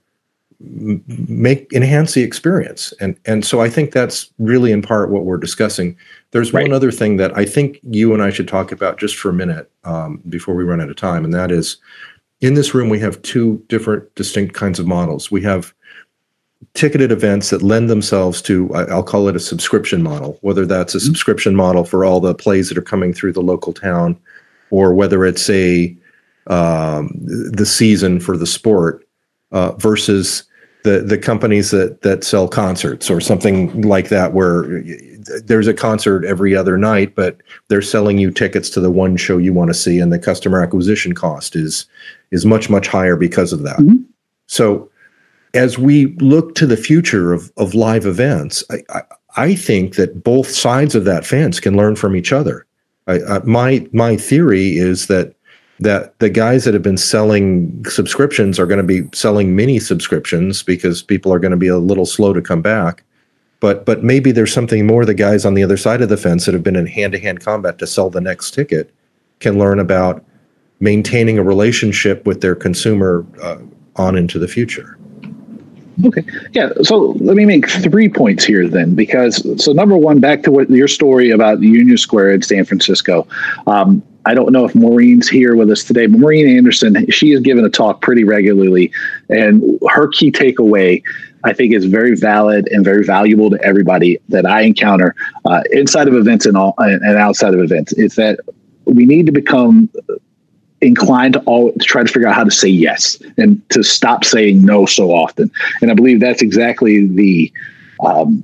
make 0.59 1.71
enhance 1.73 2.13
the 2.13 2.23
experience, 2.23 2.93
and 2.99 3.17
and 3.25 3.43
so 3.45 3.61
I 3.61 3.69
think 3.69 3.91
that's 3.91 4.31
really 4.37 4.71
in 4.71 4.81
part 4.81 5.09
what 5.09 5.25
we're 5.25 5.37
discussing. 5.37 5.97
There's 6.31 6.53
right. 6.53 6.63
one 6.63 6.73
other 6.73 6.91
thing 6.91 7.17
that 7.17 7.35
I 7.35 7.45
think 7.45 7.79
you 7.83 8.13
and 8.13 8.21
I 8.21 8.29
should 8.29 8.47
talk 8.47 8.71
about 8.71 8.99
just 8.99 9.17
for 9.17 9.29
a 9.29 9.33
minute 9.33 9.69
um, 9.83 10.21
before 10.29 10.55
we 10.55 10.63
run 10.63 10.79
out 10.79 10.89
of 10.89 10.95
time, 10.95 11.25
and 11.25 11.33
that 11.33 11.51
is 11.51 11.77
in 12.41 12.55
this 12.55 12.73
room, 12.73 12.89
we 12.89 12.99
have 12.99 13.21
two 13.21 13.63
different 13.67 14.13
distinct 14.15 14.55
kinds 14.55 14.79
of 14.79 14.87
models. 14.87 15.31
We 15.31 15.41
have 15.43 15.73
ticketed 16.73 17.11
events 17.11 17.49
that 17.49 17.61
lend 17.61 17.89
themselves 17.89 18.41
to, 18.43 18.73
I'll 18.73 19.03
call 19.03 19.27
it 19.27 19.35
a 19.35 19.39
subscription 19.39 20.01
model, 20.03 20.37
whether 20.41 20.65
that's 20.65 20.95
a 20.95 20.97
mm-hmm. 20.97 21.05
subscription 21.05 21.55
model 21.55 21.83
for 21.83 22.03
all 22.03 22.19
the 22.19 22.35
plays 22.35 22.69
that 22.69 22.77
are 22.77 22.83
coming 22.83 23.13
through 23.13 23.33
the 23.33 23.41
local 23.41 23.73
town, 23.73 24.19
or 24.69 24.93
whether 24.93 25.25
it's 25.25 25.49
a 25.49 25.95
um, 26.47 27.11
the 27.21 27.65
season 27.65 28.19
for 28.19 28.35
the 28.35 28.47
sport 28.47 29.07
uh, 29.51 29.73
versus 29.73 30.43
the 30.83 31.01
the 31.01 31.17
companies 31.17 31.69
that 31.69 32.01
that 32.01 32.23
sell 32.23 32.47
concerts 32.47 33.11
or 33.11 33.21
something 33.21 33.81
like 33.83 34.09
that, 34.09 34.33
where 34.33 34.79
there's 35.43 35.67
a 35.67 35.73
concert 35.73 36.25
every 36.25 36.55
other 36.55 36.77
night, 36.77 37.15
but 37.15 37.37
they're 37.67 37.81
selling 37.81 38.17
you 38.17 38.31
tickets 38.31 38.69
to 38.71 38.79
the 38.79 38.91
one 38.91 39.17
show 39.17 39.37
you 39.37 39.53
want 39.53 39.69
to 39.69 39.73
see, 39.73 39.99
and 39.99 40.11
the 40.11 40.19
customer 40.19 40.61
acquisition 40.61 41.13
cost 41.13 41.55
is 41.55 41.85
is 42.31 42.45
much 42.45 42.69
much 42.69 42.87
higher 42.87 43.15
because 43.15 43.53
of 43.53 43.63
that. 43.63 43.79
Mm-hmm. 43.79 44.03
So 44.47 44.89
as 45.53 45.77
we 45.77 46.07
look 46.17 46.55
to 46.55 46.65
the 46.65 46.77
future 46.77 47.33
of, 47.33 47.51
of 47.57 47.73
live 47.73 48.05
events, 48.05 48.63
I, 48.69 48.83
I, 48.89 49.01
I 49.35 49.55
think 49.55 49.95
that 49.95 50.23
both 50.23 50.49
sides 50.49 50.95
of 50.95 51.05
that 51.05 51.25
fence 51.25 51.59
can 51.59 51.75
learn 51.75 51.95
from 51.95 52.15
each 52.15 52.31
other. 52.31 52.65
I, 53.07 53.39
my 53.43 53.87
my 53.91 54.15
theory 54.15 54.77
is 54.77 55.07
that 55.07 55.35
that 55.79 56.17
the 56.19 56.29
guys 56.29 56.63
that 56.63 56.73
have 56.75 56.83
been 56.83 56.97
selling 56.97 57.83
subscriptions 57.85 58.59
are 58.59 58.67
going 58.67 58.77
to 58.77 59.01
be 59.01 59.09
selling 59.13 59.55
mini 59.55 59.79
subscriptions 59.79 60.61
because 60.61 61.01
people 61.01 61.33
are 61.33 61.39
going 61.39 61.51
to 61.51 61.57
be 61.57 61.67
a 61.67 61.79
little 61.79 62.05
slow 62.05 62.33
to 62.33 62.41
come 62.41 62.61
back. 62.61 63.03
But 63.61 63.85
but 63.85 64.03
maybe 64.03 64.33
there's 64.33 64.51
something 64.51 64.85
more 64.85 65.05
the 65.05 65.13
guys 65.13 65.45
on 65.45 65.53
the 65.53 65.63
other 65.63 65.77
side 65.77 66.01
of 66.01 66.09
the 66.09 66.17
fence 66.17 66.45
that 66.45 66.53
have 66.53 66.63
been 66.63 66.75
in 66.75 66.87
hand 66.87 67.13
to 67.13 67.19
hand 67.19 67.39
combat 67.39 67.77
to 67.77 67.87
sell 67.87 68.09
the 68.09 68.19
next 68.19 68.51
ticket 68.51 68.93
can 69.39 69.57
learn 69.57 69.79
about 69.79 70.25
maintaining 70.79 71.37
a 71.37 71.43
relationship 71.43 72.25
with 72.25 72.41
their 72.41 72.55
consumer 72.55 73.25
uh, 73.41 73.57
on 73.95 74.17
into 74.17 74.39
the 74.39 74.47
future. 74.47 74.97
Okay. 76.05 76.23
Yeah. 76.53 76.71
So 76.81 77.15
let 77.19 77.35
me 77.37 77.45
make 77.45 77.69
three 77.69 78.09
points 78.09 78.43
here 78.43 78.67
then, 78.67 78.95
because 78.95 79.45
so 79.63 79.73
number 79.73 79.95
one, 79.95 80.19
back 80.19 80.41
to 80.43 80.51
what 80.51 80.69
your 80.69 80.87
story 80.87 81.29
about 81.29 81.61
Union 81.61 81.97
Square 81.97 82.31
in 82.31 82.41
San 82.41 82.65
Francisco. 82.65 83.27
Um, 83.67 84.01
I 84.25 84.33
don't 84.33 84.51
know 84.51 84.65
if 84.65 84.75
Maureen's 84.75 85.27
here 85.27 85.55
with 85.55 85.69
us 85.71 85.83
today, 85.83 86.05
but 86.05 86.19
Maureen 86.19 86.47
Anderson, 86.47 87.09
she 87.09 87.31
has 87.31 87.41
given 87.41 87.65
a 87.65 87.69
talk 87.69 88.01
pretty 88.01 88.23
regularly, 88.23 88.91
and 89.29 89.79
her 89.89 90.07
key 90.09 90.31
takeaway, 90.31 91.01
I 91.43 91.53
think, 91.53 91.73
is 91.73 91.85
very 91.85 92.15
valid 92.15 92.67
and 92.71 92.85
very 92.85 93.03
valuable 93.03 93.49
to 93.49 93.61
everybody 93.63 94.19
that 94.29 94.45
I 94.45 94.61
encounter 94.61 95.15
uh, 95.45 95.63
inside 95.71 96.07
of 96.07 96.13
events 96.13 96.45
and 96.45 96.55
all 96.55 96.75
and 96.77 97.03
outside 97.17 97.53
of 97.53 97.59
events. 97.61 97.93
Is 97.93 98.15
that 98.15 98.39
we 98.85 99.05
need 99.05 99.25
to 99.25 99.31
become 99.31 99.89
inclined 100.81 101.33
to 101.33 101.39
all 101.41 101.71
to 101.71 101.85
try 101.85 102.03
to 102.03 102.11
figure 102.11 102.27
out 102.27 102.35
how 102.35 102.43
to 102.43 102.51
say 102.51 102.67
yes 102.67 103.17
and 103.37 103.67
to 103.69 103.83
stop 103.83 104.25
saying 104.25 104.63
no 104.63 104.85
so 104.85 105.11
often. 105.11 105.51
And 105.81 105.91
I 105.91 105.93
believe 105.93 106.19
that's 106.19 106.41
exactly 106.41 107.07
the 107.07 107.51
um, 108.03 108.43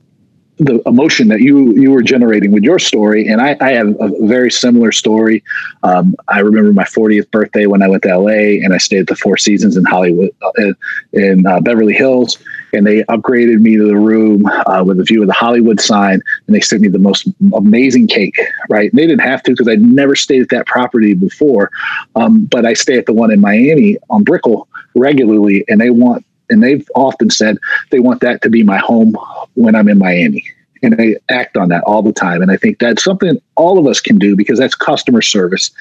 the 0.60 0.82
emotion 0.88 1.28
that 1.28 1.42
you 1.42 1.74
you 1.74 1.92
were 1.92 2.02
generating 2.02 2.52
with 2.52 2.64
your 2.64 2.80
story. 2.80 3.28
And 3.28 3.42
I, 3.42 3.56
I 3.62 3.72
have 3.74 3.96
a 4.00 4.10
very 4.28 4.52
similar 4.52 4.92
story. 4.92 5.44
Um, 5.84 6.16
I 6.28 6.40
remember 6.40 6.74
my 6.74 6.84
40th 6.84 7.30
birthday 7.32 7.68
when 7.68 7.84
I 7.84 7.88
went 7.88 8.04
to 8.04 8.18
LA 8.18 8.64
and 8.64 8.74
I 8.74 8.78
stayed 8.78 9.02
at 9.02 9.08
the 9.08 9.16
Four 9.16 9.38
Seasons 9.38 9.78
in 9.78 9.86
Hollywood 9.86 10.32
uh, 10.42 10.74
in 11.14 11.46
uh, 11.46 11.60
Beverly 11.62 11.94
Hills 11.94 12.38
and 12.74 12.86
they 12.86 13.04
upgraded 13.04 13.62
me 13.62 13.78
to 13.78 13.88
the 13.88 13.96
room 13.96 14.46
uh, 14.46 14.84
with 14.86 15.00
a 15.00 15.04
view 15.04 15.22
of 15.22 15.28
the 15.28 15.34
Hollywood 15.34 15.80
sign, 15.80 16.22
and 16.46 16.56
they 16.56 16.60
sent 16.60 16.82
me 16.82 16.88
the 16.88 17.00
most 17.00 17.28
amazing 17.54 18.08
cake. 18.08 18.38
Right? 18.70 18.92
And 18.92 19.00
they 19.00 19.08
didn't 19.08 19.22
have 19.22 19.44
to 19.44 19.52
because 19.52 19.68
I'd 19.68 19.82
never 19.82 20.16
stayed 20.16 20.42
at 20.42 20.50
that 20.50 20.66
property 20.66 21.14
before, 21.14 21.72
um, 22.16 22.46
but 22.46 22.66
I 22.66 22.74
stay 22.74 22.98
at 22.98 23.06
the 23.06 23.14
one 23.14 23.32
in 23.32 23.40
Miami 23.40 23.98
on 24.10 24.24
Brickell 24.24 24.68
regularly, 24.96 25.64
and 25.68 25.80
they 25.80 25.90
want 25.90 26.26
and 26.50 26.64
they've 26.64 26.88
often 26.96 27.30
said 27.30 27.58
they 27.92 28.00
want 28.00 28.22
that 28.22 28.42
to 28.42 28.50
be 28.50 28.64
my 28.64 28.78
home 28.78 29.18
when 29.58 29.76
I'm 29.76 29.90
in 29.90 29.98
Miami. 29.98 30.46
And 30.84 30.96
I 31.02 31.16
act 31.30 31.58
on 31.58 31.70
that 31.70 31.84
all 31.86 32.04
the 32.04 32.14
time. 32.14 32.42
And 32.42 32.52
I 32.52 32.58
think 32.58 32.78
that's 32.78 33.04
something 33.04 33.42
all 33.56 33.80
of 33.80 33.88
us 33.88 34.00
can 34.00 34.20
do 34.20 34.36
because 34.36 34.60
that's 34.60 34.76
customer 34.76 35.24
service. 35.24 35.72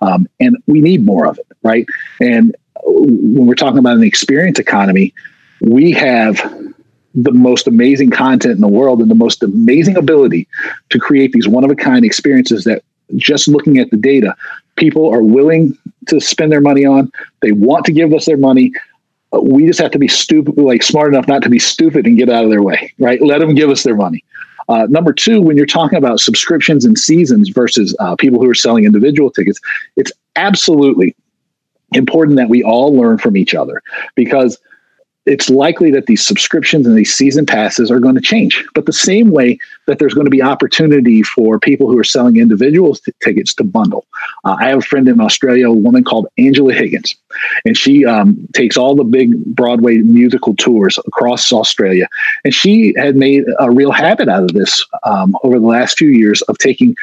Um, 0.00 0.26
and 0.40 0.56
we 0.66 0.80
need 0.80 1.04
more 1.04 1.26
of 1.26 1.38
it, 1.38 1.46
right? 1.62 1.86
And 2.20 2.56
when 2.84 3.46
we're 3.46 3.54
talking 3.54 3.78
about 3.78 3.98
an 3.98 4.02
experience 4.02 4.58
economy, 4.58 5.12
we 5.60 5.92
have 5.92 6.36
the 7.14 7.32
most 7.32 7.66
amazing 7.66 8.10
content 8.10 8.54
in 8.54 8.60
the 8.60 8.68
world 8.68 9.00
and 9.00 9.10
the 9.10 9.14
most 9.14 9.42
amazing 9.42 9.96
ability 9.96 10.48
to 10.90 10.98
create 10.98 11.32
these 11.32 11.48
one 11.48 11.64
of 11.64 11.70
a 11.70 11.76
kind 11.76 12.04
experiences 12.04 12.64
that 12.64 12.82
just 13.16 13.48
looking 13.48 13.78
at 13.78 13.90
the 13.90 13.96
data, 13.96 14.34
people 14.76 15.12
are 15.12 15.22
willing 15.22 15.76
to 16.08 16.20
spend 16.20 16.50
their 16.50 16.60
money 16.60 16.84
on. 16.84 17.10
They 17.40 17.52
want 17.52 17.84
to 17.86 17.92
give 17.92 18.12
us 18.12 18.26
their 18.26 18.36
money. 18.36 18.72
We 19.42 19.66
just 19.66 19.80
have 19.80 19.90
to 19.92 19.98
be 19.98 20.08
stupid, 20.08 20.58
like 20.58 20.82
smart 20.82 21.12
enough 21.12 21.28
not 21.28 21.42
to 21.42 21.48
be 21.48 21.58
stupid 21.58 22.06
and 22.06 22.16
get 22.16 22.28
out 22.28 22.44
of 22.44 22.50
their 22.50 22.62
way, 22.62 22.94
right? 22.98 23.20
Let 23.20 23.38
them 23.38 23.54
give 23.54 23.70
us 23.70 23.82
their 23.82 23.96
money. 23.96 24.24
Uh, 24.68 24.86
number 24.88 25.12
two, 25.12 25.40
when 25.40 25.56
you're 25.56 25.66
talking 25.66 25.98
about 25.98 26.20
subscriptions 26.20 26.84
and 26.84 26.98
seasons 26.98 27.50
versus 27.50 27.94
uh, 28.00 28.16
people 28.16 28.40
who 28.40 28.50
are 28.50 28.54
selling 28.54 28.84
individual 28.84 29.30
tickets, 29.30 29.60
it's 29.96 30.12
absolutely 30.34 31.14
important 31.92 32.36
that 32.36 32.48
we 32.48 32.64
all 32.64 32.94
learn 32.94 33.16
from 33.18 33.36
each 33.36 33.54
other 33.54 33.80
because 34.16 34.58
it's 35.26 35.50
likely 35.50 35.90
that 35.90 36.06
these 36.06 36.24
subscriptions 36.24 36.86
and 36.86 36.96
these 36.96 37.12
season 37.12 37.44
passes 37.44 37.90
are 37.90 37.98
going 37.98 38.14
to 38.14 38.20
change. 38.20 38.64
But 38.74 38.86
the 38.86 38.92
same 38.92 39.30
way 39.30 39.58
that 39.86 39.98
there's 39.98 40.14
going 40.14 40.26
to 40.26 40.30
be 40.30 40.40
opportunity 40.40 41.22
for 41.24 41.58
people 41.58 41.88
who 41.88 41.98
are 41.98 42.04
selling 42.04 42.36
individual 42.36 42.94
t- 42.94 43.12
tickets 43.22 43.52
to 43.54 43.64
bundle. 43.64 44.06
Uh, 44.44 44.56
I 44.60 44.68
have 44.68 44.78
a 44.78 44.82
friend 44.82 45.08
in 45.08 45.20
Australia, 45.20 45.68
a 45.68 45.72
woman 45.72 46.04
called 46.04 46.28
Angela 46.38 46.72
Higgins, 46.72 47.16
and 47.64 47.76
she 47.76 48.06
um, 48.06 48.46
takes 48.54 48.76
all 48.76 48.94
the 48.94 49.04
big 49.04 49.34
Broadway 49.46 49.98
musical 49.98 50.54
tours 50.54 50.96
across 51.06 51.52
Australia. 51.52 52.08
And 52.44 52.54
she 52.54 52.94
had 52.96 53.16
made 53.16 53.44
a 53.58 53.70
real 53.70 53.90
habit 53.90 54.28
out 54.28 54.44
of 54.44 54.52
this 54.52 54.86
um, 55.02 55.36
over 55.42 55.58
the 55.58 55.66
last 55.66 55.98
few 55.98 56.08
years 56.08 56.40
of 56.42 56.56
taking 56.58 56.94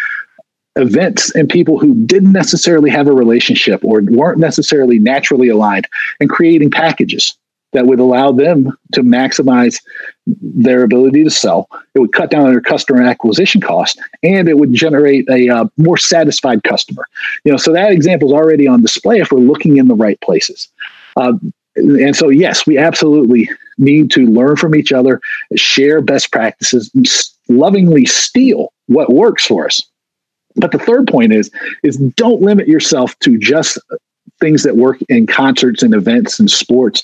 events 0.75 1.35
and 1.35 1.49
people 1.49 1.77
who 1.77 1.93
didn't 2.05 2.31
necessarily 2.31 2.89
have 2.89 3.07
a 3.07 3.11
relationship 3.11 3.83
or 3.83 4.01
weren't 4.01 4.39
necessarily 4.39 4.97
naturally 4.97 5.49
aligned 5.49 5.87
and 6.19 6.31
creating 6.31 6.71
packages 6.71 7.37
that 7.73 7.85
would 7.85 7.99
allow 7.99 8.31
them 8.31 8.71
to 8.93 9.01
maximize 9.01 9.81
their 10.25 10.83
ability 10.83 11.23
to 11.23 11.29
sell. 11.29 11.69
It 11.93 11.99
would 11.99 12.13
cut 12.13 12.31
down 12.31 12.45
on 12.45 12.51
their 12.51 12.61
customer 12.61 13.01
acquisition 13.01 13.61
cost, 13.61 13.99
and 14.23 14.47
it 14.47 14.57
would 14.57 14.73
generate 14.73 15.29
a 15.29 15.49
uh, 15.49 15.65
more 15.77 15.97
satisfied 15.97 16.63
customer. 16.63 17.05
You 17.43 17.51
know, 17.51 17.57
so 17.57 17.73
that 17.73 17.91
example 17.91 18.29
is 18.29 18.33
already 18.33 18.67
on 18.67 18.81
display 18.81 19.19
if 19.19 19.31
we're 19.31 19.39
looking 19.39 19.77
in 19.77 19.87
the 19.87 19.95
right 19.95 20.19
places. 20.21 20.69
Uh, 21.17 21.33
and 21.75 22.15
so, 22.15 22.29
yes, 22.29 22.67
we 22.67 22.77
absolutely 22.77 23.49
need 23.77 24.11
to 24.11 24.27
learn 24.27 24.55
from 24.55 24.75
each 24.75 24.91
other, 24.91 25.19
share 25.55 26.01
best 26.01 26.31
practices, 26.31 26.91
lovingly 27.49 28.05
steal 28.05 28.71
what 28.87 29.11
works 29.11 29.45
for 29.45 29.65
us. 29.65 29.81
But 30.55 30.71
the 30.71 30.79
third 30.79 31.07
point 31.07 31.33
is 31.33 31.49
is 31.83 31.97
don't 31.97 32.41
limit 32.41 32.67
yourself 32.67 33.17
to 33.19 33.39
just 33.39 33.79
things 34.43 34.63
that 34.63 34.75
work 34.75 34.97
in 35.07 35.25
concerts 35.25 35.81
and 35.83 35.93
events 35.93 36.37
and 36.37 36.51
sports 36.51 37.03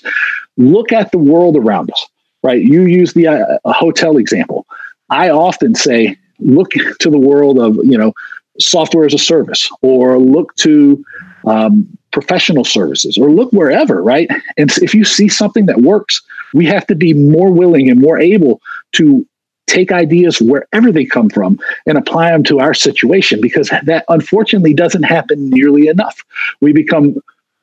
look 0.58 0.92
at 0.92 1.10
the 1.10 1.18
world 1.18 1.56
around 1.56 1.90
us, 1.90 2.06
right? 2.42 2.62
You 2.62 2.82
use 2.82 3.14
the 3.14 3.28
uh, 3.28 3.72
hotel 3.72 4.18
example. 4.18 4.66
I 5.08 5.30
often 5.30 5.74
say, 5.74 6.18
look 6.38 6.72
to 6.72 7.10
the 7.10 7.18
world 7.18 7.58
of, 7.58 7.76
you 7.76 7.96
know, 7.96 8.12
software 8.58 9.06
as 9.06 9.14
a 9.14 9.18
service 9.18 9.70
or 9.80 10.18
look 10.18 10.54
to 10.56 11.02
um, 11.46 11.88
professional 12.10 12.64
services 12.64 13.16
or 13.16 13.30
look 13.30 13.50
wherever, 13.52 14.02
right? 14.02 14.28
And 14.58 14.70
if 14.78 14.94
you 14.94 15.04
see 15.04 15.28
something 15.28 15.64
that 15.66 15.80
works, 15.80 16.20
we 16.52 16.66
have 16.66 16.86
to 16.88 16.94
be 16.94 17.14
more 17.14 17.50
willing 17.50 17.88
and 17.88 18.00
more 18.00 18.18
able 18.18 18.60
to 18.92 19.26
take 19.70 19.92
ideas 19.92 20.40
wherever 20.40 20.90
they 20.90 21.04
come 21.04 21.30
from 21.30 21.58
and 21.86 21.96
apply 21.96 22.32
them 22.32 22.42
to 22.42 22.58
our 22.58 22.74
situation 22.74 23.40
because 23.40 23.70
that 23.84 24.04
unfortunately 24.08 24.74
doesn't 24.74 25.04
happen 25.04 25.48
nearly 25.48 25.86
enough. 25.86 26.24
We 26.60 26.72
become 26.72 27.16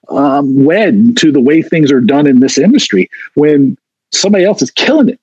um, 0.09 0.63
wed 0.63 1.17
to 1.17 1.31
the 1.31 1.41
way 1.41 1.61
things 1.61 1.91
are 1.91 2.01
done 2.01 2.27
in 2.27 2.39
this 2.39 2.57
industry 2.57 3.09
when 3.35 3.77
somebody 4.11 4.45
else 4.45 4.61
is 4.61 4.71
killing 4.71 5.09
it 5.09 5.19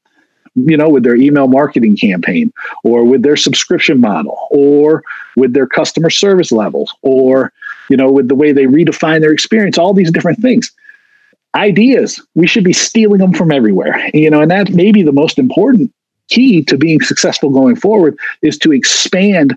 you 0.54 0.76
know 0.76 0.88
with 0.88 1.02
their 1.02 1.16
email 1.16 1.48
marketing 1.48 1.96
campaign 1.96 2.52
or 2.84 3.04
with 3.04 3.22
their 3.22 3.36
subscription 3.36 4.00
model 4.00 4.46
or 4.50 5.02
with 5.36 5.52
their 5.52 5.66
customer 5.66 6.10
service 6.10 6.52
levels 6.52 6.94
or 7.02 7.52
you 7.88 7.96
know 7.96 8.10
with 8.10 8.28
the 8.28 8.34
way 8.34 8.52
they 8.52 8.64
redefine 8.64 9.20
their 9.20 9.32
experience 9.32 9.78
all 9.78 9.94
these 9.94 10.10
different 10.10 10.40
things. 10.40 10.70
Ideas 11.54 12.20
we 12.34 12.46
should 12.46 12.64
be 12.64 12.72
stealing 12.72 13.18
them 13.18 13.32
from 13.32 13.50
everywhere 13.50 14.08
you 14.12 14.30
know 14.30 14.42
and 14.42 14.50
that 14.50 14.70
may 14.70 14.92
be 14.92 15.02
the 15.02 15.12
most 15.12 15.38
important 15.38 15.92
key 16.28 16.62
to 16.62 16.76
being 16.76 17.00
successful 17.00 17.50
going 17.50 17.76
forward 17.76 18.16
is 18.42 18.58
to 18.58 18.72
expand 18.72 19.56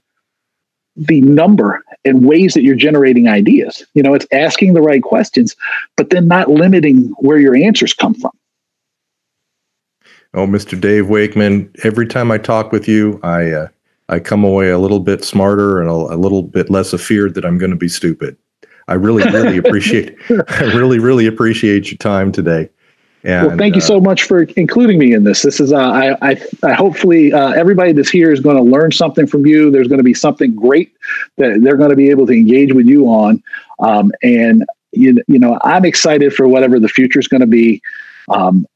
the 0.96 1.22
number 1.22 1.84
and 2.08 2.26
ways 2.26 2.54
that 2.54 2.64
you're 2.64 2.76
generating 2.76 3.28
ideas. 3.28 3.86
You 3.94 4.04
know, 4.04 4.14
it's 4.14 4.26
asking 4.32 4.74
the 4.74 4.82
right 4.82 5.04
questions, 5.04 5.56
but 5.96 6.10
then 6.10 6.28
not 6.28 6.50
limiting 6.50 7.14
where 7.20 7.38
your 7.38 7.56
answers 7.56 7.94
come 7.94 8.14
from. 8.14 8.32
Oh, 10.34 10.46
Mr. 10.46 10.80
Dave 10.80 11.10
Wakeman, 11.10 11.72
every 11.84 12.06
time 12.06 12.32
I 12.32 12.38
talk 12.38 12.72
with 12.72 12.88
you, 12.88 13.20
I 13.24 13.52
uh, 13.52 13.68
I 14.10 14.20
come 14.20 14.44
away 14.44 14.70
a 14.70 14.80
little 14.80 15.00
bit 15.00 15.24
smarter 15.24 15.82
and 15.82 15.90
a, 15.90 15.94
a 15.94 16.18
little 16.18 16.44
bit 16.44 16.70
less 16.70 16.94
afeared 16.94 17.34
that 17.36 17.46
I'm 17.46 17.58
going 17.58 17.72
to 17.72 17.78
be 17.78 17.90
stupid. 17.90 18.38
I 18.88 18.94
really, 18.94 19.24
really 19.32 19.58
appreciate. 19.64 20.16
I 20.30 20.64
really, 20.74 21.00
really 21.00 21.28
appreciate 21.28 21.92
your 21.92 21.98
time 21.98 22.32
today. 22.32 22.70
Well, 23.24 23.58
thank 23.58 23.76
you 23.76 23.82
uh, 23.82 23.86
so 23.86 24.00
much 24.00 24.24
for 24.24 24.44
including 24.44 25.00
me 25.00 25.14
in 25.14 25.24
this. 25.24 25.42
This 25.42 25.60
is, 25.60 25.74
uh, 25.74 25.78
I, 25.78 26.32
I, 26.32 26.42
I, 26.64 26.74
hopefully 26.74 27.34
uh, 27.34 27.52
everybody 27.52 27.92
that's 27.92 28.10
here 28.10 28.32
is 28.32 28.40
going 28.40 28.56
to 28.58 28.62
learn 28.62 28.92
something 28.92 29.28
from 29.28 29.46
you. 29.46 29.72
There's 29.72 29.88
going 29.88 29.98
to 29.98 30.04
be 30.04 30.14
something 30.14 30.56
great 30.56 30.96
that 31.38 31.60
they're 31.62 31.78
going 31.78 31.90
to 31.90 31.96
be 31.96 32.10
able 32.10 32.28
to 32.28 32.34
engage 32.34 32.74
with 32.74 32.86
you 32.86 33.06
on. 33.08 33.44
Um, 33.80 34.12
and 34.24 34.66
you, 34.92 35.22
you 35.28 35.40
know, 35.40 35.60
I'm 35.64 35.86
excited 35.86 36.34
for 36.34 36.48
whatever 36.48 36.80
the 36.80 36.88
future 36.88 37.20
is 37.20 37.28
going 37.28 37.42
to 37.42 37.48
be. 37.48 37.82
Um, 38.30 38.68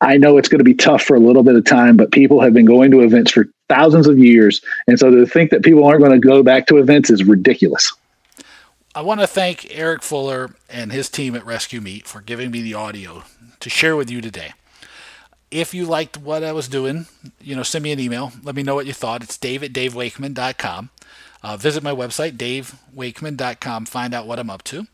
I 0.00 0.16
know 0.16 0.38
it's 0.38 0.48
going 0.48 0.58
to 0.58 0.64
be 0.64 0.74
tough 0.74 1.02
for 1.02 1.16
a 1.16 1.20
little 1.20 1.42
bit 1.42 1.56
of 1.56 1.64
time, 1.64 1.96
but 1.96 2.12
people 2.12 2.40
have 2.40 2.54
been 2.54 2.66
going 2.66 2.90
to 2.92 3.00
events 3.00 3.32
for 3.32 3.48
thousands 3.68 4.06
of 4.06 4.18
years, 4.18 4.60
and 4.86 4.98
so 4.98 5.10
to 5.10 5.26
think 5.26 5.50
that 5.50 5.64
people 5.64 5.84
aren't 5.84 6.00
going 6.00 6.12
to 6.12 6.26
go 6.26 6.42
back 6.42 6.66
to 6.68 6.78
events 6.78 7.10
is 7.10 7.24
ridiculous. 7.24 7.92
I 8.98 9.00
want 9.00 9.20
to 9.20 9.28
thank 9.28 9.68
Eric 9.70 10.02
Fuller 10.02 10.56
and 10.68 10.90
his 10.90 11.08
team 11.08 11.36
at 11.36 11.46
Rescue 11.46 11.80
Meet 11.80 12.08
for 12.08 12.20
giving 12.20 12.50
me 12.50 12.62
the 12.62 12.74
audio 12.74 13.22
to 13.60 13.70
share 13.70 13.94
with 13.94 14.10
you 14.10 14.20
today. 14.20 14.54
If 15.52 15.72
you 15.72 15.86
liked 15.86 16.16
what 16.16 16.42
I 16.42 16.50
was 16.50 16.66
doing, 16.66 17.06
you 17.40 17.54
know, 17.54 17.62
send 17.62 17.84
me 17.84 17.92
an 17.92 18.00
email. 18.00 18.32
Let 18.42 18.56
me 18.56 18.64
know 18.64 18.74
what 18.74 18.86
you 18.86 18.92
thought. 18.92 19.22
It's 19.22 19.38
dave 19.38 19.62
at 19.62 19.72
davewakeman.com. 19.72 20.90
Uh, 21.44 21.56
visit 21.56 21.84
my 21.84 21.92
website, 21.92 22.32
davewakeman.com. 22.32 23.86
Find 23.86 24.14
out 24.14 24.26
what 24.26 24.40
I'm 24.40 24.50
up 24.50 24.64
to. 24.64 24.88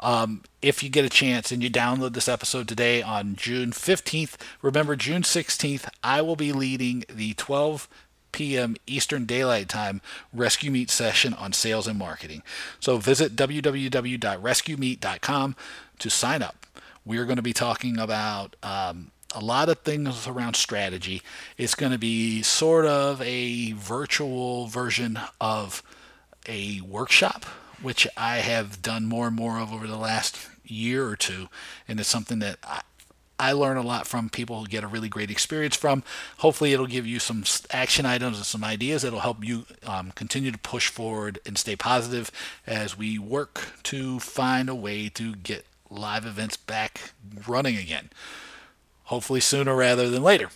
Um, 0.00 0.42
if 0.62 0.82
you 0.82 0.88
get 0.88 1.04
a 1.04 1.10
chance 1.10 1.52
and 1.52 1.62
you 1.62 1.68
download 1.68 2.14
this 2.14 2.28
episode 2.28 2.66
today 2.66 3.02
on 3.02 3.36
June 3.36 3.72
15th, 3.72 4.36
remember 4.62 4.96
June 4.96 5.20
16th, 5.20 5.86
I 6.02 6.22
will 6.22 6.36
be 6.36 6.54
leading 6.54 7.04
the 7.12 7.34
12 7.34 7.88
p.m. 8.34 8.76
Eastern 8.86 9.24
Daylight 9.24 9.70
Time 9.70 10.02
Rescue 10.32 10.70
Meet 10.70 10.90
session 10.90 11.32
on 11.32 11.54
sales 11.54 11.86
and 11.86 11.98
marketing. 11.98 12.42
So 12.80 12.98
visit 12.98 13.36
www.rescuemeet.com 13.36 15.56
to 15.98 16.10
sign 16.10 16.42
up. 16.42 16.66
We 17.06 17.18
are 17.18 17.24
going 17.24 17.36
to 17.36 17.42
be 17.42 17.52
talking 17.52 17.98
about 17.98 18.56
um, 18.62 19.10
a 19.34 19.40
lot 19.40 19.68
of 19.68 19.78
things 19.78 20.26
around 20.26 20.56
strategy. 20.56 21.22
It's 21.56 21.74
going 21.74 21.92
to 21.92 21.98
be 21.98 22.42
sort 22.42 22.86
of 22.86 23.22
a 23.22 23.72
virtual 23.72 24.66
version 24.66 25.18
of 25.40 25.82
a 26.46 26.80
workshop 26.80 27.44
which 27.82 28.06
I 28.16 28.38
have 28.38 28.82
done 28.82 29.06
more 29.06 29.28
and 29.28 29.36
more 29.36 29.58
of 29.58 29.72
over 29.72 29.86
the 29.86 29.96
last 29.96 30.48
year 30.64 31.06
or 31.06 31.16
two, 31.16 31.48
and 31.86 32.00
it's 32.00 32.08
something 32.08 32.38
that 32.38 32.58
I, 32.64 32.80
I 33.44 33.52
learn 33.52 33.76
a 33.76 33.82
lot 33.82 34.06
from 34.06 34.30
people 34.30 34.58
who 34.58 34.66
get 34.66 34.84
a 34.84 34.86
really 34.86 35.10
great 35.10 35.30
experience 35.30 35.76
from. 35.76 36.02
Hopefully, 36.38 36.72
it'll 36.72 36.86
give 36.86 37.06
you 37.06 37.18
some 37.18 37.44
action 37.70 38.06
items 38.06 38.38
and 38.38 38.46
some 38.46 38.64
ideas 38.64 39.02
that'll 39.02 39.20
help 39.20 39.44
you 39.44 39.66
um, 39.86 40.12
continue 40.12 40.50
to 40.50 40.56
push 40.56 40.88
forward 40.88 41.38
and 41.44 41.58
stay 41.58 41.76
positive 41.76 42.30
as 42.66 42.96
we 42.96 43.18
work 43.18 43.74
to 43.82 44.18
find 44.18 44.70
a 44.70 44.74
way 44.74 45.10
to 45.10 45.34
get 45.34 45.66
live 45.90 46.24
events 46.24 46.56
back 46.56 47.12
running 47.46 47.76
again. 47.76 48.08
Hopefully, 49.04 49.40
sooner 49.40 49.76
rather 49.76 50.08
than 50.08 50.22
later. 50.22 50.48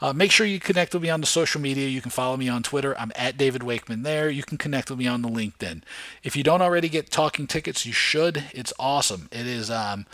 Uh, 0.00 0.14
make 0.14 0.32
sure 0.32 0.46
you 0.46 0.58
connect 0.58 0.94
with 0.94 1.02
me 1.02 1.10
on 1.10 1.20
the 1.20 1.26
social 1.26 1.60
media. 1.60 1.88
You 1.88 2.00
can 2.00 2.10
follow 2.10 2.38
me 2.38 2.48
on 2.48 2.62
Twitter. 2.62 2.98
I'm 2.98 3.12
at 3.16 3.36
David 3.36 3.62
Wakeman 3.62 4.02
there. 4.02 4.30
You 4.30 4.42
can 4.42 4.56
connect 4.56 4.88
with 4.88 4.98
me 4.98 5.06
on 5.06 5.20
the 5.20 5.28
LinkedIn. 5.28 5.82
If 6.22 6.36
you 6.36 6.42
don't 6.42 6.62
already 6.62 6.88
get 6.88 7.10
talking 7.10 7.46
tickets, 7.46 7.84
you 7.84 7.92
should. 7.92 8.44
It's 8.52 8.72
awesome. 8.78 9.28
It 9.30 9.46
is 9.46 9.70
um, 9.70 10.06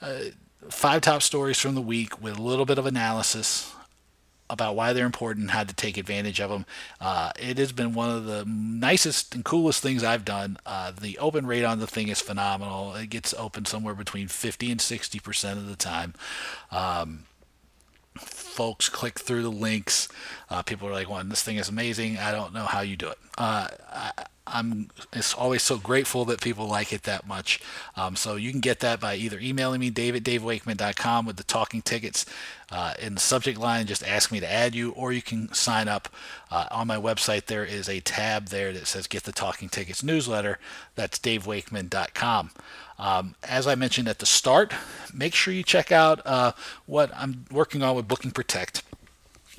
uh, 0.00 0.32
five 0.70 1.02
top 1.02 1.22
stories 1.22 1.58
from 1.58 1.74
the 1.74 1.80
week 1.80 2.20
with 2.22 2.38
a 2.38 2.42
little 2.42 2.64
bit 2.64 2.78
of 2.78 2.86
analysis 2.86 3.72
about 4.50 4.76
why 4.76 4.92
they're 4.92 5.06
important 5.06 5.44
and 5.44 5.50
how 5.52 5.64
to 5.64 5.74
take 5.74 5.96
advantage 5.96 6.38
of 6.38 6.50
them. 6.50 6.66
Uh, 7.00 7.32
it 7.40 7.56
has 7.56 7.72
been 7.72 7.94
one 7.94 8.10
of 8.10 8.26
the 8.26 8.44
nicest 8.46 9.34
and 9.34 9.44
coolest 9.44 9.82
things 9.82 10.04
I've 10.04 10.26
done. 10.26 10.58
Uh, 10.66 10.90
the 10.90 11.18
open 11.18 11.46
rate 11.46 11.64
on 11.64 11.78
the 11.78 11.86
thing 11.86 12.08
is 12.08 12.20
phenomenal. 12.20 12.94
It 12.94 13.08
gets 13.08 13.32
open 13.34 13.64
somewhere 13.64 13.94
between 13.94 14.28
50 14.28 14.70
and 14.70 14.80
60 14.80 15.18
percent 15.20 15.58
of 15.58 15.68
the 15.68 15.76
time. 15.76 16.12
Um, 16.70 17.24
folks 18.18 18.90
click 18.90 19.18
through 19.18 19.42
the 19.42 19.50
links. 19.50 20.08
Uh, 20.50 20.62
people 20.62 20.86
are 20.86 20.92
like, 20.92 21.08
"Well, 21.08 21.24
this 21.24 21.42
thing 21.42 21.56
is 21.56 21.70
amazing. 21.70 22.18
I 22.18 22.30
don't 22.30 22.52
know 22.52 22.66
how 22.66 22.82
you 22.82 22.96
do 22.96 23.08
it." 23.08 23.18
Uh, 23.38 23.68
I, 23.90 24.12
am 24.46 24.88
it's 25.12 25.34
always 25.34 25.62
so 25.62 25.78
grateful 25.78 26.24
that 26.26 26.40
people 26.40 26.66
like 26.66 26.92
it 26.92 27.04
that 27.04 27.26
much. 27.26 27.60
Um, 27.96 28.16
so 28.16 28.36
you 28.36 28.50
can 28.50 28.60
get 28.60 28.80
that 28.80 29.00
by 29.00 29.14
either 29.16 29.38
emailing 29.38 29.80
me, 29.80 29.90
David, 29.90 30.24
davewakeman.com 30.24 31.26
with 31.26 31.36
the 31.36 31.44
talking 31.44 31.82
tickets. 31.82 32.26
Uh, 32.70 32.94
in 32.98 33.14
the 33.14 33.20
subject 33.20 33.58
line, 33.58 33.86
just 33.86 34.02
ask 34.02 34.32
me 34.32 34.40
to 34.40 34.50
add 34.50 34.74
you, 34.74 34.92
or 34.92 35.12
you 35.12 35.20
can 35.20 35.52
sign 35.52 35.88
up 35.88 36.08
uh, 36.50 36.66
on 36.70 36.86
my 36.86 36.96
website. 36.96 37.44
There 37.44 37.66
is 37.66 37.86
a 37.86 38.00
tab 38.00 38.46
there 38.48 38.72
that 38.72 38.86
says 38.86 39.06
Get 39.06 39.24
the 39.24 39.32
Talking 39.32 39.68
Tickets 39.68 40.02
newsletter. 40.02 40.58
That's 40.94 41.18
davewakeman.com. 41.18 42.50
Um, 42.98 43.34
as 43.42 43.66
I 43.66 43.74
mentioned 43.74 44.08
at 44.08 44.20
the 44.20 44.26
start, 44.26 44.72
make 45.12 45.34
sure 45.34 45.52
you 45.52 45.62
check 45.62 45.92
out 45.92 46.22
uh, 46.24 46.52
what 46.86 47.10
I'm 47.14 47.44
working 47.50 47.82
on 47.82 47.94
with 47.94 48.08
Booking 48.08 48.30
Protect. 48.30 48.82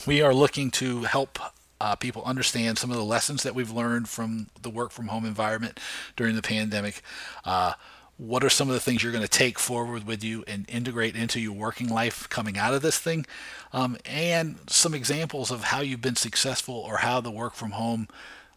We 0.07 0.21
are 0.21 0.33
looking 0.33 0.71
to 0.71 1.03
help 1.03 1.37
uh, 1.83 1.97
people 1.97 2.23
understand 2.23 2.77
some 2.77 2.91
of 2.91 2.95
the 2.95 3.03
lessons 3.03 3.43
that 3.43 3.53
we've 3.53 3.69
learned 3.69 4.07
from 4.07 4.47
the 4.61 4.69
work 4.69 4.89
from 4.89 5.07
home 5.07 5.25
environment 5.25 5.81
during 6.15 6.33
the 6.33 6.41
pandemic. 6.41 7.01
Uh, 7.43 7.73
what 8.15 8.41
are 8.41 8.49
some 8.49 8.69
of 8.69 8.73
the 8.73 8.79
things 8.79 9.03
you're 9.03 9.11
going 9.11 9.21
to 9.21 9.27
take 9.27 9.59
forward 9.59 10.07
with 10.07 10.23
you 10.23 10.45
and 10.47 10.65
integrate 10.69 11.17
into 11.17 11.41
your 11.41 11.51
working 11.51 11.89
life 11.89 12.29
coming 12.29 12.57
out 12.57 12.73
of 12.73 12.81
this 12.81 12.97
thing? 12.97 13.25
Um, 13.73 13.97
and 14.05 14.59
some 14.67 14.93
examples 14.93 15.51
of 15.51 15.65
how 15.65 15.81
you've 15.81 15.99
been 15.99 16.15
successful 16.15 16.75
or 16.75 16.97
how 16.97 17.19
the 17.19 17.31
work 17.31 17.53
from 17.53 17.71
home 17.71 18.07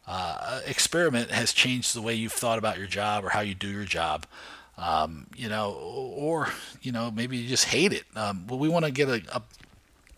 uh, 0.07 0.61
experiment 0.64 1.33
has 1.33 1.53
changed 1.53 1.97
the 1.97 2.03
way 2.03 2.14
you've 2.14 2.33
thought 2.33 2.59
about 2.59 2.79
your 2.79 2.87
job 2.87 3.24
or 3.24 3.31
how 3.31 3.41
you 3.41 3.57
do 3.57 3.68
your 3.68 3.85
job 3.85 4.24
um, 4.79 5.27
you 5.35 5.49
know, 5.49 5.72
or 5.72 6.49
you 6.83 6.93
know 6.93 7.11
maybe 7.11 7.37
you 7.39 7.49
just 7.49 7.64
hate 7.64 7.93
it. 7.93 8.05
Um, 8.14 8.45
but 8.47 8.57
we 8.57 8.68
want 8.68 8.85
to 8.85 8.91
get 8.91 9.09
a, 9.09 9.22
a, 9.35 9.43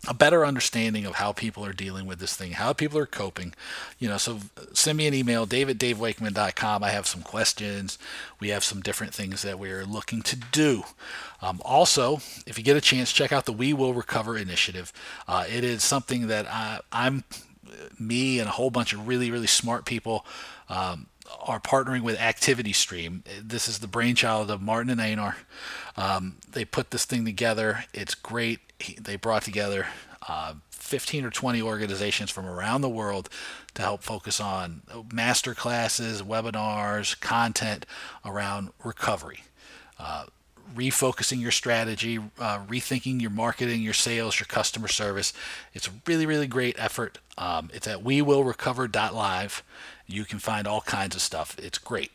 a 0.06 0.14
better 0.14 0.46
understanding 0.46 1.04
of 1.04 1.16
how 1.16 1.32
people 1.32 1.64
are 1.64 1.72
dealing 1.72 2.06
with 2.06 2.20
this 2.20 2.36
thing, 2.36 2.52
how 2.52 2.72
people 2.72 2.98
are 2.98 3.06
coping. 3.06 3.54
You 3.98 4.08
know, 4.08 4.16
so 4.16 4.38
send 4.72 4.96
me 4.96 5.06
an 5.06 5.14
email, 5.14 5.46
daviddavewakeman.com. 5.46 6.84
I 6.84 6.90
have 6.90 7.06
some 7.06 7.22
questions. 7.22 7.98
We 8.38 8.50
have 8.50 8.62
some 8.62 8.80
different 8.80 9.12
things 9.12 9.42
that 9.42 9.58
we're 9.58 9.84
looking 9.84 10.22
to 10.22 10.36
do. 10.36 10.84
Um, 11.42 11.60
also, 11.64 12.16
if 12.46 12.58
you 12.58 12.64
get 12.64 12.76
a 12.76 12.80
chance, 12.80 13.12
check 13.12 13.32
out 13.32 13.44
the 13.44 13.52
We 13.52 13.72
Will 13.72 13.92
Recover 13.92 14.38
initiative. 14.38 14.92
Uh, 15.26 15.44
it 15.48 15.64
is 15.64 15.82
something 15.82 16.28
that 16.28 16.46
I, 16.46 16.80
I'm, 16.92 17.24
me 17.98 18.38
and 18.38 18.48
a 18.48 18.52
whole 18.52 18.70
bunch 18.70 18.92
of 18.92 19.08
really, 19.08 19.30
really 19.30 19.46
smart 19.46 19.84
people. 19.84 20.24
Um, 20.68 21.06
are 21.40 21.60
partnering 21.60 22.02
with 22.02 22.18
Activity 22.18 22.72
Stream. 22.72 23.22
This 23.42 23.68
is 23.68 23.78
the 23.78 23.86
brainchild 23.86 24.50
of 24.50 24.60
Martin 24.60 24.90
and 24.90 25.00
Einar. 25.00 25.36
Um, 25.96 26.36
they 26.50 26.64
put 26.64 26.90
this 26.90 27.04
thing 27.04 27.24
together. 27.24 27.84
It's 27.92 28.14
great. 28.14 28.60
They 29.00 29.16
brought 29.16 29.42
together 29.42 29.86
uh, 30.28 30.54
15 30.70 31.24
or 31.24 31.30
20 31.30 31.60
organizations 31.62 32.30
from 32.30 32.46
around 32.46 32.80
the 32.80 32.88
world 32.88 33.28
to 33.74 33.82
help 33.82 34.02
focus 34.02 34.40
on 34.40 34.82
master 35.12 35.54
classes, 35.54 36.22
webinars, 36.22 37.18
content 37.20 37.84
around 38.24 38.70
recovery. 38.82 39.42
Uh, 39.98 40.26
refocusing 40.74 41.40
your 41.40 41.50
strategy, 41.50 42.18
uh, 42.38 42.64
rethinking 42.66 43.20
your 43.20 43.30
marketing, 43.30 43.82
your 43.82 43.94
sales, 43.94 44.38
your 44.38 44.46
customer 44.46 44.88
service. 44.88 45.32
It's 45.74 45.88
a 45.88 45.92
really, 46.06 46.26
really 46.26 46.46
great 46.46 46.76
effort. 46.78 47.18
Um, 47.36 47.70
it's 47.72 47.86
at 47.86 48.04
wewillrecover.live. 48.04 49.62
You 50.06 50.24
can 50.24 50.38
find 50.38 50.66
all 50.66 50.80
kinds 50.82 51.14
of 51.14 51.22
stuff. 51.22 51.56
It's 51.58 51.78
great. 51.78 52.12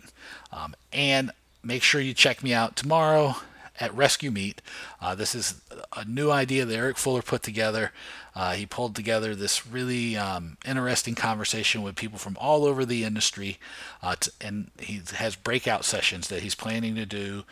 Um, 0.51 0.75
and 0.91 1.31
make 1.63 1.83
sure 1.83 2.01
you 2.01 2.13
check 2.13 2.43
me 2.43 2.53
out 2.53 2.75
tomorrow 2.75 3.35
at 3.79 3.93
Rescue 3.95 4.31
Meet. 4.31 4.61
Uh, 5.01 5.15
this 5.15 5.33
is 5.33 5.61
a 5.95 6.05
new 6.05 6.29
idea 6.31 6.65
that 6.65 6.75
Eric 6.75 6.97
Fuller 6.97 7.21
put 7.21 7.43
together. 7.43 7.91
Uh, 8.35 8.53
he 8.53 8.65
pulled 8.65 8.95
together 8.95 9.35
this 9.35 9.67
really 9.67 10.17
um, 10.17 10.57
interesting 10.65 11.15
conversation 11.15 11.81
with 11.81 11.95
people 11.95 12.17
from 12.17 12.37
all 12.39 12.65
over 12.65 12.85
the 12.85 13.03
industry, 13.03 13.59
uh, 14.01 14.15
t- 14.19 14.31
and 14.41 14.71
he 14.79 15.01
has 15.15 15.35
breakout 15.35 15.85
sessions 15.85 16.27
that 16.29 16.41
he's 16.41 16.55
planning 16.55 16.95
to 16.95 17.05
do 17.05 17.43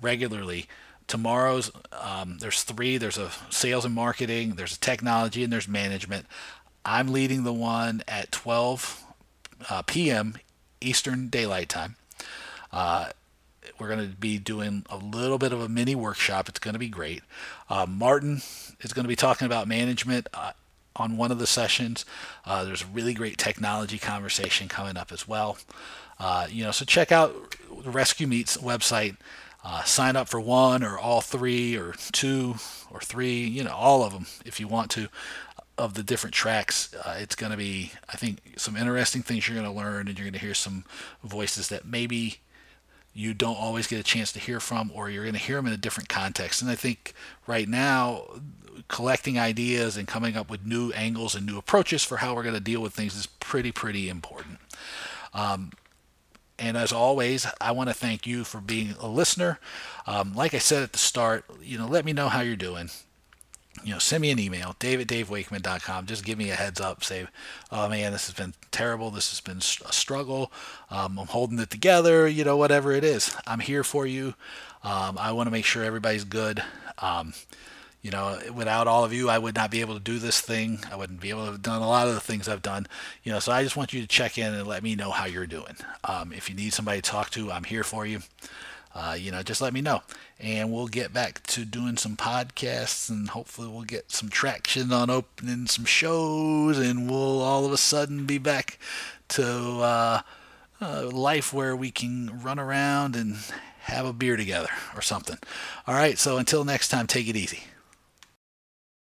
regularly. 0.00 0.66
Tomorrow's 1.06 1.70
um, 1.92 2.38
there's 2.38 2.62
three. 2.62 2.96
There's 2.96 3.18
a 3.18 3.30
sales 3.50 3.84
and 3.84 3.94
marketing, 3.94 4.52
there's 4.52 4.76
a 4.76 4.80
technology, 4.80 5.42
and 5.42 5.52
there's 5.52 5.68
management. 5.68 6.26
I'm 6.84 7.08
leading 7.08 7.44
the 7.44 7.52
one 7.52 8.02
at 8.08 8.32
12 8.32 9.04
uh, 9.68 9.82
p.m. 9.82 10.36
Eastern 10.80 11.28
Daylight 11.28 11.68
Time. 11.68 11.96
Uh, 12.72 13.10
we're 13.78 13.88
going 13.88 14.10
to 14.10 14.16
be 14.16 14.38
doing 14.38 14.84
a 14.90 14.96
little 14.96 15.38
bit 15.38 15.52
of 15.52 15.60
a 15.60 15.68
mini 15.68 15.94
workshop. 15.94 16.48
It's 16.48 16.58
going 16.58 16.74
to 16.74 16.78
be 16.78 16.88
great. 16.88 17.22
Uh, 17.68 17.86
Martin 17.88 18.42
is 18.80 18.92
going 18.92 19.04
to 19.04 19.08
be 19.08 19.16
talking 19.16 19.46
about 19.46 19.66
management 19.66 20.28
uh, 20.34 20.52
on 20.96 21.16
one 21.16 21.30
of 21.30 21.38
the 21.38 21.46
sessions. 21.46 22.04
Uh, 22.44 22.64
there's 22.64 22.82
a 22.82 22.86
really 22.86 23.14
great 23.14 23.38
technology 23.38 23.98
conversation 23.98 24.68
coming 24.68 24.96
up 24.96 25.12
as 25.12 25.26
well. 25.26 25.58
Uh, 26.18 26.46
you 26.50 26.62
know, 26.62 26.70
so 26.70 26.84
check 26.84 27.10
out 27.10 27.56
the 27.82 27.90
Rescue 27.90 28.26
Meet's 28.26 28.58
website. 28.58 29.16
Uh, 29.62 29.82
sign 29.84 30.16
up 30.16 30.26
for 30.28 30.40
one 30.40 30.82
or 30.82 30.98
all 30.98 31.20
three 31.20 31.76
or 31.76 31.94
two 32.12 32.54
or 32.90 33.00
three, 33.00 33.40
you 33.44 33.62
know, 33.62 33.74
all 33.74 34.02
of 34.02 34.12
them 34.12 34.26
if 34.44 34.58
you 34.58 34.66
want 34.66 34.90
to 34.90 35.08
of 35.80 35.94
the 35.94 36.02
different 36.02 36.34
tracks. 36.34 36.94
Uh, 36.94 37.16
it's 37.18 37.34
going 37.34 37.50
to 37.50 37.58
be, 37.58 37.92
I 38.08 38.16
think, 38.16 38.54
some 38.56 38.76
interesting 38.76 39.22
things 39.22 39.48
you're 39.48 39.56
going 39.56 39.70
to 39.70 39.76
learn, 39.76 40.08
and 40.08 40.18
you're 40.18 40.26
going 40.26 40.34
to 40.34 40.46
hear 40.46 40.54
some 40.54 40.84
voices 41.24 41.68
that 41.68 41.86
maybe 41.86 42.38
you 43.12 43.34
don't 43.34 43.56
always 43.56 43.86
get 43.86 43.98
a 43.98 44.04
chance 44.04 44.30
to 44.32 44.38
hear 44.38 44.60
from, 44.60 44.92
or 44.94 45.10
you're 45.10 45.24
going 45.24 45.34
to 45.34 45.40
hear 45.40 45.56
them 45.56 45.66
in 45.66 45.72
a 45.72 45.78
different 45.78 46.08
context. 46.08 46.62
And 46.62 46.70
I 46.70 46.74
think 46.74 47.14
right 47.46 47.68
now, 47.68 48.24
collecting 48.88 49.38
ideas 49.38 49.96
and 49.96 50.06
coming 50.06 50.36
up 50.36 50.50
with 50.50 50.64
new 50.64 50.92
angles 50.92 51.34
and 51.34 51.46
new 51.46 51.58
approaches 51.58 52.04
for 52.04 52.18
how 52.18 52.34
we're 52.34 52.42
going 52.42 52.54
to 52.54 52.60
deal 52.60 52.80
with 52.80 52.92
things 52.92 53.16
is 53.16 53.26
pretty, 53.26 53.72
pretty 53.72 54.08
important. 54.08 54.58
Um, 55.32 55.72
and 56.60 56.76
as 56.76 56.92
always, 56.92 57.46
I 57.60 57.72
want 57.72 57.88
to 57.88 57.94
thank 57.94 58.26
you 58.26 58.44
for 58.44 58.60
being 58.60 58.94
a 59.00 59.08
listener. 59.08 59.58
Um, 60.06 60.34
like 60.34 60.54
I 60.54 60.58
said 60.58 60.82
at 60.82 60.92
the 60.92 60.98
start, 60.98 61.44
you 61.62 61.78
know, 61.78 61.86
let 61.86 62.04
me 62.04 62.12
know 62.12 62.28
how 62.28 62.40
you're 62.40 62.56
doing 62.56 62.90
you 63.84 63.92
know, 63.92 63.98
send 63.98 64.20
me 64.20 64.30
an 64.30 64.38
email, 64.38 64.76
dave 64.78 65.00
at 65.00 65.06
davewakeman.com. 65.06 66.06
Just 66.06 66.24
give 66.24 66.36
me 66.38 66.50
a 66.50 66.54
heads 66.54 66.80
up. 66.80 67.02
Say, 67.02 67.26
oh 67.70 67.88
man, 67.88 68.12
this 68.12 68.26
has 68.26 68.34
been 68.34 68.54
terrible. 68.70 69.10
This 69.10 69.30
has 69.30 69.40
been 69.40 69.58
a 69.58 69.92
struggle. 69.92 70.52
Um, 70.90 71.18
I'm 71.18 71.26
holding 71.28 71.58
it 71.58 71.70
together, 71.70 72.28
you 72.28 72.44
know, 72.44 72.56
whatever 72.56 72.92
it 72.92 73.04
is. 73.04 73.34
I'm 73.46 73.60
here 73.60 73.84
for 73.84 74.06
you. 74.06 74.34
Um, 74.82 75.18
I 75.18 75.32
want 75.32 75.46
to 75.46 75.50
make 75.50 75.64
sure 75.64 75.84
everybody's 75.84 76.24
good. 76.24 76.62
You 78.02 78.10
know, 78.10 78.38
without 78.54 78.86
all 78.86 79.04
of 79.04 79.12
you, 79.12 79.28
I 79.28 79.38
would 79.38 79.54
not 79.54 79.70
be 79.70 79.82
able 79.82 79.94
to 79.94 80.00
do 80.00 80.18
this 80.18 80.40
thing. 80.40 80.80
I 80.90 80.96
wouldn't 80.96 81.20
be 81.20 81.28
able 81.28 81.44
to 81.44 81.52
have 81.52 81.62
done 81.62 81.82
a 81.82 81.88
lot 81.88 82.08
of 82.08 82.14
the 82.14 82.20
things 82.20 82.48
I've 82.48 82.62
done. 82.62 82.86
You 83.22 83.32
know, 83.32 83.40
so 83.40 83.52
I 83.52 83.62
just 83.62 83.76
want 83.76 83.92
you 83.92 84.00
to 84.00 84.06
check 84.06 84.38
in 84.38 84.54
and 84.54 84.66
let 84.66 84.82
me 84.82 84.94
know 84.94 85.10
how 85.10 85.26
you're 85.26 85.46
doing. 85.46 85.76
Um, 86.04 86.32
if 86.32 86.48
you 86.48 86.56
need 86.56 86.72
somebody 86.72 87.02
to 87.02 87.10
talk 87.10 87.28
to, 87.30 87.52
I'm 87.52 87.64
here 87.64 87.84
for 87.84 88.06
you. 88.06 88.20
Uh, 88.94 89.16
you 89.18 89.30
know, 89.30 89.42
just 89.42 89.60
let 89.60 89.72
me 89.72 89.80
know. 89.80 90.02
And 90.40 90.72
we'll 90.72 90.88
get 90.88 91.12
back 91.12 91.42
to 91.48 91.64
doing 91.64 91.96
some 91.96 92.16
podcasts 92.16 93.08
and 93.10 93.28
hopefully 93.28 93.68
we'll 93.68 93.82
get 93.82 94.10
some 94.10 94.28
traction 94.30 94.92
on 94.92 95.10
opening 95.10 95.66
some 95.66 95.84
shows 95.84 96.78
and 96.78 97.08
we'll 97.08 97.40
all 97.40 97.66
of 97.66 97.72
a 97.72 97.76
sudden 97.76 98.24
be 98.24 98.38
back 98.38 98.78
to 99.28 99.44
uh, 99.44 100.22
uh, 100.80 101.06
life 101.06 101.52
where 101.52 101.76
we 101.76 101.90
can 101.90 102.40
run 102.42 102.58
around 102.58 103.14
and 103.14 103.36
have 103.80 104.06
a 104.06 104.12
beer 104.12 104.36
together 104.36 104.70
or 104.96 105.02
something. 105.02 105.38
All 105.86 105.94
right, 105.94 106.18
so 106.18 106.38
until 106.38 106.64
next 106.64 106.88
time, 106.88 107.06
take 107.06 107.28
it 107.28 107.36
easy. 107.36 107.60